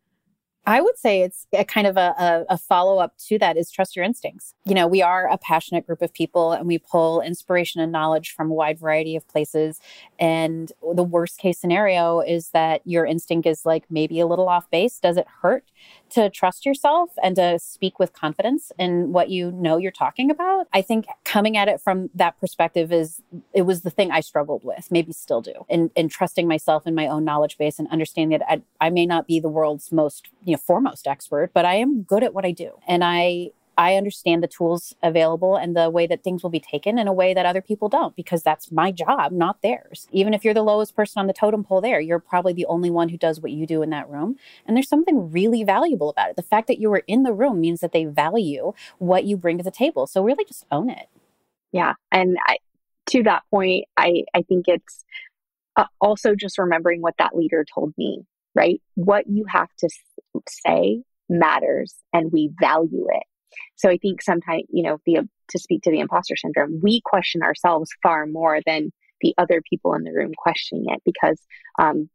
I 0.64 0.80
would 0.80 0.96
say 0.96 1.22
it's 1.22 1.48
a 1.52 1.64
kind 1.64 1.88
of 1.88 1.96
a, 1.96 2.14
a, 2.18 2.54
a 2.54 2.58
follow 2.58 2.98
up 2.98 3.18
to 3.26 3.38
that 3.40 3.56
is 3.56 3.68
trust 3.68 3.96
your 3.96 4.04
instincts. 4.04 4.54
You 4.64 4.74
know, 4.74 4.86
we 4.86 5.02
are 5.02 5.28
a 5.28 5.36
passionate 5.36 5.86
group 5.86 6.02
of 6.02 6.12
people 6.12 6.52
and 6.52 6.68
we 6.68 6.78
pull 6.78 7.20
inspiration 7.20 7.80
and 7.80 7.90
knowledge 7.90 8.30
from 8.30 8.48
a 8.48 8.54
wide 8.54 8.78
variety 8.78 9.16
of 9.16 9.26
places. 9.26 9.80
And 10.20 10.70
the 10.94 11.02
worst 11.02 11.38
case 11.38 11.58
scenario 11.58 12.20
is 12.20 12.50
that 12.50 12.80
your 12.84 13.04
instinct 13.04 13.46
is 13.46 13.66
like 13.66 13.84
maybe 13.90 14.20
a 14.20 14.26
little 14.26 14.48
off 14.48 14.70
base. 14.70 15.00
Does 15.00 15.16
it 15.16 15.26
hurt 15.42 15.64
to 16.12 16.30
trust 16.30 16.64
yourself 16.66 17.10
and 17.22 17.36
to 17.36 17.58
speak 17.58 17.98
with 17.98 18.12
confidence 18.12 18.72
in 18.78 19.12
what 19.12 19.30
you 19.30 19.50
know 19.52 19.76
you're 19.76 19.90
talking 19.90 20.30
about? 20.30 20.66
I 20.72 20.82
think 20.82 21.06
coming 21.24 21.56
at 21.56 21.68
it 21.68 21.80
from 21.80 22.10
that 22.14 22.38
perspective 22.40 22.92
is 22.92 23.22
it 23.52 23.62
was 23.62 23.82
the 23.82 23.90
thing 23.90 24.10
I 24.10 24.20
struggled 24.20 24.64
with, 24.64 24.90
maybe 24.90 25.12
still 25.12 25.40
do, 25.40 25.66
and, 25.68 25.90
trusting 26.10 26.46
myself 26.46 26.86
in 26.86 26.94
my 26.94 27.06
own 27.06 27.24
knowledge 27.24 27.56
base 27.56 27.78
and 27.78 27.88
understanding 27.88 28.38
that 28.38 28.46
I, 28.50 28.86
I 28.86 28.90
may 28.90 29.06
not 29.06 29.26
be 29.26 29.40
the 29.40 29.48
world's 29.48 29.90
most 29.92 30.28
you 30.44 30.52
know 30.52 30.58
foremost 30.58 31.06
expert, 31.06 31.52
but 31.54 31.64
I 31.64 31.76
am 31.76 32.02
good 32.02 32.22
at 32.22 32.34
what 32.34 32.44
I 32.44 32.50
do. 32.50 32.72
And 32.86 33.02
I 33.02 33.52
I 33.76 33.96
understand 33.96 34.42
the 34.42 34.48
tools 34.48 34.94
available 35.02 35.56
and 35.56 35.76
the 35.76 35.90
way 35.90 36.06
that 36.06 36.22
things 36.22 36.42
will 36.42 36.50
be 36.50 36.60
taken 36.60 36.98
in 36.98 37.08
a 37.08 37.12
way 37.12 37.34
that 37.34 37.46
other 37.46 37.62
people 37.62 37.88
don't 37.88 38.14
because 38.16 38.42
that's 38.42 38.70
my 38.70 38.92
job, 38.92 39.32
not 39.32 39.62
theirs. 39.62 40.08
Even 40.12 40.34
if 40.34 40.44
you're 40.44 40.54
the 40.54 40.62
lowest 40.62 40.94
person 40.94 41.20
on 41.20 41.26
the 41.26 41.32
totem 41.32 41.64
pole 41.64 41.80
there, 41.80 42.00
you're 42.00 42.18
probably 42.18 42.52
the 42.52 42.66
only 42.66 42.90
one 42.90 43.08
who 43.08 43.16
does 43.16 43.40
what 43.40 43.52
you 43.52 43.66
do 43.66 43.82
in 43.82 43.90
that 43.90 44.08
room. 44.08 44.36
And 44.66 44.76
there's 44.76 44.88
something 44.88 45.30
really 45.30 45.64
valuable 45.64 46.10
about 46.10 46.30
it. 46.30 46.36
The 46.36 46.42
fact 46.42 46.68
that 46.68 46.78
you 46.78 46.90
were 46.90 47.02
in 47.06 47.22
the 47.22 47.32
room 47.32 47.60
means 47.60 47.80
that 47.80 47.92
they 47.92 48.04
value 48.04 48.72
what 48.98 49.24
you 49.24 49.36
bring 49.36 49.58
to 49.58 49.64
the 49.64 49.70
table. 49.70 50.06
So 50.06 50.22
really 50.22 50.44
just 50.44 50.66
own 50.70 50.90
it. 50.90 51.08
Yeah. 51.72 51.94
And 52.10 52.36
I, 52.46 52.58
to 53.10 53.22
that 53.24 53.42
point, 53.50 53.86
I, 53.96 54.24
I 54.34 54.42
think 54.42 54.66
it's 54.68 55.04
uh, 55.76 55.86
also 56.00 56.34
just 56.34 56.58
remembering 56.58 57.00
what 57.00 57.14
that 57.18 57.34
leader 57.34 57.64
told 57.74 57.94
me 57.96 58.26
right? 58.54 58.80
What 58.94 59.26
you 59.28 59.44
have 59.48 59.68
to 59.78 59.88
say 60.48 61.02
matters 61.28 61.94
and 62.12 62.32
we 62.32 62.50
value 62.60 63.06
it. 63.10 63.22
So 63.82 63.90
I 63.90 63.98
think 63.98 64.22
sometimes, 64.22 64.62
you 64.70 64.84
know, 64.84 64.98
the, 65.06 65.28
to 65.48 65.58
speak 65.58 65.82
to 65.82 65.90
the 65.90 65.98
imposter 65.98 66.36
syndrome, 66.36 66.78
we 66.80 67.00
question 67.04 67.42
ourselves 67.42 67.90
far 68.00 68.26
more 68.26 68.60
than 68.64 68.92
the 69.20 69.34
other 69.38 69.60
people 69.68 69.94
in 69.94 70.04
the 70.04 70.12
room 70.12 70.30
questioning 70.36 70.84
it 70.86 71.02
because, 71.04 71.40
um, 71.80 72.08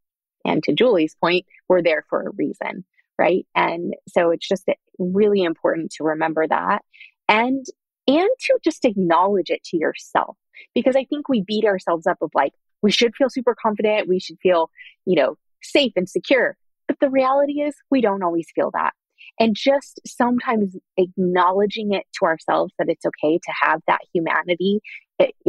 and 0.46 0.64
to 0.64 0.74
Julie's 0.74 1.16
point, 1.22 1.46
we're 1.68 1.82
there 1.82 2.06
for 2.10 2.22
a 2.22 2.32
reason, 2.38 2.86
right? 3.20 3.46
And 3.54 3.96
so 4.08 4.32
it's 4.32 4.48
just 4.48 4.64
really 4.98 5.44
important 5.44 5.92
to 5.98 6.06
remember 6.06 6.48
that 6.48 6.84
and, 7.28 7.66
and 8.08 8.30
to 8.40 8.60
just 8.64 8.86
acknowledge 8.86 9.50
it 9.50 9.64
to 9.66 9.78
yourself 9.78 10.38
because 10.74 10.96
I 10.96 11.04
think 11.04 11.28
we 11.28 11.42
beat 11.42 11.66
ourselves 11.66 12.08
up 12.08 12.18
of 12.22 12.32
like, 12.34 12.54
we 12.82 12.92
should 12.92 13.14
feel 13.14 13.30
super 13.30 13.56
confident. 13.62 14.08
We 14.08 14.20
should 14.20 14.38
feel, 14.42 14.70
you 15.06 15.16
know, 15.16 15.38
safe 15.62 15.92
and 15.98 16.08
secure. 16.08 16.56
But 16.88 17.02
the 17.02 17.10
reality 17.10 17.60
is, 17.60 17.76
we 17.92 18.00
don't 18.00 18.24
always 18.24 18.48
feel 18.56 18.72
that. 18.74 18.94
And 19.40 19.56
just 19.56 20.00
sometimes 20.06 20.76
acknowledging 20.98 21.94
it 21.94 22.06
to 22.20 22.26
ourselves 22.26 22.74
that 22.80 22.90
it's 22.90 23.06
okay 23.06 23.38
to 23.38 23.54
have 23.62 23.82
that 23.88 24.00
humanity 24.14 24.82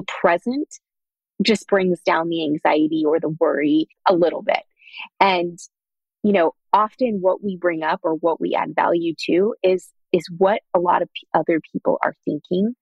present 0.06 0.68
just 1.42 1.66
brings 1.68 2.00
down 2.00 2.28
the 2.28 2.44
anxiety 2.44 3.04
or 3.06 3.20
the 3.20 3.28
worry 3.28 3.88
a 4.08 4.14
little 4.14 4.42
bit. 4.42 4.62
And, 5.20 5.58
you 6.22 6.32
know, 6.32 6.52
often 6.72 7.18
what 7.20 7.42
we 7.42 7.56
bring 7.56 7.82
up 7.82 8.00
or 8.02 8.14
what 8.14 8.40
we 8.40 8.54
add 8.54 8.74
value 8.74 9.14
to 9.26 9.54
is 9.62 9.88
is 10.10 10.26
what 10.38 10.62
a 10.74 10.78
lot 10.78 11.02
of 11.02 11.08
p- 11.12 11.28
other 11.34 11.60
people 11.72 11.98
are 12.02 12.14
thinking 12.24 12.74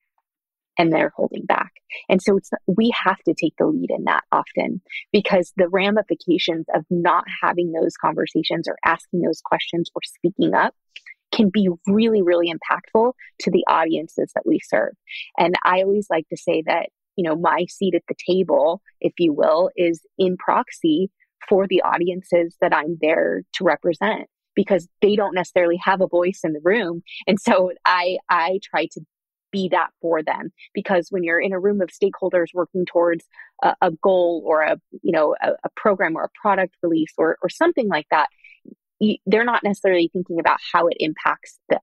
and 0.78 0.92
they're 0.92 1.12
holding 1.16 1.44
back. 1.44 1.72
And 2.08 2.20
so 2.20 2.36
it's, 2.36 2.50
we 2.66 2.92
have 3.04 3.18
to 3.24 3.34
take 3.34 3.54
the 3.58 3.66
lead 3.66 3.90
in 3.90 4.04
that 4.04 4.24
often 4.32 4.80
because 5.12 5.52
the 5.56 5.68
ramifications 5.68 6.66
of 6.74 6.84
not 6.90 7.24
having 7.42 7.72
those 7.72 7.96
conversations 7.96 8.68
or 8.68 8.76
asking 8.84 9.22
those 9.22 9.40
questions 9.44 9.90
or 9.94 10.02
speaking 10.04 10.54
up 10.54 10.74
can 11.32 11.50
be 11.50 11.68
really, 11.86 12.22
really 12.22 12.52
impactful 12.52 13.12
to 13.40 13.50
the 13.50 13.64
audiences 13.68 14.30
that 14.34 14.46
we 14.46 14.60
serve. 14.60 14.94
And 15.38 15.54
I 15.64 15.82
always 15.82 16.06
like 16.10 16.28
to 16.28 16.36
say 16.36 16.62
that, 16.66 16.90
you 17.16 17.24
know, 17.24 17.36
my 17.36 17.66
seat 17.68 17.94
at 17.94 18.02
the 18.08 18.14
table, 18.28 18.82
if 19.00 19.12
you 19.18 19.32
will, 19.32 19.70
is 19.76 20.00
in 20.18 20.36
proxy 20.36 21.10
for 21.48 21.66
the 21.66 21.82
audiences 21.82 22.56
that 22.60 22.74
I'm 22.74 22.98
there 23.00 23.42
to 23.54 23.64
represent 23.64 24.28
because 24.54 24.88
they 25.02 25.16
don't 25.16 25.34
necessarily 25.34 25.78
have 25.84 26.00
a 26.00 26.08
voice 26.08 26.40
in 26.42 26.52
the 26.52 26.60
room. 26.64 27.02
And 27.26 27.38
so 27.38 27.72
I, 27.84 28.18
I 28.28 28.58
try 28.64 28.86
to 28.92 29.00
be 29.56 29.68
that 29.70 29.90
for 30.00 30.22
them. 30.22 30.52
Because 30.74 31.08
when 31.10 31.24
you're 31.24 31.40
in 31.40 31.52
a 31.52 31.60
room 31.60 31.80
of 31.80 31.88
stakeholders 31.88 32.46
working 32.52 32.84
towards 32.84 33.24
a, 33.62 33.74
a 33.80 33.90
goal 33.90 34.42
or 34.44 34.62
a 34.62 34.76
you 35.02 35.12
know 35.12 35.34
a, 35.42 35.52
a, 35.64 35.70
program 35.76 36.16
or 36.16 36.24
a 36.24 36.40
product 36.40 36.74
release 36.82 37.12
or, 37.16 37.38
or 37.42 37.48
something 37.48 37.88
like 37.88 38.06
that 38.10 38.28
they're 39.26 39.44
not 39.44 39.62
necessarily 39.62 40.08
thinking 40.12 40.40
about 40.40 40.58
how 40.72 40.86
it 40.86 40.96
impacts 41.00 41.58
the 41.68 41.80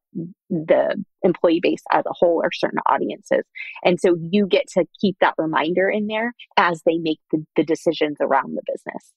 the 0.50 1.04
employee 1.24 1.60
base 1.62 1.84
as 1.92 2.04
a 2.06 2.14
whole 2.14 2.42
or 2.44 2.52
certain 2.52 2.80
audiences. 2.86 3.44
And 3.84 4.00
so 4.00 4.18
you 4.32 4.48
get 4.48 4.68
to 4.70 4.86
keep 5.00 5.18
that 5.22 5.36
reminder 5.38 5.90
in 5.90 6.08
there 6.08 6.34
as 6.58 6.82
they 6.86 6.98
make 6.98 7.20
the, 7.32 7.46
the 7.56 7.64
decisions 7.64 8.18
around 8.20 8.56
the 8.56 8.64
business. 8.66 9.14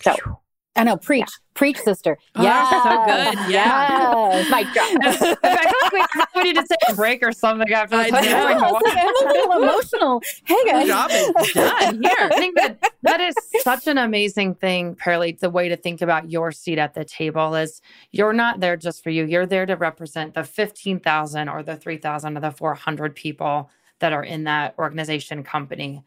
So 0.00 0.40
I 0.74 0.84
know, 0.84 0.96
preach, 0.96 1.20
yeah. 1.20 1.52
preach, 1.54 1.78
sister. 1.78 2.18
Oh, 2.34 2.42
yeah, 2.42 2.82
so 2.82 3.04
good. 3.04 3.52
Yeah, 3.52 4.30
yes. 4.30 4.50
mic 4.50 4.66
drop. 4.72 4.88
I 5.04 5.12
feel 5.12 5.36
like 5.42 5.92
we, 5.92 6.40
we, 6.40 6.42
need 6.44 6.56
to 6.56 6.66
take 6.66 6.90
a 6.90 6.94
break 6.94 7.22
or 7.22 7.30
something 7.30 7.70
after 7.70 7.98
this. 7.98 8.10
I 8.12 8.54
know. 8.54 8.80
I'm 8.86 9.26
a 9.28 9.32
little 9.32 9.62
emotional. 9.62 10.22
Hey 10.44 10.56
guys, 10.64 10.86
Good 10.86 10.88
job 10.88 11.10
is 11.10 11.52
done 11.52 12.02
here. 12.02 12.30
I 12.32 12.36
think 12.36 12.56
that 12.56 12.92
that 13.02 13.20
is 13.20 13.34
such 13.60 13.86
an 13.86 13.98
amazing 13.98 14.54
thing, 14.54 14.94
Paralee. 14.96 15.38
The 15.38 15.50
way 15.50 15.68
to 15.68 15.76
think 15.76 16.00
about 16.00 16.30
your 16.30 16.52
seat 16.52 16.78
at 16.78 16.94
the 16.94 17.04
table 17.04 17.54
is 17.54 17.82
you're 18.12 18.32
not 18.32 18.60
there 18.60 18.78
just 18.78 19.02
for 19.04 19.10
you. 19.10 19.26
You're 19.26 19.46
there 19.46 19.66
to 19.66 19.74
represent 19.74 20.32
the 20.32 20.44
fifteen 20.44 21.00
thousand 21.00 21.50
or 21.50 21.62
the 21.62 21.76
three 21.76 21.98
thousand 21.98 22.38
or 22.38 22.40
the 22.40 22.50
four 22.50 22.74
hundred 22.74 23.14
people 23.14 23.68
that 23.98 24.14
are 24.14 24.24
in 24.24 24.44
that 24.44 24.74
organization 24.78 25.42
company. 25.42 26.02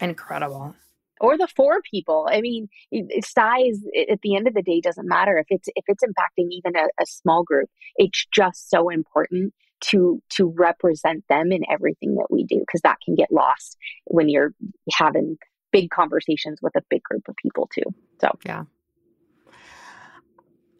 Incredible 0.00 0.74
or 1.20 1.36
the 1.36 1.48
four 1.54 1.80
people. 1.88 2.28
I 2.30 2.40
mean, 2.40 2.68
size 3.22 3.78
at 4.10 4.20
the 4.22 4.34
end 4.34 4.48
of 4.48 4.54
the 4.54 4.62
day 4.62 4.80
doesn't 4.80 5.08
matter 5.08 5.38
if 5.38 5.46
it's 5.50 5.68
if 5.76 5.84
it's 5.86 6.02
impacting 6.02 6.48
even 6.50 6.76
a, 6.76 6.86
a 7.00 7.06
small 7.06 7.44
group. 7.44 7.68
It's 7.96 8.26
just 8.32 8.70
so 8.70 8.88
important 8.88 9.54
to 9.82 10.22
to 10.30 10.52
represent 10.56 11.24
them 11.28 11.52
in 11.52 11.62
everything 11.70 12.16
that 12.16 12.26
we 12.30 12.44
do 12.44 12.58
because 12.60 12.80
that 12.82 12.98
can 13.04 13.14
get 13.14 13.32
lost 13.32 13.76
when 14.06 14.28
you're 14.28 14.52
having 14.92 15.36
big 15.72 15.90
conversations 15.90 16.58
with 16.62 16.74
a 16.76 16.82
big 16.90 17.02
group 17.02 17.22
of 17.28 17.36
people 17.36 17.68
too. 17.72 17.84
So 18.20 18.30
yeah. 18.44 18.64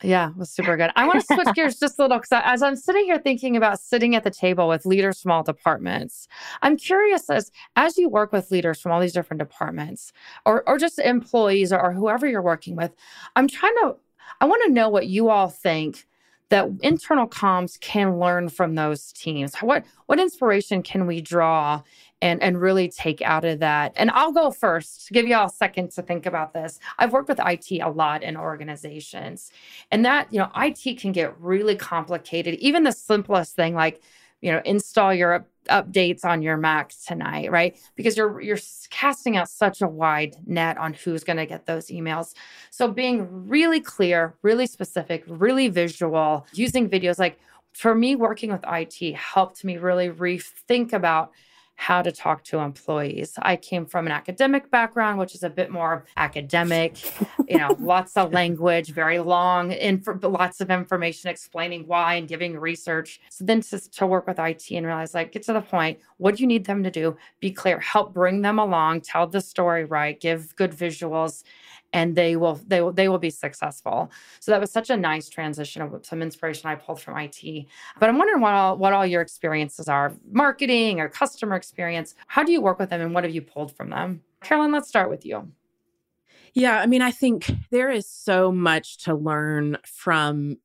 Yeah, 0.02 0.30
it 0.30 0.36
was 0.36 0.50
super 0.50 0.76
good. 0.76 0.90
I 0.96 1.06
want 1.06 1.20
to 1.20 1.34
switch 1.34 1.54
gears 1.54 1.76
just 1.80 1.98
a 1.98 2.02
little 2.02 2.18
because 2.18 2.42
as 2.44 2.62
I'm 2.62 2.76
sitting 2.76 3.04
here 3.04 3.18
thinking 3.18 3.56
about 3.56 3.80
sitting 3.80 4.14
at 4.14 4.24
the 4.24 4.30
table 4.30 4.66
with 4.66 4.86
leaders 4.86 5.20
from 5.20 5.30
all 5.30 5.42
departments, 5.42 6.26
I'm 6.62 6.76
curious 6.76 7.28
as 7.28 7.50
as 7.76 7.98
you 7.98 8.08
work 8.08 8.32
with 8.32 8.50
leaders 8.50 8.80
from 8.80 8.92
all 8.92 9.00
these 9.00 9.12
different 9.12 9.40
departments, 9.40 10.12
or 10.46 10.66
or 10.66 10.78
just 10.78 10.98
employees 10.98 11.72
or, 11.72 11.80
or 11.80 11.92
whoever 11.92 12.26
you're 12.26 12.42
working 12.42 12.76
with, 12.76 12.94
I'm 13.36 13.46
trying 13.46 13.74
to 13.82 13.96
I 14.40 14.46
want 14.46 14.62
to 14.64 14.72
know 14.72 14.88
what 14.88 15.06
you 15.06 15.28
all 15.28 15.48
think 15.48 16.06
that 16.50 16.68
internal 16.82 17.26
comms 17.26 17.80
can 17.80 18.18
learn 18.18 18.48
from 18.48 18.74
those 18.74 19.12
teams. 19.12 19.56
What 19.56 19.84
what 20.06 20.20
inspiration 20.20 20.82
can 20.82 21.06
we 21.06 21.20
draw 21.20 21.82
and 22.22 22.42
and 22.42 22.60
really 22.60 22.88
take 22.88 23.22
out 23.22 23.44
of 23.44 23.60
that. 23.60 23.92
And 23.96 24.10
I'll 24.10 24.32
go 24.32 24.50
first 24.50 25.10
give 25.10 25.26
you 25.26 25.34
all 25.36 25.46
a 25.46 25.50
second 25.50 25.90
to 25.92 26.02
think 26.02 26.26
about 26.26 26.52
this. 26.52 26.78
I've 26.98 27.12
worked 27.12 27.28
with 27.28 27.40
IT 27.44 27.70
a 27.80 27.88
lot 27.88 28.22
in 28.22 28.36
organizations. 28.36 29.50
And 29.90 30.04
that, 30.04 30.32
you 30.32 30.38
know, 30.38 30.50
IT 30.56 30.98
can 30.98 31.12
get 31.12 31.38
really 31.40 31.76
complicated. 31.76 32.54
Even 32.56 32.84
the 32.84 32.92
simplest 32.92 33.56
thing 33.56 33.74
like, 33.74 34.02
you 34.40 34.52
know, 34.52 34.62
install 34.64 35.12
your 35.14 35.46
updates 35.68 36.24
on 36.24 36.42
your 36.42 36.56
Mac 36.56 36.92
tonight, 37.06 37.50
right? 37.50 37.78
Because 37.94 38.16
you're 38.16 38.40
you're 38.40 38.58
casting 38.90 39.36
out 39.36 39.48
such 39.48 39.82
a 39.82 39.86
wide 39.86 40.36
net 40.46 40.78
on 40.78 40.94
who's 40.94 41.24
going 41.24 41.36
to 41.36 41.46
get 41.46 41.66
those 41.66 41.88
emails. 41.88 42.34
So 42.70 42.88
being 42.88 43.48
really 43.48 43.80
clear, 43.80 44.34
really 44.42 44.66
specific, 44.66 45.24
really 45.26 45.68
visual, 45.68 46.46
using 46.52 46.88
videos 46.88 47.18
like 47.18 47.38
for 47.72 47.94
me 47.94 48.16
working 48.16 48.50
with 48.50 48.64
IT 48.66 49.14
helped 49.14 49.64
me 49.64 49.76
really 49.76 50.08
rethink 50.08 50.92
about 50.92 51.30
how 51.80 52.02
to 52.02 52.12
talk 52.12 52.44
to 52.44 52.58
employees. 52.58 53.32
I 53.40 53.56
came 53.56 53.86
from 53.86 54.04
an 54.04 54.12
academic 54.12 54.70
background, 54.70 55.18
which 55.18 55.34
is 55.34 55.42
a 55.42 55.48
bit 55.48 55.70
more 55.70 56.04
academic, 56.14 56.98
you 57.48 57.56
know, 57.56 57.74
lots 57.80 58.18
of 58.18 58.34
language, 58.34 58.90
very 58.90 59.18
long, 59.18 59.72
inf- 59.72 60.22
lots 60.22 60.60
of 60.60 60.70
information 60.70 61.30
explaining 61.30 61.86
why 61.86 62.16
and 62.16 62.28
giving 62.28 62.58
research. 62.58 63.18
So 63.30 63.46
then 63.46 63.62
to, 63.62 63.90
to 63.92 64.06
work 64.06 64.26
with 64.26 64.38
IT 64.38 64.70
and 64.70 64.84
realize, 64.84 65.14
like, 65.14 65.32
get 65.32 65.42
to 65.44 65.54
the 65.54 65.62
point. 65.62 65.98
What 66.18 66.36
do 66.36 66.42
you 66.42 66.46
need 66.46 66.66
them 66.66 66.84
to 66.84 66.90
do? 66.90 67.16
Be 67.40 67.50
clear, 67.50 67.80
help 67.80 68.12
bring 68.12 68.42
them 68.42 68.58
along, 68.58 69.00
tell 69.00 69.26
the 69.26 69.40
story 69.40 69.86
right, 69.86 70.20
give 70.20 70.54
good 70.56 70.72
visuals, 70.72 71.44
and 71.92 72.16
they 72.16 72.36
will 72.36 72.60
they 72.66 72.80
will 72.80 72.92
they 72.92 73.08
will 73.08 73.18
be 73.18 73.30
successful. 73.30 74.10
So 74.40 74.52
that 74.52 74.60
was 74.60 74.70
such 74.70 74.90
a 74.90 74.96
nice 74.96 75.28
transition 75.28 75.82
of 75.82 76.04
some 76.04 76.22
inspiration 76.22 76.68
I 76.68 76.74
pulled 76.74 77.00
from 77.00 77.18
IT. 77.18 77.66
But 77.98 78.08
I'm 78.08 78.18
wondering 78.18 78.40
what 78.40 78.52
all 78.52 78.76
what 78.76 78.92
all 78.92 79.06
your 79.06 79.22
experiences 79.22 79.88
are, 79.88 80.12
marketing 80.30 81.00
or 81.00 81.08
customer 81.08 81.56
experience. 81.56 82.14
How 82.26 82.42
do 82.42 82.52
you 82.52 82.60
work 82.60 82.78
with 82.78 82.90
them 82.90 83.00
and 83.00 83.14
what 83.14 83.24
have 83.24 83.34
you 83.34 83.42
pulled 83.42 83.76
from 83.76 83.90
them? 83.90 84.22
Carolyn, 84.42 84.72
let's 84.72 84.88
start 84.88 85.10
with 85.10 85.26
you. 85.26 85.50
Yeah, 86.54 86.80
I 86.80 86.86
mean, 86.86 87.02
I 87.02 87.12
think 87.12 87.50
there 87.70 87.90
is 87.90 88.08
so 88.08 88.50
much 88.50 88.98
to 89.04 89.14
learn 89.14 89.78
from 89.84 90.58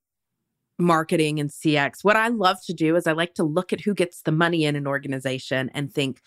marketing 0.77 1.39
and 1.39 1.49
CX, 1.49 2.03
what 2.03 2.15
I 2.15 2.27
love 2.27 2.57
to 2.65 2.73
do 2.73 2.95
is 2.95 3.07
I 3.07 3.13
like 3.13 3.33
to 3.35 3.43
look 3.43 3.71
at 3.73 3.81
who 3.81 3.93
gets 3.93 4.21
the 4.21 4.31
money 4.31 4.65
in 4.65 4.75
an 4.75 4.87
organization 4.87 5.71
and 5.73 5.93
think, 5.93 6.21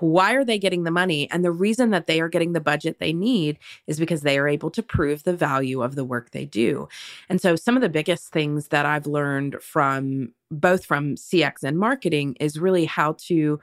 why 0.00 0.34
are 0.34 0.44
they 0.44 0.58
getting 0.58 0.84
the 0.84 0.90
money? 0.90 1.30
And 1.30 1.44
the 1.44 1.52
reason 1.52 1.90
that 1.90 2.06
they 2.06 2.20
are 2.20 2.28
getting 2.28 2.52
the 2.52 2.60
budget 2.60 2.98
they 2.98 3.12
need 3.12 3.58
is 3.86 3.98
because 3.98 4.22
they 4.22 4.38
are 4.38 4.48
able 4.48 4.70
to 4.70 4.82
prove 4.82 5.22
the 5.22 5.36
value 5.36 5.82
of 5.82 5.94
the 5.94 6.04
work 6.04 6.30
they 6.30 6.44
do. 6.44 6.88
And 7.28 7.40
so, 7.40 7.56
some 7.56 7.76
of 7.76 7.82
the 7.82 7.88
biggest 7.88 8.32
things 8.32 8.68
that 8.68 8.86
I've 8.86 9.06
learned 9.06 9.56
from 9.62 10.32
both 10.50 10.84
from 10.84 11.14
CX 11.14 11.62
and 11.62 11.78
marketing 11.78 12.36
is 12.40 12.58
really 12.58 12.86
how 12.86 13.14
to 13.26 13.60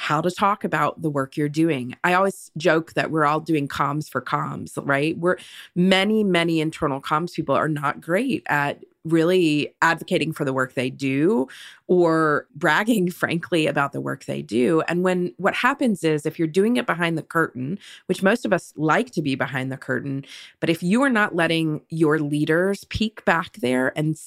how 0.00 0.20
to 0.20 0.30
talk 0.30 0.62
about 0.62 1.02
the 1.02 1.10
work 1.10 1.36
you're 1.36 1.48
doing. 1.48 1.96
I 2.04 2.14
always 2.14 2.52
joke 2.56 2.92
that 2.92 3.10
we're 3.10 3.24
all 3.24 3.40
doing 3.40 3.66
comms 3.66 4.08
for 4.08 4.22
comms, 4.22 4.78
right? 4.86 5.18
We're 5.18 5.38
many, 5.74 6.22
many 6.22 6.60
internal 6.60 7.00
comms 7.00 7.32
people 7.32 7.56
are 7.56 7.68
not 7.68 8.00
great 8.00 8.44
at 8.46 8.84
really 9.04 9.74
advocating 9.82 10.32
for 10.32 10.44
the 10.44 10.52
work 10.52 10.74
they 10.74 10.90
do 10.90 11.46
or 11.86 12.46
bragging 12.54 13.10
frankly 13.10 13.66
about 13.66 13.92
the 13.92 14.00
work 14.00 14.24
they 14.24 14.42
do. 14.42 14.82
And 14.82 15.02
when 15.02 15.32
what 15.36 15.54
happens 15.54 16.04
is 16.04 16.26
if 16.26 16.38
you're 16.38 16.48
doing 16.48 16.76
it 16.76 16.86
behind 16.86 17.16
the 17.16 17.22
curtain 17.22 17.78
which 18.06 18.22
most 18.22 18.44
of 18.44 18.52
us 18.52 18.72
like 18.76 19.10
to 19.12 19.22
be 19.22 19.34
behind 19.34 19.72
the 19.72 19.76
curtain 19.76 20.24
but 20.60 20.70
if 20.70 20.82
you 20.82 21.02
are 21.02 21.10
not 21.10 21.34
letting 21.34 21.80
your 21.88 22.18
leaders 22.18 22.84
peek 22.84 23.24
back 23.24 23.56
there 23.58 23.92
and 23.96 24.18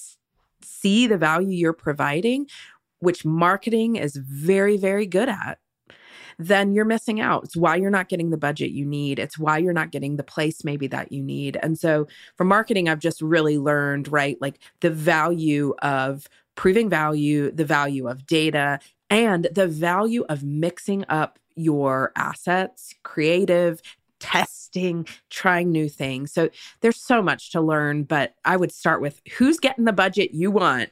see 0.63 1.07
the 1.07 1.17
value 1.17 1.49
you're 1.49 1.73
providing 1.73 2.47
which 2.99 3.25
marketing 3.25 3.95
is 3.95 4.15
very 4.15 4.77
very 4.77 5.05
good 5.05 5.29
at 5.29 5.59
then 6.37 6.73
you're 6.73 6.85
missing 6.85 7.19
out. 7.19 7.43
It's 7.43 7.55
why 7.55 7.75
you're 7.75 7.89
not 7.89 8.09
getting 8.09 8.29
the 8.29 8.37
budget 8.37 8.71
you 8.71 8.85
need. 8.85 9.19
It's 9.19 9.37
why 9.37 9.57
you're 9.57 9.73
not 9.73 9.91
getting 9.91 10.15
the 10.15 10.23
place 10.23 10.63
maybe 10.63 10.87
that 10.87 11.11
you 11.11 11.21
need. 11.21 11.57
And 11.61 11.77
so 11.77 12.07
for 12.35 12.43
marketing, 12.43 12.89
I've 12.89 12.99
just 12.99 13.21
really 13.21 13.57
learned, 13.57 14.11
right, 14.11 14.37
like 14.41 14.59
the 14.79 14.91
value 14.91 15.73
of 15.81 16.27
proving 16.55 16.89
value, 16.89 17.51
the 17.51 17.65
value 17.65 18.07
of 18.07 18.25
data, 18.25 18.79
and 19.09 19.47
the 19.53 19.67
value 19.67 20.25
of 20.29 20.43
mixing 20.43 21.05
up 21.09 21.37
your 21.55 22.11
assets, 22.15 22.95
creative, 23.03 23.81
testing, 24.21 25.05
trying 25.29 25.71
new 25.71 25.89
things. 25.89 26.31
So 26.31 26.49
there's 26.79 27.01
so 27.01 27.21
much 27.21 27.51
to 27.51 27.59
learn, 27.59 28.03
but 28.03 28.35
I 28.45 28.55
would 28.55 28.71
start 28.71 29.01
with 29.01 29.21
who's 29.37 29.59
getting 29.59 29.83
the 29.83 29.91
budget 29.91 30.33
you 30.33 30.51
want 30.51 30.89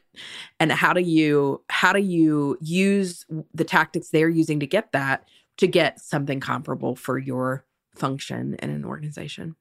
and 0.59 0.71
how 0.71 0.91
do 0.91 1.01
you 1.01 1.63
how 1.69 1.93
do 1.93 2.01
you 2.01 2.57
use 2.59 3.25
the 3.53 3.63
tactics 3.63 4.09
they're 4.09 4.27
using 4.27 4.59
to 4.59 4.67
get 4.67 4.91
that 4.91 5.25
to 5.57 5.67
get 5.67 5.99
something 5.99 6.39
comparable 6.39 6.95
for 6.95 7.17
your 7.17 7.65
function 7.95 8.55
in 8.55 8.69
an 8.69 8.85
organization. 8.85 9.55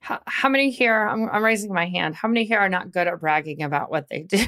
How, 0.00 0.20
how 0.26 0.48
many 0.48 0.70
here? 0.70 1.06
I'm, 1.06 1.28
I'm 1.28 1.44
raising 1.44 1.72
my 1.72 1.86
hand. 1.86 2.14
How 2.14 2.28
many 2.28 2.44
here 2.44 2.58
are 2.58 2.68
not 2.68 2.90
good 2.90 3.06
at 3.06 3.20
bragging 3.20 3.62
about 3.62 3.90
what 3.90 4.08
they 4.08 4.22
do? 4.22 4.46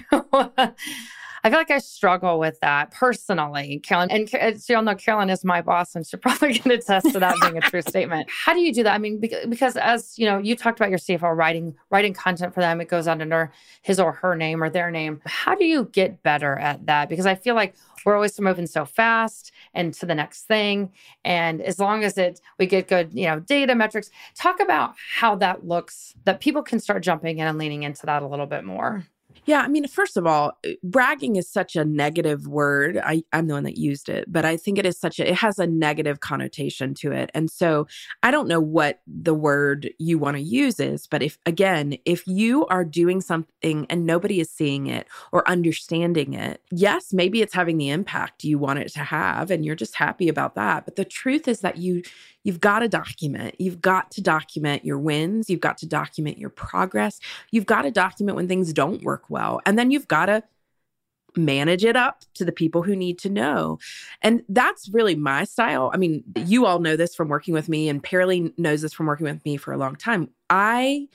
I 1.42 1.50
feel 1.50 1.58
like 1.58 1.70
I 1.70 1.78
struggle 1.78 2.38
with 2.38 2.58
that 2.60 2.90
personally, 2.90 3.80
Carolyn. 3.80 4.10
And 4.10 4.34
as 4.34 4.68
you 4.68 4.76
all 4.76 4.82
know, 4.82 4.94
Carolyn 4.94 5.30
is 5.30 5.44
my 5.44 5.62
boss, 5.62 5.94
and 5.94 6.06
she 6.06 6.16
probably 6.18 6.58
can 6.58 6.70
attest 6.70 7.12
to 7.12 7.18
that 7.18 7.36
being 7.40 7.56
a 7.56 7.60
true 7.60 7.82
statement. 7.86 8.28
How 8.30 8.52
do 8.52 8.60
you 8.60 8.72
do 8.72 8.82
that? 8.82 8.94
I 8.94 8.98
mean, 8.98 9.20
because 9.20 9.76
as 9.76 10.18
you 10.18 10.26
know, 10.26 10.38
you 10.38 10.56
talked 10.56 10.78
about 10.78 10.90
your 10.90 10.98
CFO 10.98 11.36
writing 11.36 11.74
writing 11.90 12.14
content 12.14 12.54
for 12.54 12.60
them. 12.60 12.80
It 12.80 12.88
goes 12.88 13.08
under 13.08 13.52
his 13.82 13.98
or 13.98 14.12
her 14.12 14.36
name 14.36 14.62
or 14.62 14.70
their 14.70 14.90
name. 14.90 15.20
How 15.24 15.54
do 15.54 15.64
you 15.64 15.88
get 15.92 16.22
better 16.22 16.56
at 16.56 16.86
that? 16.86 17.08
Because 17.08 17.26
I 17.26 17.34
feel 17.34 17.54
like 17.54 17.74
we're 18.04 18.14
always 18.14 18.38
moving 18.40 18.66
so 18.66 18.84
fast 18.84 19.52
and 19.74 19.92
to 19.94 20.06
the 20.06 20.14
next 20.14 20.42
thing. 20.42 20.90
And 21.24 21.60
as 21.60 21.78
long 21.78 22.04
as 22.04 22.16
it 22.18 22.40
we 22.58 22.66
get 22.66 22.88
good, 22.88 23.10
you 23.12 23.26
know, 23.26 23.40
data 23.40 23.74
metrics, 23.74 24.10
talk 24.34 24.60
about 24.60 24.94
how 25.16 25.34
that 25.36 25.66
looks 25.66 26.14
that 26.24 26.40
people 26.40 26.62
can 26.62 26.80
start 26.80 27.02
jumping 27.02 27.38
in 27.38 27.46
and 27.46 27.58
leaning 27.58 27.82
into 27.82 28.06
that 28.06 28.22
a 28.22 28.26
little 28.26 28.46
bit 28.46 28.64
more. 28.64 29.06
Yeah, 29.46 29.62
I 29.62 29.68
mean, 29.68 29.86
first 29.88 30.16
of 30.16 30.26
all, 30.26 30.52
uh, 30.64 30.70
bragging 30.82 31.36
is 31.36 31.48
such 31.48 31.74
a 31.74 31.84
negative 31.84 32.46
word. 32.46 33.00
I, 33.02 33.24
I'm 33.32 33.46
the 33.46 33.54
one 33.54 33.64
that 33.64 33.78
used 33.78 34.08
it, 34.08 34.30
but 34.30 34.44
I 34.44 34.56
think 34.56 34.78
it 34.78 34.86
is 34.86 34.98
such 34.98 35.18
a, 35.18 35.28
it 35.28 35.34
has 35.36 35.58
a 35.58 35.66
negative 35.66 36.20
connotation 36.20 36.94
to 36.94 37.12
it. 37.12 37.30
And 37.34 37.50
so 37.50 37.86
I 38.22 38.30
don't 38.30 38.48
know 38.48 38.60
what 38.60 39.00
the 39.06 39.34
word 39.34 39.90
you 39.98 40.18
want 40.18 40.36
to 40.36 40.42
use 40.42 40.78
is, 40.78 41.06
but 41.06 41.22
if, 41.22 41.38
again, 41.46 41.96
if 42.04 42.26
you 42.26 42.66
are 42.66 42.84
doing 42.84 43.20
something 43.20 43.86
and 43.88 44.06
nobody 44.06 44.40
is 44.40 44.50
seeing 44.50 44.86
it 44.86 45.08
or 45.32 45.48
understanding 45.48 46.34
it, 46.34 46.62
yes, 46.70 47.12
maybe 47.12 47.42
it's 47.42 47.54
having 47.54 47.78
the 47.78 47.90
impact 47.90 48.44
you 48.44 48.58
want 48.58 48.78
it 48.78 48.92
to 48.92 49.00
have 49.00 49.50
and 49.50 49.64
you're 49.64 49.74
just 49.74 49.96
happy 49.96 50.28
about 50.28 50.54
that. 50.54 50.84
But 50.84 50.96
the 50.96 51.04
truth 51.04 51.48
is 51.48 51.60
that 51.60 51.78
you, 51.78 52.02
You've 52.42 52.60
got 52.60 52.78
to 52.78 52.88
document. 52.88 53.54
You've 53.58 53.82
got 53.82 54.10
to 54.12 54.22
document 54.22 54.84
your 54.84 54.98
wins. 54.98 55.50
You've 55.50 55.60
got 55.60 55.76
to 55.78 55.86
document 55.86 56.38
your 56.38 56.48
progress. 56.48 57.20
You've 57.50 57.66
got 57.66 57.82
to 57.82 57.90
document 57.90 58.36
when 58.36 58.48
things 58.48 58.72
don't 58.72 59.02
work 59.02 59.28
well. 59.30 59.60
And 59.64 59.78
then 59.78 59.90
you've 59.90 60.08
got 60.08 60.26
to 60.26 60.42
manage 61.36 61.84
it 61.84 61.96
up 61.96 62.24
to 62.34 62.44
the 62.44 62.52
people 62.52 62.82
who 62.82 62.96
need 62.96 63.18
to 63.20 63.30
know. 63.30 63.78
And 64.20 64.42
that's 64.48 64.88
really 64.88 65.14
my 65.14 65.44
style. 65.44 65.90
I 65.94 65.96
mean, 65.96 66.24
you 66.44 66.66
all 66.66 66.80
know 66.80 66.96
this 66.96 67.14
from 67.14 67.28
working 67.28 67.54
with 67.54 67.68
me, 67.68 67.88
and 67.88 68.02
Paralee 68.02 68.56
knows 68.58 68.82
this 68.82 68.92
from 68.92 69.06
working 69.06 69.26
with 69.26 69.44
me 69.44 69.56
for 69.56 69.72
a 69.72 69.78
long 69.78 69.96
time. 69.96 70.30
I 70.48 71.08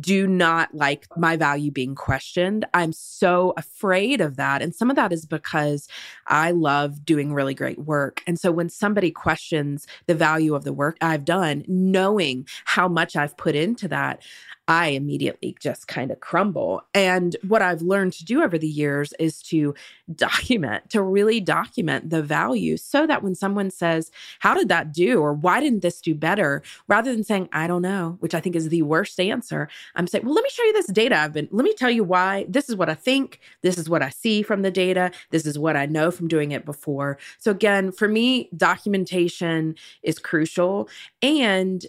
do 0.00 0.26
not 0.26 0.74
like 0.74 1.06
my 1.16 1.36
value 1.36 1.70
being 1.70 1.94
questioned. 1.94 2.64
I'm 2.74 2.92
so 2.92 3.52
afraid 3.56 4.20
of 4.20 4.36
that. 4.36 4.60
And 4.60 4.74
some 4.74 4.90
of 4.90 4.96
that 4.96 5.12
is 5.12 5.26
because 5.26 5.86
I 6.26 6.50
love 6.50 7.04
doing 7.04 7.32
really 7.32 7.54
great 7.54 7.78
work. 7.78 8.20
And 8.26 8.38
so 8.38 8.50
when 8.50 8.68
somebody 8.68 9.12
questions 9.12 9.86
the 10.06 10.14
value 10.14 10.56
of 10.56 10.64
the 10.64 10.72
work 10.72 10.96
I've 11.00 11.24
done, 11.24 11.64
knowing 11.68 12.48
how 12.64 12.88
much 12.88 13.14
I've 13.14 13.36
put 13.36 13.54
into 13.54 13.86
that, 13.88 14.22
I 14.68 14.88
immediately 14.88 15.56
just 15.60 15.86
kind 15.86 16.10
of 16.10 16.20
crumble. 16.20 16.82
And 16.92 17.36
what 17.46 17.62
I've 17.62 17.82
learned 17.82 18.14
to 18.14 18.24
do 18.24 18.42
over 18.42 18.58
the 18.58 18.68
years 18.68 19.12
is 19.18 19.40
to 19.44 19.74
document, 20.14 20.90
to 20.90 21.02
really 21.02 21.40
document 21.40 22.10
the 22.10 22.22
value 22.22 22.76
so 22.76 23.06
that 23.06 23.22
when 23.22 23.34
someone 23.34 23.70
says, 23.70 24.10
How 24.40 24.54
did 24.54 24.68
that 24.68 24.92
do? 24.92 25.20
or 25.20 25.32
Why 25.32 25.60
didn't 25.60 25.82
this 25.82 26.00
do 26.00 26.14
better? 26.14 26.62
rather 26.88 27.12
than 27.12 27.24
saying, 27.24 27.48
I 27.52 27.66
don't 27.66 27.82
know, 27.82 28.16
which 28.20 28.34
I 28.34 28.40
think 28.40 28.56
is 28.56 28.68
the 28.68 28.82
worst 28.82 29.18
answer, 29.20 29.68
I'm 29.94 30.06
saying, 30.06 30.24
Well, 30.24 30.34
let 30.34 30.44
me 30.44 30.50
show 30.50 30.64
you 30.64 30.72
this 30.72 30.86
data 30.86 31.16
I've 31.16 31.32
been, 31.32 31.48
let 31.50 31.64
me 31.64 31.74
tell 31.74 31.90
you 31.90 32.04
why. 32.04 32.46
This 32.48 32.68
is 32.68 32.76
what 32.76 32.88
I 32.88 32.94
think. 32.94 33.40
This 33.62 33.78
is 33.78 33.88
what 33.88 34.02
I 34.02 34.10
see 34.10 34.42
from 34.42 34.62
the 34.62 34.70
data. 34.70 35.12
This 35.30 35.46
is 35.46 35.58
what 35.58 35.76
I 35.76 35.86
know 35.86 36.10
from 36.10 36.28
doing 36.28 36.52
it 36.52 36.64
before. 36.64 37.18
So, 37.38 37.50
again, 37.50 37.92
for 37.92 38.08
me, 38.08 38.50
documentation 38.56 39.76
is 40.02 40.18
crucial. 40.18 40.88
And 41.22 41.84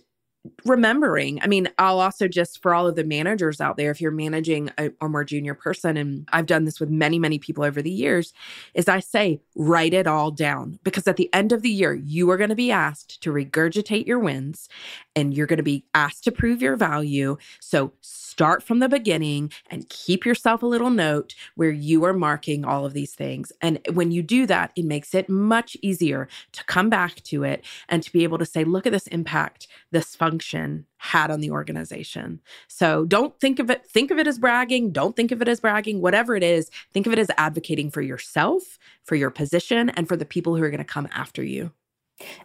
remembering. 0.65 1.41
I 1.41 1.47
mean 1.47 1.69
i'll 1.77 1.99
also 1.99 2.27
just 2.27 2.61
for 2.61 2.73
all 2.73 2.88
of 2.88 2.95
the 2.95 3.03
managers 3.03 3.59
out 3.59 3.77
there 3.77 3.91
if 3.91 3.99
you're 3.99 4.11
managing 4.11 4.71
a, 4.77 4.91
a, 5.01 5.09
more 5.09 5.23
junior 5.23 5.53
person 5.53 5.97
and 5.97 6.27
i've 6.31 6.45
done 6.45 6.63
this 6.63 6.79
with 6.79 6.89
many 6.89 7.19
many 7.19 7.38
people 7.38 7.63
over 7.63 7.81
the 7.81 7.91
years 7.91 8.33
is 8.73 8.88
i 8.88 8.99
say 8.99 9.41
write 9.57 9.93
it 9.93 10.07
all 10.07 10.31
down. 10.31 10.79
Because 10.83 11.07
at 11.07 11.17
the 11.17 11.33
end 11.33 11.51
of 11.51 11.61
the 11.61 11.69
year 11.69 11.93
you 11.93 12.29
are 12.29 12.38
going 12.38 12.49
to 12.49 12.55
be 12.55 12.71
asked 12.71 13.21
to 13.23 13.33
regurgitate 13.33 14.05
your 14.05 14.19
wins 14.19 14.69
and 15.15 15.33
you're 15.33 15.47
going 15.47 15.57
to 15.57 15.63
be 15.63 15.83
asked 15.93 16.23
to 16.25 16.31
prove 16.31 16.61
your 16.61 16.75
value. 16.75 17.38
So 17.59 17.93
start 18.38 18.61
from 18.61 18.77
the 18.77 18.88
beginning 18.88 19.51
and 19.71 19.89
keep 19.89 20.23
yourself 20.23 20.61
a 20.61 20.65
little 20.67 20.91
note 20.91 21.33
where 21.55 21.71
you 21.71 22.03
are 22.05 22.13
marking 22.13 22.63
all 22.63 22.85
of 22.85 22.93
these 22.93 23.15
things. 23.15 23.51
And 23.63 23.79
when 23.93 24.11
you 24.11 24.21
do 24.21 24.45
that, 24.45 24.71
it 24.75 24.85
makes 24.85 25.15
it 25.15 25.27
much 25.27 25.75
easier 25.81 26.27
to 26.51 26.63
come 26.65 26.88
back 26.88 27.15
to 27.23 27.43
it 27.43 27.65
and 27.89 28.03
to 28.03 28.13
be 28.13 28.23
able 28.23 28.38
to 28.38 28.45
say, 28.45 28.63
look 28.63 28.85
at 28.85 28.91
this 28.91 29.07
impact 29.07 29.67
this 29.89 30.15
function 30.15 30.85
had 30.97 31.31
on 31.31 31.41
the 31.41 31.49
organization. 31.49 32.39
So 32.67 33.05
don't 33.05 33.39
think 33.39 33.57
of 33.57 33.71
it, 33.71 33.88
think 33.88 34.11
of 34.11 34.19
it 34.19 34.27
as 34.27 34.38
bragging. 34.38 34.91
Don't 34.91 35.15
think 35.15 35.31
of 35.31 35.41
it 35.41 35.47
as 35.47 35.59
bragging. 35.59 35.99
Whatever 35.99 36.35
it 36.35 36.43
is, 36.43 36.69
think 36.93 37.07
of 37.07 37.13
it 37.13 37.19
as 37.19 37.31
advocating 37.39 37.89
for 37.89 38.03
yourself, 38.03 38.77
for 39.03 39.15
your 39.15 39.31
position, 39.31 39.89
and 39.89 40.07
for 40.07 40.15
the 40.15 40.25
people 40.25 40.55
who 40.55 40.61
are 40.61 40.69
going 40.69 40.77
to 40.77 40.83
come 40.83 41.07
after 41.11 41.43
you. 41.43 41.71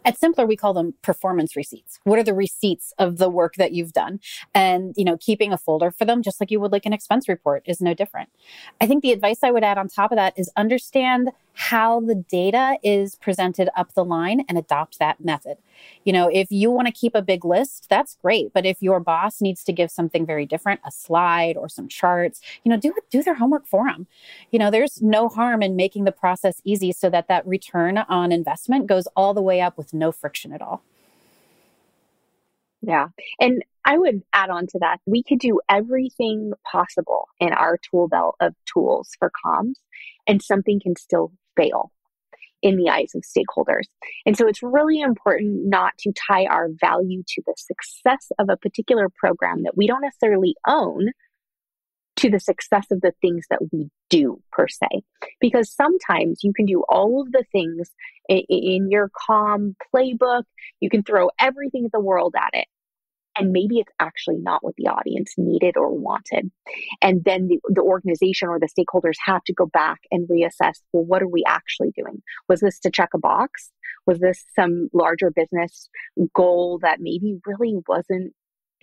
At 0.05 0.19
Simpplr, 0.19 0.47
we 0.47 0.55
call 0.55 0.73
them 0.73 0.93
performance 1.01 1.55
receipts. 1.55 1.99
What 2.03 2.19
are 2.19 2.23
the 2.23 2.33
receipts 2.33 2.93
of 2.97 3.17
the 3.17 3.29
work 3.29 3.55
that 3.55 3.71
you've 3.71 3.93
done? 3.93 4.19
And, 4.53 4.93
you 4.97 5.05
know, 5.05 5.17
keeping 5.17 5.51
a 5.53 5.57
folder 5.57 5.91
for 5.91 6.05
them, 6.05 6.21
just 6.21 6.39
like 6.39 6.51
you 6.51 6.59
would 6.59 6.71
like 6.71 6.85
an 6.85 6.93
expense 6.93 7.27
report, 7.27 7.63
is 7.65 7.81
no 7.81 7.93
different. 7.93 8.29
I 8.81 8.87
think 8.87 9.01
the 9.01 9.11
advice 9.11 9.39
I 9.43 9.51
would 9.51 9.63
add 9.63 9.77
on 9.77 9.87
top 9.87 10.11
of 10.11 10.17
that 10.17 10.37
is 10.37 10.51
understand 10.55 11.31
how 11.53 11.99
the 11.99 12.15
data 12.15 12.77
is 12.83 13.15
presented 13.15 13.69
up 13.77 13.93
the 13.93 14.03
line 14.03 14.43
and 14.49 14.57
adopt 14.57 14.99
that 14.99 15.23
method. 15.23 15.57
You 16.03 16.11
know, 16.11 16.29
if 16.31 16.51
you 16.51 16.71
want 16.71 16.87
to 16.87 16.93
keep 16.93 17.13
a 17.15 17.21
big 17.21 17.45
list, 17.45 17.87
that's 17.89 18.15
great. 18.15 18.51
But 18.53 18.65
if 18.65 18.81
your 18.81 18.99
boss 18.99 19.39
needs 19.39 19.63
to 19.65 19.73
give 19.73 19.91
something 19.91 20.25
very 20.25 20.45
different, 20.45 20.81
a 20.85 20.91
slide 20.91 21.55
or 21.55 21.69
some 21.69 21.87
charts, 21.87 22.41
you 22.63 22.69
know, 22.69 22.77
do 22.77 22.93
do 23.11 23.21
their 23.21 23.35
homework 23.35 23.67
for 23.67 23.85
them. 23.87 24.07
You 24.51 24.59
know, 24.59 24.71
there's 24.71 25.01
no 25.01 25.29
harm 25.29 25.61
in 25.61 25.75
making 25.75 26.05
the 26.05 26.11
process 26.11 26.61
easy 26.63 26.91
so 26.91 27.09
that 27.11 27.27
that 27.27 27.45
return 27.47 27.99
on 27.99 28.31
investment 28.31 28.87
goes 28.87 29.07
all 29.15 29.33
the 29.33 29.41
way 29.41 29.61
up 29.61 29.77
with 29.77 29.93
no 29.93 30.11
friction 30.11 30.53
at 30.53 30.61
all. 30.61 30.83
Yeah. 32.81 33.07
And 33.39 33.63
I 33.85 33.97
would 33.97 34.23
add 34.33 34.49
on 34.49 34.67
to 34.67 34.79
that. 34.79 34.99
We 35.05 35.23
could 35.23 35.39
do 35.39 35.59
everything 35.69 36.53
possible 36.69 37.27
in 37.39 37.53
our 37.53 37.77
tool 37.77 38.07
belt 38.07 38.35
of 38.39 38.53
tools 38.65 39.09
for 39.19 39.31
comms, 39.45 39.75
and 40.27 40.41
something 40.41 40.79
can 40.79 40.95
still 40.95 41.31
fail 41.55 41.91
in 42.61 42.77
the 42.77 42.89
eyes 42.89 43.11
of 43.13 43.23
stakeholders. 43.23 43.87
And 44.25 44.37
so 44.37 44.47
it's 44.47 44.63
really 44.63 45.01
important 45.01 45.65
not 45.65 45.97
to 45.99 46.13
tie 46.13 46.45
our 46.45 46.69
value 46.79 47.21
to 47.27 47.43
the 47.45 47.53
success 47.57 48.31
of 48.39 48.49
a 48.49 48.57
particular 48.57 49.09
program 49.09 49.63
that 49.63 49.75
we 49.75 49.85
don't 49.85 50.01
necessarily 50.01 50.55
own 50.65 51.09
to 52.15 52.29
the 52.29 52.39
success 52.39 52.85
of 52.89 53.01
the 53.01 53.11
things 53.21 53.45
that 53.49 53.59
we 53.71 53.89
do 54.09 54.41
per 54.51 54.67
se. 54.67 54.87
Because 55.41 55.69
sometimes 55.69 56.39
you 56.43 56.53
can 56.53 56.65
do 56.65 56.83
all 56.87 57.21
of 57.21 57.31
the 57.31 57.43
things 57.51 57.91
in, 58.29 58.43
in 58.47 58.91
your 58.91 59.09
comm 59.29 59.75
playbook, 59.93 60.43
you 60.79 60.89
can 60.89 61.03
throw 61.03 61.29
everything 61.39 61.83
in 61.83 61.89
the 61.91 61.99
world 61.99 62.33
at 62.37 62.51
it. 62.53 62.67
And 63.37 63.51
maybe 63.51 63.79
it's 63.79 63.91
actually 63.99 64.37
not 64.37 64.63
what 64.63 64.75
the 64.77 64.87
audience 64.87 65.33
needed 65.37 65.77
or 65.77 65.91
wanted. 65.91 66.51
And 67.01 67.23
then 67.23 67.47
the, 67.47 67.59
the 67.69 67.81
organization 67.81 68.47
or 68.49 68.59
the 68.59 68.67
stakeholders 68.67 69.15
have 69.25 69.43
to 69.45 69.53
go 69.53 69.65
back 69.65 69.99
and 70.11 70.27
reassess 70.27 70.81
well, 70.91 71.03
what 71.03 71.21
are 71.21 71.27
we 71.27 71.43
actually 71.47 71.91
doing? 71.95 72.21
Was 72.47 72.59
this 72.59 72.79
to 72.79 72.91
check 72.91 73.09
a 73.13 73.19
box? 73.19 73.71
Was 74.05 74.19
this 74.19 74.43
some 74.55 74.89
larger 74.93 75.31
business 75.31 75.89
goal 76.33 76.79
that 76.81 76.99
maybe 76.99 77.39
really 77.45 77.75
wasn't 77.87 78.33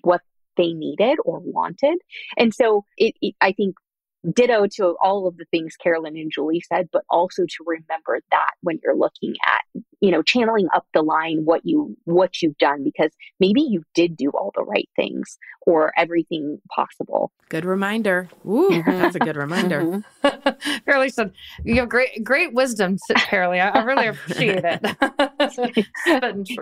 what 0.02 0.22
they 0.56 0.72
needed 0.72 1.18
or 1.24 1.40
wanted. 1.40 1.98
And 2.36 2.52
so 2.54 2.84
it, 2.96 3.14
it, 3.20 3.34
I 3.40 3.52
think 3.52 3.76
ditto 4.34 4.66
to 4.76 4.96
all 5.02 5.26
of 5.26 5.36
the 5.36 5.46
things 5.50 5.76
Carolyn 5.76 6.16
and 6.16 6.30
Julie 6.32 6.62
said, 6.72 6.88
but 6.92 7.04
also 7.08 7.44
to 7.44 7.64
remember 7.66 8.20
that 8.30 8.50
when 8.60 8.78
you're 8.82 8.96
looking 8.96 9.34
at, 9.46 9.82
you 10.00 10.10
know, 10.10 10.22
channeling 10.22 10.68
up 10.74 10.86
the 10.94 11.02
line 11.02 11.44
what 11.44 11.60
you 11.64 11.96
what 12.04 12.42
you've 12.42 12.58
done 12.58 12.82
because 12.82 13.10
maybe 13.38 13.60
you 13.60 13.84
did 13.94 14.16
do 14.16 14.30
all 14.30 14.50
the 14.54 14.62
right 14.62 14.88
things 14.96 15.38
or 15.62 15.92
everything 15.96 16.60
possible. 16.74 17.30
Good 17.48 17.64
reminder. 17.64 18.28
Ooh, 18.46 18.70
mm-hmm. 18.70 18.90
that's 18.90 19.16
a 19.16 19.20
good 19.20 19.36
reminder. 19.36 20.02
mm 20.24 21.10
said, 21.10 21.32
you 21.64 21.76
have 21.76 21.88
great 21.88 22.24
great 22.24 22.52
wisdom, 22.52 22.98
Paralee. 23.10 23.60
I, 23.60 23.80
I 23.80 23.84
really 23.84 24.08
appreciate 24.08 24.64
it. 24.64 25.86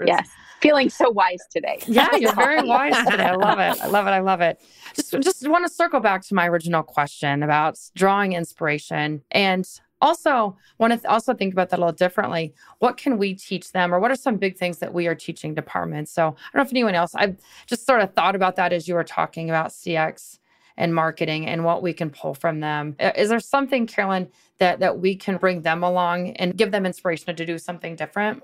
yes 0.07 0.28
feeling 0.61 0.91
so 0.91 1.11
wise 1.11 1.41
today. 1.51 1.78
Yeah, 1.86 2.14
you're 2.16 2.34
very 2.34 2.66
wise 2.66 2.97
today. 3.09 3.24
I 3.24 3.36
love 3.36 3.59
it. 3.59 3.80
I 3.80 3.86
love 3.86 4.07
it. 4.07 4.11
I 4.11 4.20
love 4.20 4.41
it. 4.41 4.61
Just 4.95 5.12
just 5.20 5.49
want 5.49 5.66
to 5.66 5.72
circle 5.72 6.01
back 6.01 6.22
to 6.26 6.34
my 6.34 6.49
original 6.49 6.82
question 6.82 7.43
about 7.43 7.78
drawing 7.95 8.32
inspiration 8.32 9.22
and 9.30 9.66
also 10.01 10.57
want 10.78 10.92
to 10.92 10.99
th- 10.99 11.07
also 11.07 11.34
think 11.34 11.53
about 11.53 11.70
that 11.70 11.78
a 11.78 11.82
little 11.82 11.92
differently. 11.92 12.55
What 12.78 12.96
can 12.96 13.18
we 13.18 13.34
teach 13.34 13.72
them 13.72 13.94
or 13.94 14.01
what 14.01 14.11
are 14.11 14.16
some 14.16 14.36
big 14.36 14.57
things 14.57 14.78
that 14.78 14.92
we 14.92 15.07
are 15.07 15.14
teaching 15.14 15.55
departments? 15.55 16.12
So 16.12 16.22
I 16.22 16.26
don't 16.28 16.55
know 16.55 16.62
if 16.62 16.72
anyone 16.72 16.94
else 16.94 17.14
I've 17.14 17.36
just 17.66 17.86
sort 17.86 18.01
of 18.01 18.14
thought 18.14 18.36
about 18.36 18.57
that 18.57 18.72
as 18.72 18.88
you 18.88 18.94
were 18.94 19.05
talking 19.05 19.51
about 19.51 19.70
CX 19.70 20.38
and 20.76 20.94
marketing 20.94 21.46
and 21.46 21.64
what 21.64 21.82
we 21.82 21.92
can 21.92 22.11
pull 22.11 22.34
from 22.34 22.61
them. 22.61 22.94
Is 23.01 23.30
there 23.30 23.40
something, 23.40 23.86
Carolyn, 23.86 24.28
that 24.59 24.80
that 24.80 24.99
we 25.01 25.16
can 25.16 25.36
bring 25.36 25.62
them 25.62 25.82
along 25.82 26.30
and 26.36 26.57
give 26.57 26.70
them 26.70 26.86
inspiration 26.86 27.34
to 27.34 27.44
do 27.44 27.59
something 27.59 27.96
different? 27.96 28.42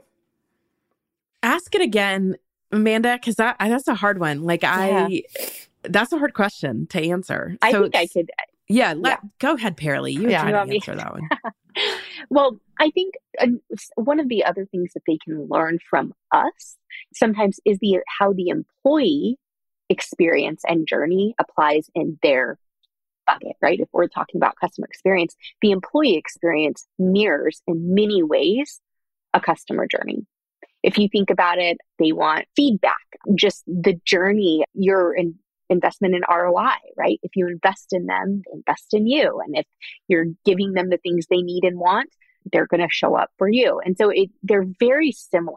ask 1.44 1.74
it 1.74 1.82
again, 1.82 2.36
Amanda, 2.72 3.14
because 3.14 3.36
that 3.36 3.56
that's 3.60 3.86
a 3.86 3.94
hard 3.94 4.18
one. 4.18 4.42
Like 4.42 4.64
I, 4.64 5.06
yeah. 5.06 5.20
that's 5.82 6.12
a 6.12 6.18
hard 6.18 6.34
question 6.34 6.86
to 6.88 7.00
answer. 7.00 7.56
I 7.62 7.72
think 7.72 7.94
I 7.94 8.06
could. 8.08 8.32
Yeah, 8.68 8.94
let, 8.96 9.20
yeah. 9.22 9.28
go 9.40 9.54
ahead, 9.54 9.76
Paralee. 9.76 10.14
You 10.14 10.30
yeah. 10.30 10.42
try 10.42 10.52
to 10.52 10.74
answer 10.74 10.94
that 10.94 11.12
one. 11.12 11.28
well, 12.30 12.58
I 12.78 12.90
think 12.90 13.14
uh, 13.38 13.46
one 13.96 14.20
of 14.20 14.28
the 14.28 14.44
other 14.44 14.66
things 14.66 14.92
that 14.94 15.02
they 15.06 15.18
can 15.22 15.48
learn 15.48 15.78
from 15.88 16.14
us 16.32 16.76
sometimes 17.14 17.60
is 17.64 17.78
the 17.80 17.98
how 18.18 18.32
the 18.32 18.48
employee 18.48 19.38
experience 19.90 20.62
and 20.66 20.86
journey 20.86 21.34
applies 21.38 21.90
in 21.94 22.18
their 22.22 22.58
bucket, 23.26 23.56
right? 23.60 23.80
If 23.80 23.88
we're 23.92 24.08
talking 24.08 24.38
about 24.38 24.56
customer 24.60 24.86
experience, 24.86 25.36
the 25.60 25.70
employee 25.70 26.16
experience 26.16 26.86
mirrors 26.98 27.62
in 27.66 27.94
many 27.94 28.22
ways 28.22 28.80
a 29.32 29.40
customer 29.40 29.86
journey. 29.86 30.26
If 30.82 30.98
you 30.98 31.08
think 31.08 31.30
about 31.30 31.58
it, 31.58 31.78
they 31.98 32.12
want 32.12 32.46
feedback, 32.56 33.00
just 33.34 33.64
the 33.66 33.98
journey, 34.04 34.64
your 34.74 35.14
in, 35.14 35.36
investment 35.68 36.14
in 36.14 36.22
ROI, 36.28 36.76
right? 36.96 37.18
If 37.22 37.32
you 37.36 37.46
invest 37.46 37.92
in 37.92 38.06
them, 38.06 38.42
invest 38.52 38.92
in 38.92 39.06
you. 39.06 39.40
And 39.44 39.56
if 39.56 39.66
you're 40.08 40.26
giving 40.44 40.72
them 40.72 40.90
the 40.90 40.98
things 40.98 41.26
they 41.28 41.42
need 41.42 41.64
and 41.64 41.78
want, 41.78 42.10
they're 42.52 42.66
going 42.66 42.80
to 42.80 42.88
show 42.90 43.16
up 43.16 43.30
for 43.38 43.48
you. 43.48 43.80
And 43.84 43.96
so 43.96 44.10
it, 44.10 44.30
they're 44.42 44.66
very 44.78 45.12
similar. 45.12 45.56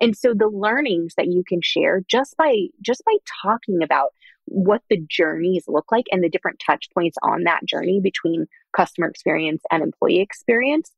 And 0.00 0.16
so 0.16 0.34
the 0.34 0.48
learnings 0.48 1.14
that 1.16 1.28
you 1.28 1.42
can 1.46 1.60
share 1.62 2.02
just 2.08 2.36
by 2.36 2.66
just 2.82 3.02
by 3.04 3.14
talking 3.42 3.82
about 3.82 4.10
what 4.44 4.82
the 4.88 5.04
journeys 5.08 5.64
look 5.66 5.90
like 5.90 6.06
and 6.12 6.22
the 6.22 6.28
different 6.28 6.62
touch 6.64 6.88
points 6.94 7.16
on 7.22 7.44
that 7.44 7.64
journey 7.64 8.00
between 8.00 8.46
customer 8.76 9.08
experience 9.08 9.62
and 9.70 9.82
employee 9.82 10.20
experience 10.20 10.92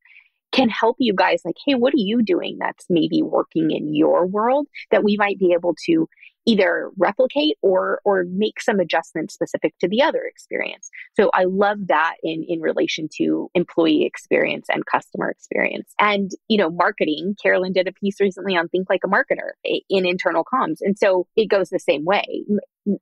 can 0.51 0.69
help 0.69 0.95
you 0.99 1.13
guys 1.13 1.41
like, 1.45 1.55
hey, 1.65 1.75
what 1.75 1.93
are 1.93 1.97
you 1.97 2.23
doing 2.23 2.57
that's 2.59 2.85
maybe 2.89 3.21
working 3.21 3.71
in 3.71 3.93
your 3.93 4.25
world 4.25 4.67
that 4.91 5.03
we 5.03 5.15
might 5.17 5.37
be 5.37 5.53
able 5.53 5.75
to 5.85 6.07
either 6.45 6.89
replicate 6.97 7.57
or 7.61 8.01
or 8.05 8.25
make 8.27 8.61
some 8.61 8.79
adjustments 8.79 9.33
specific 9.33 9.73
to 9.79 9.87
the 9.87 10.01
other 10.01 10.23
experience. 10.23 10.89
So 11.15 11.29
I 11.33 11.45
love 11.45 11.87
that 11.87 12.15
in 12.23 12.43
in 12.47 12.61
relation 12.61 13.07
to 13.17 13.49
employee 13.53 14.05
experience 14.05 14.67
and 14.69 14.85
customer 14.85 15.29
experience. 15.29 15.93
And 15.99 16.31
you 16.47 16.57
know, 16.57 16.69
marketing, 16.69 17.35
Carolyn 17.41 17.73
did 17.73 17.87
a 17.87 17.93
piece 17.93 18.19
recently 18.19 18.55
on 18.55 18.69
think 18.69 18.89
like 18.89 19.01
a 19.05 19.07
marketer 19.07 19.51
in 19.89 20.05
internal 20.05 20.43
comms. 20.43 20.77
And 20.81 20.97
so 20.97 21.27
it 21.35 21.49
goes 21.49 21.69
the 21.69 21.79
same 21.79 22.05
way. 22.05 22.43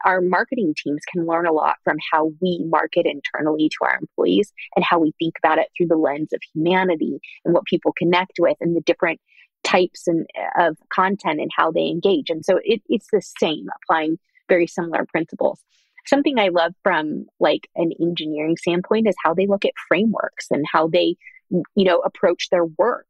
Our 0.06 0.22
marketing 0.22 0.74
teams 0.76 1.02
can 1.12 1.26
learn 1.26 1.46
a 1.46 1.54
lot 1.54 1.76
from 1.84 1.98
how 2.12 2.32
we 2.42 2.64
market 2.68 3.06
internally 3.06 3.70
to 3.70 3.86
our 3.86 3.98
employees 4.00 4.52
and 4.76 4.84
how 4.84 5.00
we 5.00 5.14
think 5.20 5.36
about 5.44 5.60
it 5.60 5.68
through 5.78 5.88
the 5.88 5.96
lens 5.96 6.34
of 6.34 6.42
humanity 6.54 7.20
and 7.46 7.54
what 7.54 7.66
people 7.66 7.94
connect 7.98 8.34
with 8.40 8.58
and 8.60 8.76
the 8.76 8.82
different 8.82 9.22
types 9.64 10.08
and 10.08 10.26
uh, 10.60 10.68
of 10.68 10.78
content 10.94 11.40
and 11.40 11.52
how 11.56 11.72
they 11.72 11.88
engage. 11.88 12.30
And 12.30 12.44
so 12.46 12.60
it, 12.64 12.82
it's 12.88 13.08
the 13.12 13.22
same, 13.40 13.68
applying 13.84 14.18
very 14.48 14.68
similar 14.68 15.06
principles. 15.06 15.62
Something 16.06 16.40
I 16.40 16.48
love 16.50 16.74
from 16.84 17.26
like 17.40 17.68
an 17.76 17.92
engineering 18.02 18.56
standpoint 18.58 19.08
is 19.08 19.16
how 19.24 19.34
they 19.34 19.46
look 19.46 19.66
at 19.66 19.74
frameworks 19.90 20.48
and 20.52 20.66
how 20.72 20.88
they, 20.88 21.16
you 21.50 21.84
know, 21.84 22.00
approach 22.00 22.50
their 22.50 22.66
work 22.66 23.07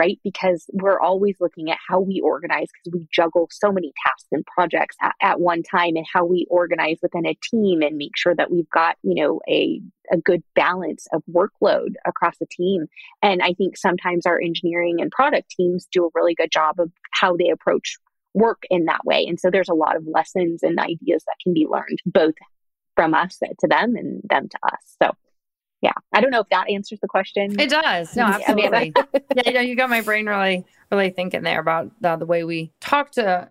right? 0.00 0.18
Because 0.24 0.64
we're 0.72 0.98
always 0.98 1.36
looking 1.40 1.70
at 1.70 1.76
how 1.86 2.00
we 2.00 2.22
organize 2.24 2.68
because 2.72 2.98
we 2.98 3.06
juggle 3.12 3.48
so 3.50 3.70
many 3.70 3.92
tasks 4.06 4.28
and 4.32 4.46
projects 4.46 4.96
at, 5.02 5.14
at, 5.20 5.40
one 5.40 5.62
time 5.62 5.94
and 5.94 6.06
how 6.10 6.24
we 6.24 6.46
organize 6.48 6.96
within 7.02 7.26
a 7.26 7.36
team 7.42 7.82
and 7.82 7.98
make 7.98 8.16
sure 8.16 8.34
that 8.34 8.50
we've 8.50 8.70
got, 8.70 8.96
you 9.02 9.14
know, 9.14 9.40
a, 9.46 9.78
a 10.10 10.16
good 10.16 10.42
balance 10.54 11.06
of 11.12 11.22
workload 11.30 11.96
across 12.06 12.38
the 12.38 12.46
team. 12.50 12.86
And 13.20 13.42
I 13.42 13.52
think 13.52 13.76
sometimes 13.76 14.24
our 14.24 14.40
engineering 14.40 15.02
and 15.02 15.10
product 15.10 15.50
teams 15.50 15.86
do 15.92 16.06
a 16.06 16.10
really 16.14 16.34
good 16.34 16.50
job 16.50 16.80
of 16.80 16.90
how 17.12 17.36
they 17.36 17.50
approach 17.50 17.98
work 18.32 18.62
in 18.70 18.86
that 18.86 19.04
way. 19.04 19.26
And 19.26 19.38
so 19.38 19.50
there's 19.50 19.68
a 19.68 19.74
lot 19.74 19.96
of 19.96 20.06
lessons 20.06 20.62
and 20.62 20.78
ideas 20.78 21.24
that 21.26 21.36
can 21.42 21.52
be 21.52 21.66
learned 21.70 21.98
both 22.06 22.36
from 22.96 23.12
us 23.12 23.36
to 23.38 23.68
them 23.68 23.96
and 23.96 24.22
them 24.24 24.48
to 24.48 24.58
us. 24.62 24.96
So 25.02 25.10
yeah. 25.80 25.92
I 26.12 26.20
don't 26.20 26.30
know 26.30 26.40
if 26.40 26.48
that 26.50 26.68
answers 26.68 27.00
the 27.00 27.08
question. 27.08 27.58
It 27.58 27.70
does. 27.70 28.16
No 28.16 28.24
absolutely. 28.24 28.92
Yeah 29.34 29.42
you, 29.46 29.52
know, 29.52 29.60
you 29.60 29.76
got 29.76 29.90
my 29.90 30.00
brain 30.00 30.26
really 30.26 30.64
really 30.90 31.10
thinking 31.10 31.42
there 31.42 31.60
about 31.60 31.90
the, 32.00 32.16
the 32.16 32.26
way 32.26 32.44
we 32.44 32.72
talk 32.80 33.12
to 33.12 33.50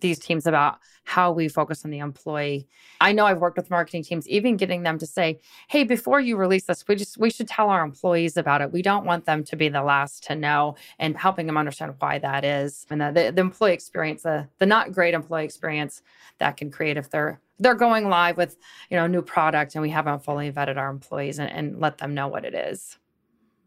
these 0.00 0.18
teams 0.18 0.46
about 0.46 0.78
how 1.04 1.32
we 1.32 1.48
focus 1.48 1.84
on 1.84 1.90
the 1.90 1.98
employee. 1.98 2.68
I 3.00 3.12
know 3.12 3.24
I've 3.26 3.40
worked 3.40 3.56
with 3.56 3.70
marketing 3.70 4.04
teams, 4.04 4.28
even 4.28 4.56
getting 4.56 4.82
them 4.82 4.98
to 4.98 5.06
say, 5.06 5.40
"Hey, 5.68 5.84
before 5.84 6.20
you 6.20 6.36
release 6.36 6.64
this, 6.64 6.86
we 6.86 6.96
just 6.96 7.18
we 7.18 7.30
should 7.30 7.48
tell 7.48 7.70
our 7.70 7.82
employees 7.82 8.36
about 8.36 8.60
it. 8.60 8.72
We 8.72 8.82
don't 8.82 9.04
want 9.04 9.24
them 9.24 9.42
to 9.44 9.56
be 9.56 9.68
the 9.68 9.82
last 9.82 10.24
to 10.24 10.34
know," 10.36 10.76
and 10.98 11.16
helping 11.16 11.46
them 11.46 11.56
understand 11.56 11.94
why 11.98 12.18
that 12.18 12.44
is, 12.44 12.86
and 12.90 13.00
the, 13.00 13.10
the, 13.10 13.32
the 13.32 13.40
employee 13.40 13.72
experience, 13.72 14.22
the 14.22 14.48
the 14.58 14.66
not 14.66 14.92
great 14.92 15.14
employee 15.14 15.44
experience 15.44 16.02
that 16.38 16.56
can 16.56 16.70
create 16.70 16.96
if 16.96 17.10
they're 17.10 17.40
they're 17.58 17.74
going 17.74 18.08
live 18.08 18.36
with 18.36 18.56
you 18.90 18.96
know 18.96 19.04
a 19.04 19.08
new 19.08 19.22
product 19.22 19.74
and 19.74 19.82
we 19.82 19.90
haven't 19.90 20.24
fully 20.24 20.50
vetted 20.50 20.76
our 20.76 20.90
employees 20.90 21.38
and, 21.38 21.50
and 21.50 21.80
let 21.80 21.98
them 21.98 22.14
know 22.14 22.28
what 22.28 22.44
it 22.44 22.54
is 22.54 22.98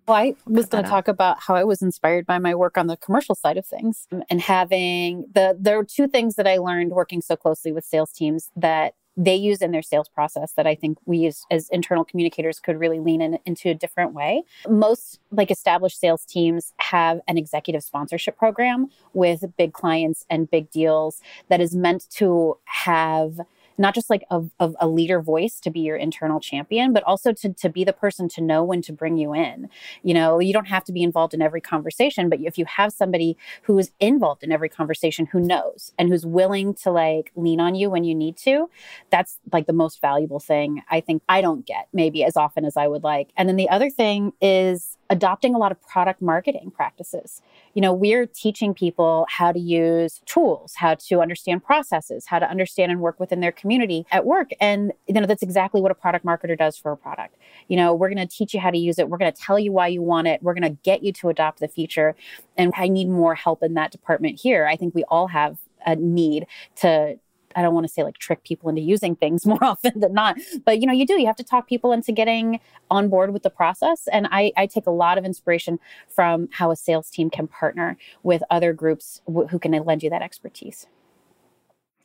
well, 0.07 0.17
I 0.17 0.35
was 0.45 0.65
going 0.65 0.83
to 0.83 0.89
talk 0.89 1.07
about 1.07 1.39
how 1.39 1.55
I 1.55 1.63
was 1.63 1.81
inspired 1.81 2.25
by 2.25 2.39
my 2.39 2.55
work 2.55 2.77
on 2.77 2.87
the 2.87 2.97
commercial 2.97 3.35
side 3.35 3.57
of 3.57 3.65
things 3.65 4.07
and 4.29 4.41
having 4.41 5.25
the 5.33 5.55
there 5.57 5.77
are 5.77 5.85
two 5.85 6.07
things 6.07 6.35
that 6.35 6.47
I 6.47 6.57
learned 6.57 6.91
working 6.91 7.21
so 7.21 7.35
closely 7.35 7.71
with 7.71 7.85
sales 7.85 8.11
teams 8.11 8.49
that 8.55 8.95
they 9.17 9.35
use 9.35 9.61
in 9.61 9.71
their 9.71 9.81
sales 9.81 10.09
process 10.09 10.53
that 10.53 10.65
I 10.65 10.73
think 10.73 10.97
we 11.05 11.25
as, 11.27 11.43
as 11.51 11.69
internal 11.69 12.05
communicators 12.05 12.59
could 12.59 12.79
really 12.79 12.99
lean 12.99 13.21
in, 13.21 13.37
into 13.45 13.69
a 13.69 13.73
different 13.73 14.13
way. 14.13 14.43
Most 14.67 15.19
like 15.31 15.51
established 15.51 15.99
sales 15.99 16.25
teams 16.25 16.73
have 16.77 17.19
an 17.27 17.37
executive 17.37 17.83
sponsorship 17.83 18.37
program 18.37 18.89
with 19.13 19.45
big 19.57 19.73
clients 19.73 20.25
and 20.29 20.49
big 20.49 20.71
deals 20.71 21.21
that 21.49 21.61
is 21.61 21.75
meant 21.75 22.09
to 22.11 22.57
have 22.65 23.41
not 23.81 23.95
just 23.95 24.09
like 24.09 24.23
a, 24.29 24.41
a, 24.59 24.71
a, 24.79 24.87
leader 24.87 25.21
voice 25.21 25.59
to 25.59 25.69
be 25.69 25.79
your 25.79 25.95
internal 25.95 26.39
champion, 26.39 26.93
but 26.93 27.03
also 27.03 27.33
to, 27.33 27.53
to 27.53 27.69
be 27.69 27.83
the 27.83 27.93
person 27.93 28.29
to 28.29 28.41
know 28.41 28.63
when 28.63 28.81
to 28.83 28.93
bring 28.93 29.17
you 29.17 29.33
in. 29.33 29.69
You 30.03 30.13
know, 30.13 30.39
you 30.39 30.53
don't 30.53 30.67
have 30.67 30.83
to 30.85 30.91
be 30.91 31.03
involved 31.03 31.33
in 31.33 31.41
every 31.41 31.61
conversation, 31.61 32.29
but 32.29 32.39
if 32.41 32.57
you 32.57 32.65
have 32.65 32.93
somebody 32.93 33.37
who 33.63 33.77
is 33.77 33.91
involved 33.99 34.43
in 34.43 34.51
every 34.51 34.69
conversation 34.69 35.25
who 35.25 35.39
knows 35.39 35.93
and 35.97 36.09
who's 36.09 36.25
willing 36.25 36.73
to 36.75 36.91
like 36.91 37.31
lean 37.35 37.59
on 37.59 37.75
you 37.75 37.89
when 37.89 38.03
you 38.03 38.15
need 38.15 38.37
to, 38.37 38.69
that's 39.09 39.39
like 39.51 39.67
the 39.67 39.73
most 39.73 39.99
valuable 40.01 40.39
thing 40.39 40.83
I 40.89 41.01
think 41.01 41.23
I 41.27 41.41
don't 41.41 41.65
get 41.65 41.87
maybe 41.93 42.23
as 42.23 42.37
often 42.37 42.65
as 42.65 42.77
I 42.77 42.87
would 42.87 43.03
like. 43.03 43.29
And 43.35 43.49
then 43.49 43.55
the 43.55 43.69
other 43.69 43.89
thing 43.89 44.33
is 44.41 44.97
adopting 45.09 45.53
a 45.53 45.57
lot 45.57 45.71
of 45.71 45.81
product 45.81 46.21
marketing 46.21 46.71
practices. 46.71 47.41
You 47.73 47.81
know, 47.81 47.93
we're 47.93 48.25
teaching 48.25 48.73
people 48.73 49.25
how 49.29 49.51
to 49.51 49.59
use 49.59 50.21
tools, 50.25 50.73
how 50.75 50.95
to 50.95 51.21
understand 51.21 51.63
processes, 51.63 52.25
how 52.25 52.39
to 52.39 52.49
understand 52.49 52.91
and 52.91 53.01
work 53.01 53.19
within 53.19 53.39
their 53.39 53.51
community 53.51 54.05
at 54.11 54.25
work. 54.25 54.49
And, 54.59 54.91
you 55.07 55.13
know, 55.13 55.25
that's 55.25 55.43
exactly 55.43 55.81
what 55.81 55.91
a 55.91 55.95
product 55.95 56.25
marketer 56.25 56.57
does 56.57 56.77
for 56.77 56.91
a 56.91 56.97
product. 56.97 57.35
You 57.67 57.77
know, 57.77 57.93
we're 57.93 58.09
going 58.09 58.27
to 58.27 58.35
teach 58.35 58.53
you 58.53 58.59
how 58.59 58.71
to 58.71 58.77
use 58.77 58.99
it. 58.99 59.09
We're 59.09 59.17
going 59.17 59.31
to 59.31 59.41
tell 59.41 59.59
you 59.59 59.71
why 59.71 59.87
you 59.87 60.01
want 60.01 60.27
it. 60.27 60.43
We're 60.43 60.53
going 60.53 60.63
to 60.63 60.77
get 60.83 61.03
you 61.03 61.13
to 61.13 61.29
adopt 61.29 61.59
the 61.59 61.67
feature. 61.67 62.15
And 62.57 62.73
I 62.75 62.87
need 62.87 63.07
more 63.07 63.35
help 63.35 63.63
in 63.63 63.73
that 63.75 63.91
department 63.91 64.39
here. 64.39 64.67
I 64.67 64.75
think 64.75 64.93
we 64.93 65.03
all 65.05 65.27
have 65.27 65.57
a 65.85 65.95
need 65.95 66.47
to 66.77 67.17
I 67.55 67.61
don't 67.61 67.73
want 67.73 67.87
to 67.87 67.93
say 67.93 68.03
like 68.03 68.17
trick 68.17 68.43
people 68.43 68.69
into 68.69 68.81
using 68.81 69.15
things 69.15 69.45
more 69.51 69.63
often 69.63 69.99
than 69.99 70.13
not, 70.13 70.37
but 70.65 70.79
you 70.79 70.87
know, 70.87 70.93
you 70.93 71.05
do. 71.05 71.19
You 71.19 71.27
have 71.27 71.35
to 71.37 71.43
talk 71.43 71.67
people 71.67 71.91
into 71.91 72.11
getting 72.11 72.59
on 72.89 73.09
board 73.09 73.33
with 73.33 73.43
the 73.43 73.49
process. 73.49 74.07
And 74.11 74.27
I, 74.31 74.51
I 74.57 74.65
take 74.65 74.87
a 74.87 74.91
lot 74.91 75.17
of 75.17 75.25
inspiration 75.25 75.79
from 76.07 76.49
how 76.51 76.71
a 76.71 76.75
sales 76.75 77.09
team 77.09 77.29
can 77.29 77.47
partner 77.47 77.97
with 78.23 78.43
other 78.49 78.73
groups 78.73 79.21
w- 79.27 79.47
who 79.47 79.59
can 79.59 79.71
lend 79.71 80.03
you 80.03 80.09
that 80.09 80.21
expertise. 80.21 80.87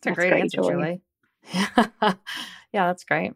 That's 0.03 0.15
a 0.15 0.21
great, 0.21 0.31
great, 0.31 0.43
answer, 0.43 0.63
Julie. 0.63 1.03
Julie. 1.53 1.93
yeah, 2.73 2.87
that's 2.87 3.05
great. 3.05 3.33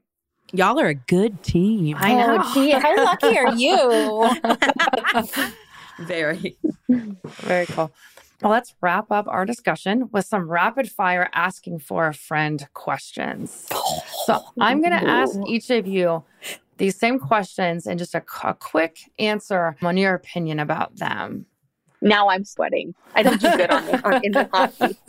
Y'all 0.52 0.80
are 0.80 0.88
a 0.88 0.94
good 0.94 1.42
team. 1.42 1.96
I 1.98 2.14
know. 2.14 2.38
Oh, 2.40 2.54
gee, 2.54 2.72
how 2.72 3.04
lucky 3.04 3.38
are 3.38 3.54
you? 3.54 4.30
Very. 6.00 6.56
Very 6.88 7.66
cool. 7.66 7.92
Well, 8.42 8.52
let's 8.52 8.74
wrap 8.80 9.10
up 9.10 9.26
our 9.28 9.44
discussion 9.44 10.08
with 10.12 10.24
some 10.24 10.50
rapid 10.50 10.90
fire 10.90 11.28
asking 11.34 11.80
for 11.80 12.06
a 12.06 12.14
friend 12.14 12.66
questions. 12.72 13.68
So 14.24 14.42
I'm 14.60 14.80
going 14.80 14.98
to 14.98 15.08
ask 15.08 15.38
each 15.46 15.70
of 15.70 15.86
you 15.86 16.24
these 16.78 16.96
same 16.96 17.18
questions 17.18 17.86
and 17.86 17.98
just 17.98 18.14
a, 18.14 18.24
a 18.42 18.54
quick 18.54 18.98
answer 19.18 19.76
on 19.82 19.96
your 19.98 20.14
opinion 20.14 20.58
about 20.58 20.96
them. 20.96 21.44
Now 22.00 22.30
I'm 22.30 22.44
sweating. 22.44 22.94
I 23.14 23.22
don't 23.22 23.40
do 23.40 23.56
good 23.56 23.70
on, 23.70 24.04
on 24.04 24.24
in 24.24 24.32
the 24.32 24.48
hockey. 24.52 24.96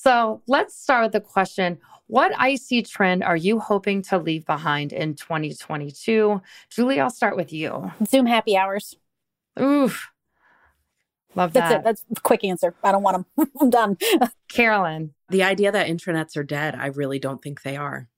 So 0.00 0.40
let's 0.46 0.80
start 0.80 1.02
with 1.02 1.12
the 1.12 1.20
question 1.20 1.78
What 2.06 2.32
IC 2.40 2.86
trend 2.86 3.24
are 3.24 3.36
you 3.36 3.58
hoping 3.58 4.00
to 4.02 4.16
leave 4.16 4.46
behind 4.46 4.92
in 4.92 5.14
2022? 5.16 6.40
Julie, 6.70 7.00
I'll 7.00 7.10
start 7.10 7.36
with 7.36 7.52
you. 7.52 7.92
Zoom 8.06 8.24
happy 8.24 8.56
hours. 8.56 8.94
Oof. 9.60 10.08
Love 11.34 11.52
That's 11.52 11.70
that. 11.70 11.80
it. 11.80 11.84
That's 11.84 12.04
a 12.16 12.20
quick 12.20 12.44
answer. 12.44 12.74
I 12.82 12.92
don't 12.92 13.02
want 13.02 13.26
them. 13.36 13.50
I'm 13.60 13.70
done. 13.70 13.96
Carolyn. 14.48 15.14
The 15.28 15.42
idea 15.42 15.70
that 15.70 15.86
intranets 15.86 16.36
are 16.36 16.44
dead, 16.44 16.74
I 16.74 16.86
really 16.86 17.18
don't 17.18 17.42
think 17.42 17.62
they 17.62 17.76
are. 17.76 18.08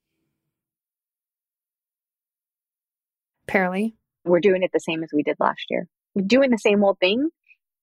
Paralee. 3.48 3.94
We're 4.24 4.40
doing 4.40 4.62
it 4.62 4.70
the 4.72 4.80
same 4.80 5.02
as 5.02 5.10
we 5.12 5.22
did 5.22 5.36
last 5.40 5.64
year. 5.70 5.88
Doing 6.24 6.50
the 6.50 6.58
same 6.58 6.84
old 6.84 6.98
thing 7.00 7.30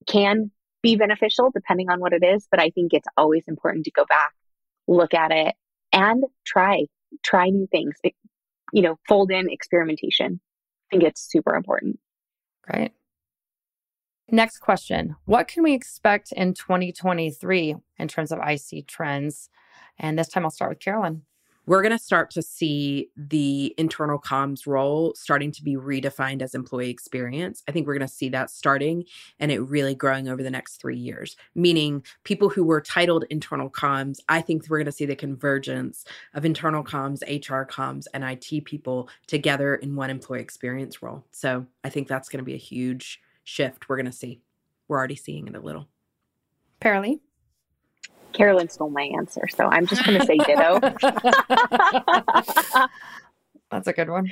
can 0.08 0.52
be 0.82 0.96
beneficial 0.96 1.52
depending 1.54 1.90
on 1.90 2.00
what 2.00 2.14
it 2.14 2.24
is, 2.24 2.48
but 2.50 2.60
I 2.62 2.70
think 2.70 2.94
it's 2.94 3.08
always 3.18 3.44
important 3.48 3.86
to 3.86 3.92
go 3.92 4.06
back, 4.06 4.32
look 4.88 5.14
at 5.14 5.32
it, 5.32 5.56
and 5.92 6.24
try, 6.46 6.86
try 7.24 7.50
new 7.50 7.68
things. 7.68 7.96
It, 8.04 8.14
you 8.72 8.82
know, 8.82 8.98
fold 9.08 9.32
in 9.32 9.50
experimentation. 9.50 10.40
I 10.90 10.96
think 10.96 11.04
it's 11.04 11.30
super 11.30 11.56
important. 11.56 12.00
Great. 12.64 12.92
Next 14.30 14.60
question 14.60 15.16
What 15.26 15.48
can 15.48 15.64
we 15.64 15.74
expect 15.74 16.34
in 16.34 16.54
2023 16.54 17.76
in 17.98 18.08
terms 18.08 18.32
of 18.32 18.40
IC 18.40 18.88
trends? 18.88 19.50
And 19.98 20.20
this 20.20 20.28
time 20.28 20.44
I'll 20.44 20.52
start 20.52 20.72
with 20.72 20.80
Carolyn. 20.80 21.24
We're 21.66 21.82
going 21.82 21.98
to 21.98 22.00
start 22.00 22.32
to 22.32 22.42
see 22.42 23.10
the 23.18 23.76
internal 23.78 24.20
comms 24.20 24.66
role 24.66 25.14
starting 25.16 25.52
to 25.52 25.64
be 25.64 25.76
redefined 25.76 26.42
as 26.42 26.56
employee 26.56 26.90
experience. 26.90 27.62
I 27.68 27.74
think 27.74 27.86
we're 27.86 27.98
going 27.98 28.08
to 28.08 28.14
see 28.14 28.30
that 28.30 28.50
starting 28.50 29.04
and 29.38 29.52
it 29.52 29.60
really 29.60 29.94
growing 29.94 30.30
over 30.30 30.42
the 30.42 30.50
next 30.50 30.78
three 30.78 30.96
years. 30.96 31.36
Meaning, 31.56 32.04
people 32.24 32.48
who 32.48 32.64
were 32.64 32.80
titled 32.80 33.26
internal 33.30 33.70
comms, 33.70 34.20
I 34.30 34.40
think 34.40 34.64
we're 34.70 34.78
going 34.78 34.86
to 34.86 34.94
see 34.94 35.06
the 35.06 35.16
convergence 35.16 36.06
of 36.34 36.46
internal 36.46 36.86
comms, 36.86 37.22
HR 37.22 37.70
comms, 37.70 38.06
and 38.14 38.24
IT 38.24 38.64
people 38.64 39.10
together 39.26 39.76
in 39.76 39.96
one 39.96 40.10
employee 40.10 40.40
experience 40.40 41.02
role. 41.02 41.26
So 41.32 41.66
I 41.84 41.90
think 41.90 42.08
that's 42.08 42.30
going 42.30 42.40
to 42.40 42.46
be 42.46 42.56
a 42.56 42.58
huge 42.58 43.20
shift 43.48 43.88
we're 43.88 43.96
going 43.96 44.06
to 44.06 44.12
see. 44.12 44.42
We're 44.88 44.98
already 44.98 45.16
seeing 45.16 45.48
it 45.48 45.56
a 45.56 45.60
little. 45.60 45.88
Paralee? 46.82 47.20
Carolyn 48.34 48.70
stole 48.70 48.90
my 48.90 49.10
answer, 49.18 49.48
so 49.48 49.66
I'm 49.66 49.88
just 49.88 50.06
going 50.06 50.20
to 50.20 50.26
say 50.26 50.38
ditto. 50.38 50.80
That's 53.72 53.88
a 53.88 53.94
good 53.94 54.10
one. 54.10 54.32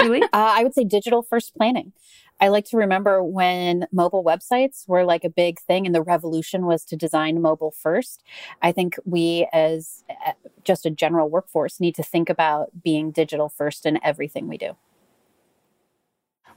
Julie? 0.00 0.22
Uh, 0.32 0.54
I 0.56 0.62
would 0.62 0.74
say 0.74 0.84
digital 0.84 1.22
first 1.22 1.56
planning. 1.56 1.92
I 2.40 2.48
like 2.48 2.66
to 2.66 2.76
remember 2.76 3.24
when 3.24 3.86
mobile 3.90 4.22
websites 4.22 4.86
were 4.86 5.04
like 5.04 5.24
a 5.24 5.30
big 5.30 5.58
thing 5.60 5.86
and 5.86 5.94
the 5.94 6.02
revolution 6.02 6.66
was 6.66 6.84
to 6.84 6.96
design 6.96 7.40
mobile 7.40 7.72
first. 7.72 8.22
I 8.62 8.70
think 8.70 8.96
we, 9.04 9.48
as 9.52 10.04
uh, 10.26 10.32
just 10.62 10.86
a 10.86 10.90
general 10.90 11.28
workforce, 11.28 11.80
need 11.80 11.96
to 11.96 12.02
think 12.02 12.28
about 12.28 12.70
being 12.84 13.10
digital 13.10 13.48
first 13.48 13.86
in 13.86 13.98
everything 14.04 14.46
we 14.46 14.58
do. 14.58 14.76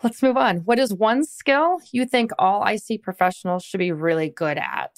Let's 0.04 0.24
move 0.24 0.38
on. 0.38 0.58
What 0.60 0.80
is 0.80 0.94
one 0.94 1.24
skill 1.24 1.80
you 1.92 2.06
think 2.06 2.32
all 2.40 2.66
IC 2.66 3.04
professionals 3.04 3.64
should 3.64 3.78
be 3.78 3.92
really 3.92 4.30
good 4.30 4.58
at? 4.58 4.98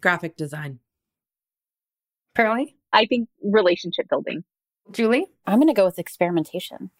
Graphic 0.00 0.36
design. 0.36 0.80
Paralee? 2.36 2.74
I 2.92 3.06
think 3.06 3.28
relationship 3.42 4.08
building. 4.08 4.42
Julie? 4.90 5.26
I'm 5.46 5.58
going 5.58 5.68
to 5.68 5.74
go 5.74 5.84
with 5.84 5.98
experimentation. 5.98 6.90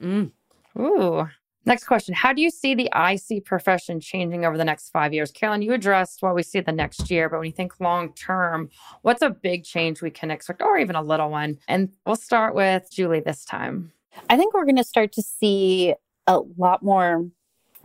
Mm. 0.00 0.32
Ooh. 0.78 1.28
Next 1.64 1.84
question. 1.84 2.14
How 2.14 2.32
do 2.32 2.42
you 2.42 2.50
see 2.50 2.74
the 2.74 2.90
IC 2.94 3.44
profession 3.44 4.00
changing 4.00 4.44
over 4.44 4.58
the 4.58 4.64
next 4.64 4.90
five 4.90 5.14
years? 5.14 5.30
Carolyn, 5.30 5.62
you 5.62 5.72
addressed 5.72 6.20
what 6.20 6.34
we 6.34 6.42
see 6.42 6.60
the 6.60 6.72
next 6.72 7.08
year, 7.10 7.28
but 7.28 7.38
when 7.38 7.46
you 7.46 7.52
think 7.52 7.78
long 7.78 8.12
term, 8.14 8.68
what's 9.02 9.22
a 9.22 9.30
big 9.30 9.64
change 9.64 10.02
we 10.02 10.10
can 10.10 10.30
expect, 10.30 10.60
or 10.60 10.76
even 10.78 10.96
a 10.96 11.02
little 11.02 11.30
one? 11.30 11.58
And 11.68 11.90
we'll 12.04 12.16
start 12.16 12.56
with 12.56 12.90
Julie 12.90 13.20
this 13.20 13.44
time. 13.44 13.92
I 14.28 14.36
think 14.36 14.54
we're 14.54 14.64
going 14.64 14.76
to 14.76 14.84
start 14.84 15.12
to 15.12 15.22
see 15.22 15.94
a 16.26 16.40
lot 16.56 16.82
more 16.82 17.26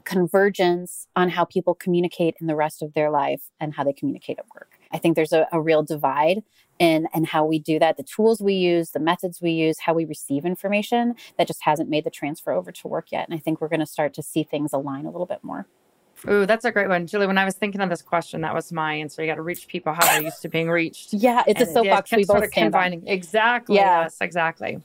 convergence 0.04 1.08
on 1.16 1.30
how 1.30 1.44
people 1.44 1.76
communicate 1.76 2.36
in 2.40 2.48
the 2.48 2.56
rest 2.56 2.82
of 2.82 2.94
their 2.94 3.10
life 3.10 3.42
and 3.60 3.76
how 3.76 3.84
they 3.84 3.92
communicate 3.92 4.40
at 4.40 4.46
work. 4.56 4.72
I 4.92 4.98
think 4.98 5.16
there's 5.16 5.34
a, 5.34 5.48
a 5.52 5.60
real 5.60 5.84
divide 5.84 6.44
in 6.80 7.08
and 7.14 7.28
how 7.28 7.44
we 7.44 7.60
do 7.60 7.78
that, 7.80 7.98
the 7.98 8.04
tools 8.04 8.40
we 8.40 8.54
use, 8.54 8.92
the 8.92 9.00
methods 9.00 9.42
we 9.42 9.52
use, 9.52 9.80
how 9.80 9.94
we 9.94 10.06
receive 10.06 10.46
information 10.46 11.16
that 11.38 11.48
just 11.48 11.64
hasn't 11.64 11.90
made 11.90 12.06
the 12.06 12.10
transfer 12.10 12.54
over 12.54 12.72
to 12.72 12.88
work 12.88 13.12
yet. 13.12 13.28
And 13.28 13.38
I 13.38 13.42
think 13.42 13.60
we're 13.60 13.68
going 13.68 13.82
to 13.82 13.86
start 13.86 14.14
to 14.14 14.24
see 14.24 14.44
things 14.44 14.72
align 14.72 15.06
a 15.06 15.12
little 15.12 15.26
bit 15.26 15.44
more. 15.44 15.68
Ooh, 16.30 16.46
that's 16.46 16.66
a 16.66 16.72
great 16.72 16.90
one. 16.90 17.06
Julie, 17.08 17.28
when 17.28 17.38
I 17.38 17.46
was 17.46 17.56
thinking 17.56 17.82
of 17.82 17.90
this 17.90 18.02
question, 18.02 18.42
that 18.42 18.54
was 18.54 18.72
my 18.72 18.94
answer. 18.94 19.22
You 19.22 19.30
got 19.30 19.36
to 19.36 19.42
reach 19.42 19.68
people 19.68 19.94
how 19.94 20.06
they're 20.06 20.24
used 20.24 20.42
to 20.42 20.50
being 20.50 20.70
reached. 20.70 21.14
Yeah, 21.18 21.44
it's 21.48 21.60
and 21.60 21.70
a 21.70 21.74
soapbox 21.74 22.12
we 22.12 22.26
both 22.26 22.44
are 22.44 22.48
combining. 22.48 23.08
Exactly. 23.08 23.76
Yeah. 23.76 24.04
Yes, 24.04 24.18
exactly. 24.22 24.80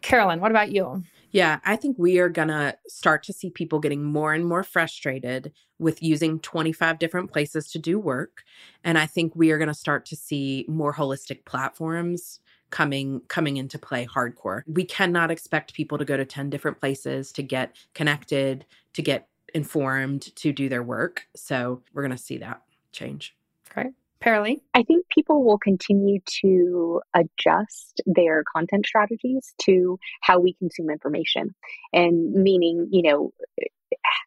Carolyn, 0.00 0.40
what 0.40 0.50
about 0.50 0.70
you? 0.70 1.02
Yeah, 1.32 1.58
I 1.64 1.76
think 1.76 1.98
we 1.98 2.18
are 2.18 2.28
going 2.28 2.48
to 2.48 2.76
start 2.86 3.22
to 3.24 3.32
see 3.32 3.50
people 3.50 3.80
getting 3.80 4.04
more 4.04 4.32
and 4.32 4.46
more 4.46 4.62
frustrated 4.62 5.52
with 5.78 6.02
using 6.02 6.38
25 6.38 6.98
different 6.98 7.32
places 7.32 7.70
to 7.72 7.78
do 7.78 7.98
work. 7.98 8.44
And 8.84 8.96
I 8.96 9.06
think 9.06 9.34
we 9.34 9.50
are 9.50 9.58
going 9.58 9.68
to 9.68 9.74
start 9.74 10.06
to 10.06 10.16
see 10.16 10.64
more 10.68 10.94
holistic 10.94 11.44
platforms 11.44 12.40
coming 12.70 13.20
coming 13.28 13.56
into 13.58 13.78
play 13.78 14.06
hardcore. 14.06 14.62
We 14.66 14.84
cannot 14.84 15.30
expect 15.30 15.74
people 15.74 15.98
to 15.98 16.04
go 16.04 16.16
to 16.16 16.24
10 16.24 16.50
different 16.50 16.78
places 16.78 17.32
to 17.32 17.42
get 17.42 17.76
connected, 17.94 18.64
to 18.94 19.02
get 19.02 19.28
informed 19.54 20.34
to 20.36 20.52
do 20.52 20.68
their 20.68 20.82
work. 20.82 21.26
So 21.34 21.82
we're 21.92 22.02
going 22.02 22.16
to 22.16 22.22
see 22.22 22.38
that 22.38 22.62
change. 22.92 23.36
Great. 23.70 23.92
Paralee? 24.20 24.60
I 24.74 24.84
think 24.84 25.06
people 25.08 25.44
will 25.44 25.58
continue 25.58 26.20
to 26.42 27.00
adjust 27.14 28.00
their 28.06 28.44
content 28.54 28.86
strategies 28.86 29.52
to 29.62 29.98
how 30.20 30.38
we 30.38 30.54
consume 30.54 30.90
information. 30.90 31.54
And 31.92 32.32
meaning, 32.32 32.88
you 32.92 33.02
know, 33.02 33.32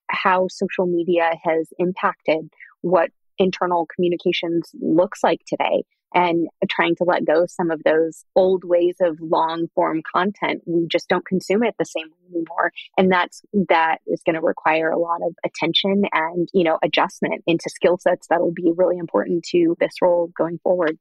how 0.09 0.47
social 0.49 0.85
media 0.85 1.31
has 1.43 1.69
impacted 1.79 2.49
what 2.81 3.11
internal 3.37 3.87
communications 3.93 4.69
looks 4.79 5.23
like 5.23 5.41
today 5.45 5.83
and 6.15 6.47
trying 6.69 6.95
to 6.95 7.03
let 7.03 7.25
go 7.25 7.45
some 7.45 7.69
of 7.69 7.83
those 7.83 8.25
old 8.35 8.63
ways 8.63 8.95
of 9.01 9.19
long 9.19 9.67
form 9.75 10.01
content 10.15 10.63
we 10.65 10.87
just 10.87 11.09
don't 11.09 11.25
consume 11.25 11.63
it 11.63 11.75
the 11.77 11.85
same 11.85 12.07
way 12.07 12.35
anymore. 12.35 12.71
And 12.97 13.11
that's 13.11 13.41
that 13.69 13.99
is 14.07 14.23
going 14.25 14.35
to 14.35 14.41
require 14.41 14.89
a 14.89 14.97
lot 14.97 15.21
of 15.21 15.35
attention 15.45 16.05
and 16.13 16.49
you 16.53 16.63
know 16.63 16.79
adjustment 16.83 17.43
into 17.45 17.69
skill 17.69 17.97
sets 17.97 18.27
that 18.27 18.41
will 18.41 18.53
be 18.53 18.71
really 18.75 18.97
important 18.97 19.43
to 19.51 19.75
this 19.79 20.01
role 20.01 20.31
going 20.37 20.59
forward. 20.63 20.97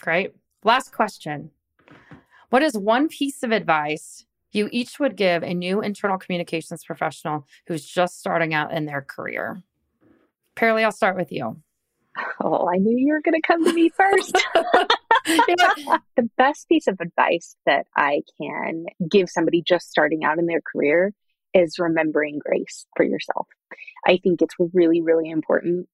Great. 0.00 0.34
Last 0.64 0.92
question. 0.92 1.50
What 2.50 2.62
is 2.62 2.76
one 2.76 3.08
piece 3.08 3.42
of 3.42 3.52
advice 3.52 4.24
you 4.52 4.68
each 4.72 4.98
would 4.98 5.16
give 5.16 5.42
a 5.42 5.54
new 5.54 5.82
internal 5.82 6.18
communications 6.18 6.84
professional 6.84 7.46
who's 7.66 7.84
just 7.84 8.18
starting 8.18 8.54
out 8.54 8.72
in 8.72 8.86
their 8.86 9.02
career? 9.02 9.62
Paralee, 10.56 10.84
I'll 10.84 10.92
start 10.92 11.16
with 11.16 11.30
you. 11.30 11.60
Oh, 12.42 12.68
I 12.68 12.76
knew 12.76 12.96
you 12.96 13.12
were 13.12 13.22
going 13.22 13.40
to 13.40 13.46
come 13.46 13.64
to 13.64 13.72
me 13.72 13.88
first. 13.90 14.32
the 16.16 16.30
best 16.36 16.68
piece 16.68 16.86
of 16.86 16.98
advice 17.00 17.56
that 17.66 17.86
I 17.96 18.22
can 18.40 18.86
give 19.10 19.28
somebody 19.28 19.62
just 19.66 19.90
starting 19.90 20.24
out 20.24 20.38
in 20.38 20.46
their 20.46 20.60
career 20.60 21.12
is 21.52 21.78
remembering 21.78 22.38
grace 22.38 22.86
for 22.96 23.04
yourself. 23.04 23.46
I 24.06 24.18
think 24.22 24.42
it's 24.42 24.54
really, 24.72 25.02
really 25.02 25.30
important 25.30 25.88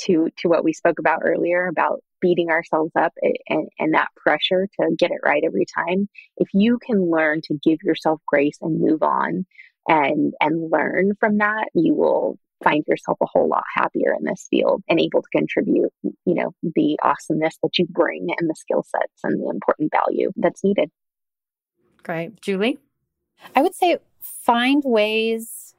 to 0.00 0.28
to 0.38 0.48
what 0.48 0.64
we 0.64 0.72
spoke 0.72 0.98
about 0.98 1.22
earlier 1.24 1.68
about 1.68 2.02
beating 2.20 2.50
ourselves 2.50 2.92
up 2.96 3.12
and, 3.48 3.68
and 3.78 3.94
that 3.94 4.08
pressure 4.16 4.68
to 4.80 4.96
get 4.98 5.10
it 5.10 5.20
right 5.24 5.42
every 5.44 5.64
time. 5.64 6.08
If 6.36 6.48
you 6.52 6.78
can 6.78 7.10
learn 7.10 7.40
to 7.44 7.58
give 7.62 7.78
yourself 7.82 8.20
grace 8.26 8.58
and 8.60 8.80
move 8.80 9.02
on 9.02 9.46
and 9.88 10.34
and 10.40 10.70
learn 10.70 11.12
from 11.20 11.38
that, 11.38 11.68
you 11.74 11.94
will 11.94 12.38
find 12.66 12.84
yourself 12.88 13.18
a 13.22 13.26
whole 13.26 13.48
lot 13.48 13.62
happier 13.74 14.12
in 14.18 14.24
this 14.24 14.46
field 14.50 14.82
and 14.88 15.00
able 15.00 15.22
to 15.22 15.28
contribute, 15.32 15.92
you 16.02 16.34
know, 16.34 16.52
the 16.74 16.98
awesomeness 17.02 17.56
that 17.62 17.78
you 17.78 17.86
bring 17.88 18.28
and 18.38 18.50
the 18.50 18.54
skill 18.56 18.82
sets 18.82 19.20
and 19.22 19.40
the 19.40 19.48
important 19.48 19.92
value 19.92 20.32
that's 20.36 20.64
needed. 20.64 20.90
Great. 22.02 22.40
Julie? 22.40 22.78
I 23.54 23.62
would 23.62 23.74
say 23.74 23.98
find 24.20 24.82
ways 24.84 25.74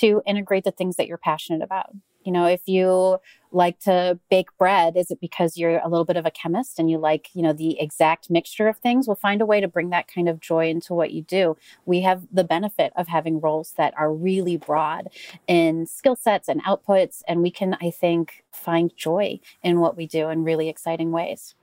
to 0.00 0.22
integrate 0.26 0.64
the 0.64 0.70
things 0.70 0.96
that 0.96 1.06
you're 1.06 1.18
passionate 1.18 1.62
about. 1.62 1.90
You 2.24 2.32
know, 2.32 2.46
if 2.46 2.62
you 2.66 3.18
like 3.50 3.78
to 3.80 4.18
bake 4.30 4.48
bread, 4.58 4.96
is 4.96 5.10
it 5.10 5.20
because 5.20 5.56
you're 5.56 5.78
a 5.78 5.88
little 5.88 6.04
bit 6.04 6.16
of 6.16 6.26
a 6.26 6.30
chemist 6.30 6.78
and 6.78 6.90
you 6.90 6.98
like, 6.98 7.30
you 7.34 7.42
know, 7.42 7.52
the 7.52 7.80
exact 7.80 8.30
mixture 8.30 8.68
of 8.68 8.76
things? 8.78 9.06
Well, 9.06 9.14
find 9.14 9.40
a 9.40 9.46
way 9.46 9.60
to 9.60 9.68
bring 9.68 9.90
that 9.90 10.08
kind 10.08 10.28
of 10.28 10.40
joy 10.40 10.68
into 10.68 10.94
what 10.94 11.12
you 11.12 11.22
do. 11.22 11.56
We 11.86 12.00
have 12.02 12.22
the 12.32 12.44
benefit 12.44 12.92
of 12.96 13.08
having 13.08 13.40
roles 13.40 13.72
that 13.76 13.94
are 13.96 14.12
really 14.12 14.56
broad 14.56 15.08
in 15.46 15.86
skill 15.86 16.16
sets 16.16 16.48
and 16.48 16.62
outputs, 16.64 17.22
and 17.26 17.42
we 17.42 17.50
can, 17.50 17.76
I 17.80 17.90
think, 17.90 18.44
find 18.52 18.94
joy 18.96 19.40
in 19.62 19.80
what 19.80 19.96
we 19.96 20.06
do 20.06 20.28
in 20.28 20.44
really 20.44 20.68
exciting 20.68 21.10
ways. 21.10 21.54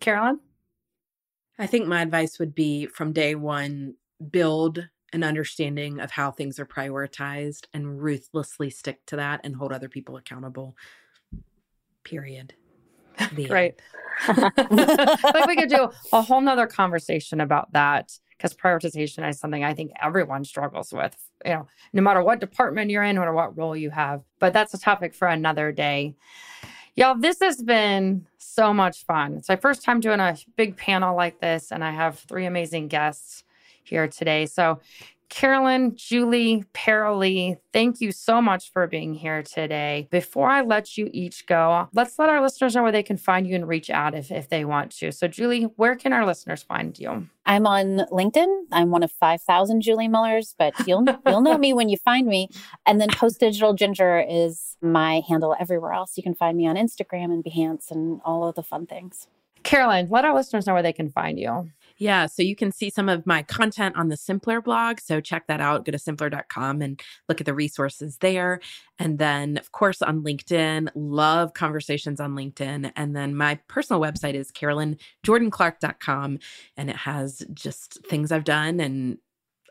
Carolyn? 0.00 0.40
I 1.58 1.66
think 1.66 1.86
my 1.86 2.00
advice 2.00 2.38
would 2.38 2.54
be 2.54 2.86
from 2.86 3.12
day 3.12 3.34
one, 3.34 3.96
build 4.30 4.88
an 5.12 5.24
understanding 5.24 6.00
of 6.00 6.10
how 6.10 6.30
things 6.30 6.58
are 6.58 6.66
prioritized 6.66 7.66
and 7.72 8.02
ruthlessly 8.02 8.70
stick 8.70 9.04
to 9.06 9.16
that 9.16 9.40
and 9.44 9.56
hold 9.56 9.72
other 9.72 9.88
people 9.88 10.16
accountable. 10.16 10.76
Period. 12.04 12.54
Great. 13.34 13.80
like 14.28 15.46
we 15.46 15.56
could 15.56 15.68
do 15.68 15.90
a 16.12 16.22
whole 16.22 16.40
nother 16.40 16.66
conversation 16.66 17.40
about 17.40 17.72
that 17.72 18.18
because 18.36 18.54
prioritization 18.54 19.28
is 19.28 19.38
something 19.38 19.64
I 19.64 19.74
think 19.74 19.92
everyone 20.00 20.44
struggles 20.44 20.92
with, 20.92 21.16
you 21.44 21.52
know, 21.52 21.68
no 21.92 22.00
matter 22.00 22.22
what 22.22 22.40
department 22.40 22.90
you're 22.90 23.02
in, 23.02 23.18
or 23.18 23.34
what 23.34 23.56
role 23.56 23.76
you 23.76 23.90
have. 23.90 24.22
But 24.38 24.54
that's 24.54 24.72
a 24.72 24.78
topic 24.78 25.14
for 25.14 25.28
another 25.28 25.72
day. 25.72 26.14
Y'all, 26.96 27.14
this 27.14 27.40
has 27.40 27.62
been 27.62 28.26
so 28.38 28.72
much 28.72 29.04
fun. 29.04 29.34
It's 29.34 29.48
my 29.48 29.56
first 29.56 29.84
time 29.84 30.00
doing 30.00 30.20
a 30.20 30.36
big 30.56 30.76
panel 30.76 31.14
like 31.14 31.40
this, 31.40 31.70
and 31.70 31.84
I 31.84 31.90
have 31.90 32.18
three 32.18 32.46
amazing 32.46 32.88
guests 32.88 33.44
here 33.82 34.08
today. 34.08 34.46
So, 34.46 34.80
Carolyn, 35.30 35.94
Julie, 35.94 36.64
Paralee, 36.74 37.56
thank 37.72 38.00
you 38.00 38.10
so 38.10 38.42
much 38.42 38.72
for 38.72 38.88
being 38.88 39.14
here 39.14 39.44
today. 39.44 40.08
Before 40.10 40.50
I 40.50 40.62
let 40.62 40.98
you 40.98 41.08
each 41.12 41.46
go, 41.46 41.88
let's 41.92 42.18
let 42.18 42.28
our 42.28 42.42
listeners 42.42 42.74
know 42.74 42.82
where 42.82 42.90
they 42.90 43.04
can 43.04 43.16
find 43.16 43.46
you 43.46 43.54
and 43.54 43.66
reach 43.66 43.90
out 43.90 44.16
if, 44.16 44.32
if 44.32 44.48
they 44.48 44.64
want 44.64 44.90
to. 44.96 45.12
So, 45.12 45.28
Julie, 45.28 45.62
where 45.76 45.94
can 45.94 46.12
our 46.12 46.26
listeners 46.26 46.64
find 46.64 46.98
you? 46.98 47.28
I'm 47.46 47.64
on 47.64 48.06
LinkedIn. 48.10 48.64
I'm 48.72 48.90
one 48.90 49.04
of 49.04 49.12
5,000 49.12 49.80
Julie 49.80 50.08
Millers, 50.08 50.54
but 50.58 50.74
you'll 50.86 51.04
you'll 51.26 51.40
know 51.40 51.58
me 51.58 51.72
when 51.72 51.88
you 51.88 51.96
find 51.96 52.26
me. 52.26 52.48
And 52.84 53.00
then 53.00 53.08
Post 53.10 53.38
Digital 53.38 53.72
Ginger 53.72 54.24
is 54.28 54.76
my 54.82 55.22
handle 55.28 55.54
everywhere 55.60 55.92
else. 55.92 56.16
You 56.16 56.24
can 56.24 56.34
find 56.34 56.58
me 56.58 56.66
on 56.66 56.74
Instagram 56.74 57.26
and 57.26 57.44
Behance 57.44 57.90
and 57.90 58.20
all 58.24 58.48
of 58.48 58.56
the 58.56 58.62
fun 58.64 58.86
things. 58.86 59.28
Carolyn, 59.62 60.08
let 60.10 60.24
our 60.24 60.34
listeners 60.34 60.66
know 60.66 60.72
where 60.72 60.82
they 60.82 60.92
can 60.92 61.10
find 61.10 61.38
you. 61.38 61.70
Yeah, 62.00 62.24
so 62.24 62.42
you 62.42 62.56
can 62.56 62.72
see 62.72 62.88
some 62.88 63.10
of 63.10 63.26
my 63.26 63.42
content 63.42 63.94
on 63.94 64.08
the 64.08 64.16
Simpplr 64.16 64.64
blog. 64.64 65.00
So 65.00 65.20
check 65.20 65.46
that 65.48 65.60
out. 65.60 65.84
Go 65.84 65.92
to 65.92 65.98
simpplr.com 65.98 66.80
and 66.80 66.98
look 67.28 67.40
at 67.40 67.44
the 67.44 67.52
resources 67.52 68.16
there. 68.22 68.60
And 68.98 69.18
then, 69.18 69.58
of 69.58 69.70
course, 69.72 70.00
on 70.00 70.22
LinkedIn, 70.22 70.88
love 70.94 71.52
conversations 71.52 72.18
on 72.18 72.34
LinkedIn. 72.34 72.90
And 72.96 73.14
then 73.14 73.36
my 73.36 73.56
personal 73.68 74.00
website 74.00 74.32
is 74.32 74.50
carolynjordanclark.com. 74.50 76.38
And 76.78 76.88
it 76.88 76.96
has 76.96 77.44
just 77.52 77.98
things 78.06 78.32
I've 78.32 78.44
done 78.44 78.80
and 78.80 79.18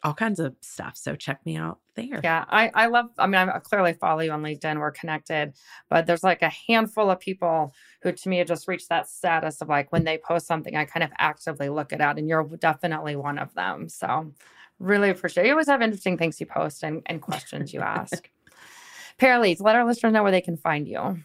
all 0.03 0.13
kinds 0.13 0.39
of 0.39 0.55
stuff. 0.61 0.95
So 0.95 1.15
check 1.15 1.45
me 1.45 1.57
out 1.57 1.79
there. 1.95 2.21
Yeah, 2.23 2.45
I, 2.49 2.71
I 2.73 2.87
love, 2.87 3.07
I 3.17 3.27
mean, 3.27 3.35
I 3.35 3.59
clearly 3.59 3.93
follow 3.93 4.21
you 4.21 4.31
on 4.31 4.41
LinkedIn. 4.41 4.79
We're 4.79 4.91
connected, 4.91 5.53
but 5.89 6.05
there's 6.05 6.23
like 6.23 6.41
a 6.41 6.51
handful 6.67 7.09
of 7.09 7.19
people 7.19 7.73
who 8.01 8.11
to 8.11 8.29
me 8.29 8.37
have 8.37 8.47
just 8.47 8.67
reached 8.67 8.89
that 8.89 9.09
status 9.09 9.61
of 9.61 9.69
like 9.69 9.91
when 9.91 10.03
they 10.03 10.17
post 10.17 10.47
something, 10.47 10.75
I 10.75 10.85
kind 10.85 11.03
of 11.03 11.11
actively 11.17 11.69
look 11.69 11.91
it 11.91 12.01
out. 12.01 12.17
And 12.17 12.27
you're 12.27 12.43
definitely 12.43 13.15
one 13.15 13.37
of 13.37 13.53
them. 13.53 13.89
So 13.89 14.33
really 14.79 15.09
appreciate 15.09 15.43
it. 15.43 15.47
You 15.47 15.53
always 15.53 15.67
have 15.67 15.81
interesting 15.81 16.17
things 16.17 16.39
you 16.39 16.45
post 16.45 16.83
and, 16.83 17.01
and 17.05 17.21
questions 17.21 17.73
you 17.73 17.81
ask. 17.81 18.29
Paralee, 19.19 19.59
let 19.59 19.75
our 19.75 19.85
listeners 19.85 20.13
know 20.13 20.23
where 20.23 20.31
they 20.31 20.41
can 20.41 20.57
find 20.57 20.87
you. 20.87 21.19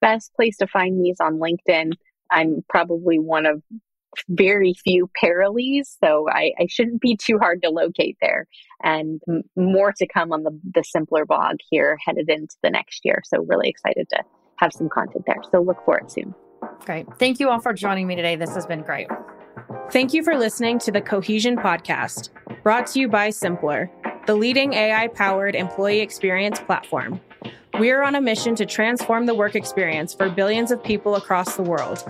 Best 0.00 0.34
place 0.34 0.56
to 0.58 0.66
find 0.66 0.98
me 0.98 1.10
is 1.10 1.20
on 1.20 1.38
LinkedIn. 1.38 1.92
I'm 2.30 2.64
probably 2.68 3.18
one 3.18 3.46
of 3.46 3.62
very 4.28 4.74
few 4.84 5.10
Paralees, 5.22 5.96
so 6.02 6.28
I, 6.28 6.52
I, 6.58 6.66
shouldn't 6.68 7.00
be 7.00 7.16
too 7.16 7.38
hard 7.38 7.62
to 7.62 7.70
locate 7.70 8.16
there. 8.20 8.46
And 8.82 9.20
m- 9.28 9.42
more 9.56 9.92
to 9.92 10.06
come 10.06 10.32
on 10.32 10.42
the, 10.42 10.58
the 10.74 10.82
simpplr 10.82 11.26
blog 11.26 11.56
here 11.70 11.98
headed 12.04 12.28
into 12.28 12.56
the 12.62 12.70
next 12.70 13.04
year. 13.04 13.22
So, 13.24 13.42
really 13.42 13.68
excited 13.68 14.08
to 14.10 14.22
have 14.56 14.72
some 14.72 14.88
content 14.88 15.24
there. 15.26 15.40
So, 15.50 15.62
look 15.62 15.78
for 15.84 15.98
it 15.98 16.10
soon. 16.10 16.34
Great. 16.84 17.06
Thank 17.18 17.40
you 17.40 17.48
all 17.48 17.60
for 17.60 17.72
joining 17.72 18.06
me 18.06 18.16
today. 18.16 18.36
This 18.36 18.54
has 18.54 18.66
been 18.66 18.82
great. 18.82 19.08
Thank 19.90 20.14
you 20.14 20.22
for 20.22 20.36
listening 20.36 20.78
to 20.80 20.92
the 20.92 21.00
Cohesion 21.00 21.56
Podcast, 21.56 22.30
brought 22.62 22.86
to 22.88 23.00
you 23.00 23.08
by 23.08 23.28
Simpplr, 23.28 23.88
the 24.26 24.34
leading 24.34 24.72
AI 24.72 25.08
powered 25.08 25.54
employee 25.54 26.00
experience 26.00 26.60
platform. 26.60 27.20
We 27.78 27.90
are 27.90 28.02
on 28.02 28.14
a 28.14 28.20
mission 28.20 28.54
to 28.56 28.66
transform 28.66 29.26
the 29.26 29.34
work 29.34 29.54
experience 29.54 30.14
for 30.14 30.28
billions 30.28 30.70
of 30.70 30.82
people 30.82 31.16
across 31.16 31.56
the 31.56 31.62
world. 31.62 32.04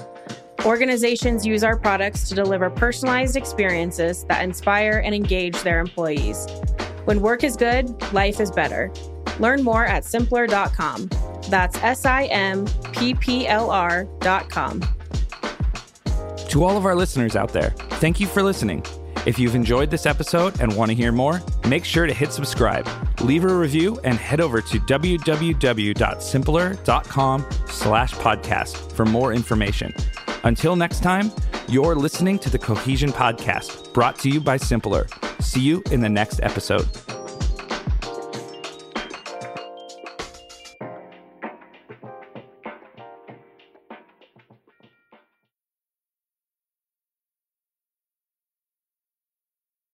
Organizations 0.64 1.44
use 1.44 1.64
our 1.64 1.76
products 1.76 2.28
to 2.28 2.36
deliver 2.36 2.70
personalized 2.70 3.36
experiences 3.36 4.24
that 4.28 4.44
inspire 4.44 5.02
and 5.04 5.12
engage 5.12 5.60
their 5.62 5.80
employees. 5.80 6.46
When 7.04 7.20
work 7.20 7.42
is 7.42 7.56
good, 7.56 8.00
life 8.12 8.38
is 8.38 8.52
better. 8.52 8.92
Learn 9.40 9.64
more 9.64 9.84
at 9.84 10.04
simpplr.com. 10.04 11.10
That's 11.48 11.76
S 11.82 12.06
I 12.06 12.26
M 12.26 12.66
P 12.92 13.12
P 13.14 13.48
L 13.48 13.70
R.com. 13.70 14.82
To 16.48 16.64
all 16.64 16.76
of 16.76 16.86
our 16.86 16.94
listeners 16.94 17.34
out 17.34 17.52
there, 17.52 17.70
thank 17.98 18.20
you 18.20 18.28
for 18.28 18.44
listening. 18.44 18.84
If 19.26 19.40
you've 19.40 19.56
enjoyed 19.56 19.90
this 19.90 20.06
episode 20.06 20.60
and 20.60 20.76
want 20.76 20.90
to 20.90 20.94
hear 20.94 21.10
more, 21.10 21.42
make 21.66 21.84
sure 21.84 22.06
to 22.06 22.12
hit 22.12 22.32
subscribe, 22.32 22.88
leave 23.20 23.42
a 23.44 23.52
review, 23.52 23.98
and 24.04 24.16
head 24.16 24.40
over 24.40 24.60
to 24.60 24.78
www.simpplr.com 24.78 27.46
slash 27.66 28.14
podcast 28.14 28.92
for 28.92 29.04
more 29.04 29.32
information. 29.32 29.92
Until 30.44 30.76
next 30.76 31.02
time, 31.02 31.30
you're 31.68 31.94
listening 31.94 32.38
to 32.40 32.50
the 32.50 32.58
Cohesion 32.58 33.12
Podcast, 33.12 33.92
brought 33.92 34.18
to 34.20 34.28
you 34.28 34.40
by 34.40 34.58
Simpplr. 34.58 35.06
See 35.42 35.60
you 35.60 35.82
in 35.90 36.00
the 36.00 36.08
next 36.08 36.40
episode. 36.42 36.88